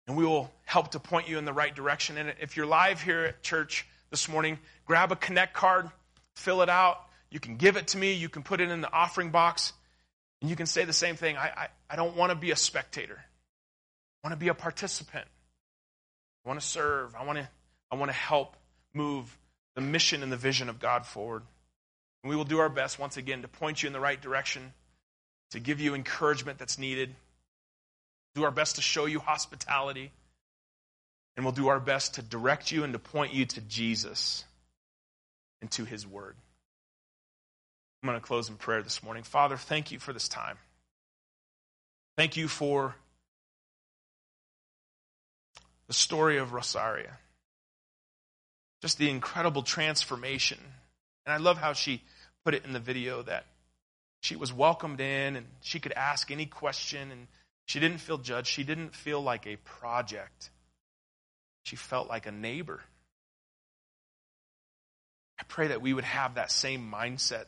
And 0.06 0.16
we 0.16 0.24
will 0.24 0.50
help 0.64 0.92
to 0.92 0.98
point 0.98 1.28
you 1.28 1.36
in 1.36 1.44
the 1.44 1.52
right 1.52 1.74
direction. 1.74 2.16
And 2.16 2.32
if 2.40 2.56
you're 2.56 2.64
live 2.64 3.02
here 3.02 3.24
at 3.24 3.42
church 3.42 3.86
this 4.08 4.30
morning, 4.30 4.60
grab 4.86 5.12
a 5.12 5.16
connect 5.16 5.52
card, 5.52 5.90
fill 6.36 6.62
it 6.62 6.70
out. 6.70 7.04
You 7.28 7.38
can 7.38 7.56
give 7.56 7.76
it 7.76 7.88
to 7.88 7.98
me. 7.98 8.14
You 8.14 8.30
can 8.30 8.42
put 8.42 8.62
it 8.62 8.70
in 8.70 8.80
the 8.80 8.90
offering 8.90 9.28
box. 9.28 9.74
And 10.40 10.50
you 10.50 10.56
can 10.56 10.66
say 10.66 10.84
the 10.84 10.92
same 10.92 11.16
thing. 11.16 11.36
I, 11.36 11.50
I, 11.56 11.68
I 11.90 11.96
don't 11.96 12.16
want 12.16 12.30
to 12.30 12.36
be 12.36 12.50
a 12.50 12.56
spectator. 12.56 13.18
I 13.18 14.28
want 14.28 14.38
to 14.38 14.42
be 14.42 14.48
a 14.48 14.54
participant. 14.54 15.26
I 16.44 16.48
want 16.48 16.60
to 16.60 16.66
serve. 16.66 17.14
I 17.14 17.24
want 17.24 17.38
to, 17.38 17.48
I 17.90 17.96
want 17.96 18.10
to 18.10 18.16
help 18.16 18.56
move 18.94 19.36
the 19.74 19.80
mission 19.80 20.22
and 20.22 20.32
the 20.32 20.36
vision 20.36 20.68
of 20.68 20.78
God 20.78 21.06
forward. 21.06 21.42
And 22.22 22.30
we 22.30 22.36
will 22.36 22.44
do 22.44 22.58
our 22.58 22.68
best, 22.68 22.98
once 22.98 23.16
again, 23.16 23.42
to 23.42 23.48
point 23.48 23.82
you 23.82 23.86
in 23.86 23.92
the 23.92 24.00
right 24.00 24.20
direction, 24.20 24.72
to 25.50 25.60
give 25.60 25.80
you 25.80 25.94
encouragement 25.94 26.58
that's 26.58 26.78
needed, 26.78 27.14
do 28.34 28.44
our 28.44 28.50
best 28.50 28.76
to 28.76 28.82
show 28.82 29.06
you 29.06 29.20
hospitality, 29.20 30.12
and 31.36 31.44
we'll 31.44 31.52
do 31.52 31.68
our 31.68 31.80
best 31.80 32.14
to 32.14 32.22
direct 32.22 32.70
you 32.70 32.84
and 32.84 32.92
to 32.92 32.98
point 32.98 33.32
you 33.32 33.46
to 33.46 33.60
Jesus 33.62 34.44
and 35.60 35.70
to 35.72 35.84
His 35.84 36.06
Word. 36.06 36.36
I'm 38.02 38.08
going 38.08 38.18
to 38.18 38.26
close 38.26 38.48
in 38.48 38.56
prayer 38.56 38.82
this 38.82 39.02
morning. 39.02 39.22
Father, 39.22 39.56
thank 39.56 39.92
you 39.92 39.98
for 39.98 40.12
this 40.12 40.28
time. 40.28 40.56
Thank 42.16 42.36
you 42.36 42.48
for 42.48 42.94
the 45.86 45.92
story 45.92 46.38
of 46.38 46.52
Rosaria. 46.52 47.18
Just 48.80 48.98
the 48.98 49.10
incredible 49.10 49.62
transformation 49.62 50.58
and 51.30 51.34
I 51.34 51.36
love 51.36 51.58
how 51.58 51.72
she 51.74 52.02
put 52.44 52.54
it 52.54 52.64
in 52.64 52.72
the 52.72 52.80
video 52.80 53.22
that 53.22 53.44
she 54.20 54.36
was 54.36 54.52
welcomed 54.52 55.00
in 55.00 55.36
and 55.36 55.46
she 55.60 55.78
could 55.78 55.92
ask 55.92 56.30
any 56.30 56.46
question 56.46 57.12
and 57.12 57.26
she 57.66 57.78
didn't 57.78 57.98
feel 57.98 58.18
judged. 58.18 58.48
She 58.48 58.64
didn't 58.64 58.94
feel 58.94 59.20
like 59.20 59.46
a 59.46 59.56
project. 59.56 60.50
She 61.62 61.76
felt 61.76 62.08
like 62.08 62.26
a 62.26 62.32
neighbor. 62.32 62.80
I 65.38 65.44
pray 65.44 65.68
that 65.68 65.80
we 65.80 65.94
would 65.94 66.04
have 66.04 66.34
that 66.34 66.50
same 66.50 66.90
mindset. 66.92 67.44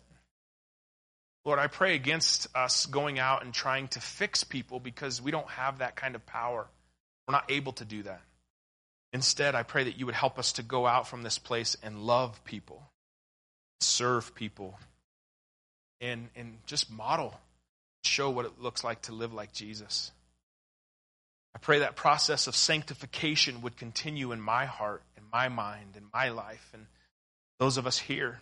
Lord, 1.45 1.59
I 1.59 1.67
pray 1.67 1.95
against 1.95 2.47
us 2.55 2.87
going 2.87 3.19
out 3.19 3.45
and 3.45 3.53
trying 3.53 3.89
to 3.89 4.01
fix 4.01 4.45
people 4.45 4.79
because 4.81 5.21
we 5.21 5.31
don't 5.31 5.49
have 5.51 5.79
that 5.79 5.97
kind 5.97 6.15
of 6.15 6.25
power. 6.25 6.67
We're 7.27 7.33
not 7.33 7.51
able 7.51 7.73
to 7.75 7.85
do 7.85 8.05
that. 8.05 8.21
Instead, 9.13 9.55
I 9.55 9.63
pray 9.63 9.85
that 9.85 9.99
you 9.99 10.07
would 10.07 10.15
help 10.15 10.39
us 10.39 10.53
to 10.55 10.63
go 10.63 10.87
out 10.87 11.09
from 11.09 11.23
this 11.23 11.39
place 11.39 11.77
and 11.83 12.03
love 12.03 12.43
people 12.45 12.83
serve 13.83 14.35
people, 14.35 14.79
and, 16.01 16.29
and 16.37 16.59
just 16.67 16.91
model, 16.91 17.39
show 18.05 18.31
what 18.31 18.47
it 18.47 18.61
looks 18.61 18.83
like 18.83 19.03
to 19.03 19.13
live 19.13 19.33
like 19.33 19.53
Jesus. 19.53 20.11
I 21.55 21.59
pray 21.59 21.81
that 21.81 21.97
process 21.97 22.47
of 22.47 22.57
sanctification 22.57 23.63
would 23.63 23.77
continue 23.77 24.33
in 24.33 24.41
my 24.41 24.65
heart, 24.65 25.03
in 25.17 25.25
my 25.33 25.49
mind, 25.49 25.97
in 25.97 26.05
my 26.13 26.31
life, 26.31 26.71
and 26.73 26.87
those 27.59 27.77
of 27.77 27.87
us 27.87 27.99
here. 27.99 28.41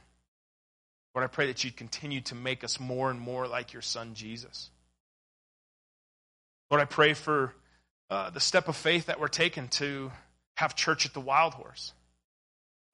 Lord, 1.15 1.25
I 1.25 1.29
pray 1.29 1.47
that 1.47 1.65
you'd 1.65 1.77
continue 1.77 2.21
to 2.23 2.35
make 2.35 2.63
us 2.63 2.79
more 2.79 3.11
and 3.11 3.21
more 3.21 3.49
like 3.49 3.73
your 3.73 3.83
son, 3.83 4.15
Jesus. 4.15 4.71
Lord, 6.71 6.81
I 6.81 6.85
pray 6.85 7.15
for 7.15 7.55
uh, 8.11 8.31
the 8.31 8.41
step 8.41 8.69
of 8.69 8.77
faith 8.77 9.07
that 9.07 9.21
we're 9.21 9.29
taking 9.29 9.69
to 9.69 10.13
have 10.55 10.77
church 10.77 11.07
at 11.07 11.15
the 11.15 11.21
Wild 11.21 11.55
Horse. 11.55 11.93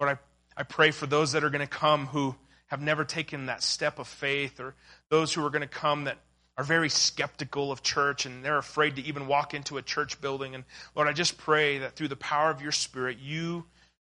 Lord, 0.01 0.17
I 0.17 0.19
I 0.57 0.63
pray 0.63 0.91
for 0.91 1.07
those 1.07 1.33
that 1.33 1.45
are 1.45 1.51
going 1.51 1.61
to 1.61 1.67
come 1.67 2.07
who 2.07 2.35
have 2.69 2.81
never 2.81 3.05
taken 3.05 3.47
that 3.47 3.63
step 3.63 3.99
of 3.99 4.09
faith, 4.09 4.59
or 4.59 4.75
those 5.11 5.33
who 5.33 5.45
are 5.45 5.51
going 5.51 5.63
to 5.63 5.69
come 5.69 6.05
that 6.05 6.19
are 6.57 6.65
very 6.65 6.89
skeptical 6.89 7.71
of 7.71 7.83
church 7.83 8.25
and 8.25 8.43
they're 8.43 8.57
afraid 8.57 8.97
to 8.97 9.03
even 9.03 9.27
walk 9.27 9.53
into 9.53 9.77
a 9.77 9.83
church 9.83 10.19
building. 10.23 10.55
And 10.55 10.65
Lord, 10.95 11.07
I 11.07 11.13
just 11.13 11.37
pray 11.37 11.79
that 11.79 11.95
through 11.95 12.09
the 12.09 12.17
power 12.17 12.51
of 12.51 12.63
your 12.63 12.73
Spirit, 12.73 13.19
you 13.19 13.67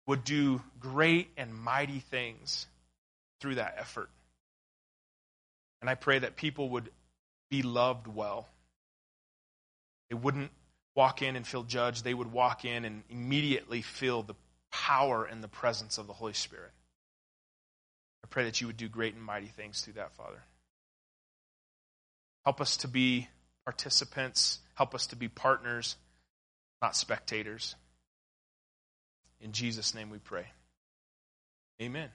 would 0.06 0.24
do 0.24 0.60
great 0.78 1.30
and 1.38 1.54
mighty 1.54 2.00
things 2.00 2.66
through 3.44 3.56
that 3.56 3.74
effort. 3.76 4.08
And 5.82 5.90
I 5.90 5.96
pray 5.96 6.18
that 6.18 6.34
people 6.34 6.70
would 6.70 6.88
be 7.50 7.60
loved 7.60 8.06
well. 8.06 8.48
They 10.08 10.16
wouldn't 10.16 10.50
walk 10.96 11.20
in 11.20 11.36
and 11.36 11.46
feel 11.46 11.62
judged, 11.62 12.04
they 12.04 12.14
would 12.14 12.32
walk 12.32 12.64
in 12.64 12.86
and 12.86 13.02
immediately 13.10 13.82
feel 13.82 14.22
the 14.22 14.34
power 14.72 15.26
and 15.26 15.44
the 15.44 15.48
presence 15.48 15.98
of 15.98 16.06
the 16.06 16.14
Holy 16.14 16.32
Spirit. 16.32 16.70
I 18.24 18.28
pray 18.30 18.44
that 18.44 18.62
you 18.62 18.66
would 18.66 18.78
do 18.78 18.88
great 18.88 19.12
and 19.12 19.22
mighty 19.22 19.48
things 19.48 19.82
through 19.82 19.94
that, 19.94 20.12
Father. 20.12 20.42
Help 22.46 22.62
us 22.62 22.78
to 22.78 22.88
be 22.88 23.28
participants. 23.66 24.58
Help 24.74 24.94
us 24.94 25.08
to 25.08 25.16
be 25.16 25.28
partners, 25.28 25.96
not 26.80 26.96
spectators. 26.96 27.74
In 29.42 29.52
Jesus' 29.52 29.94
name 29.94 30.08
we 30.08 30.18
pray. 30.18 30.46
Amen. 31.82 32.08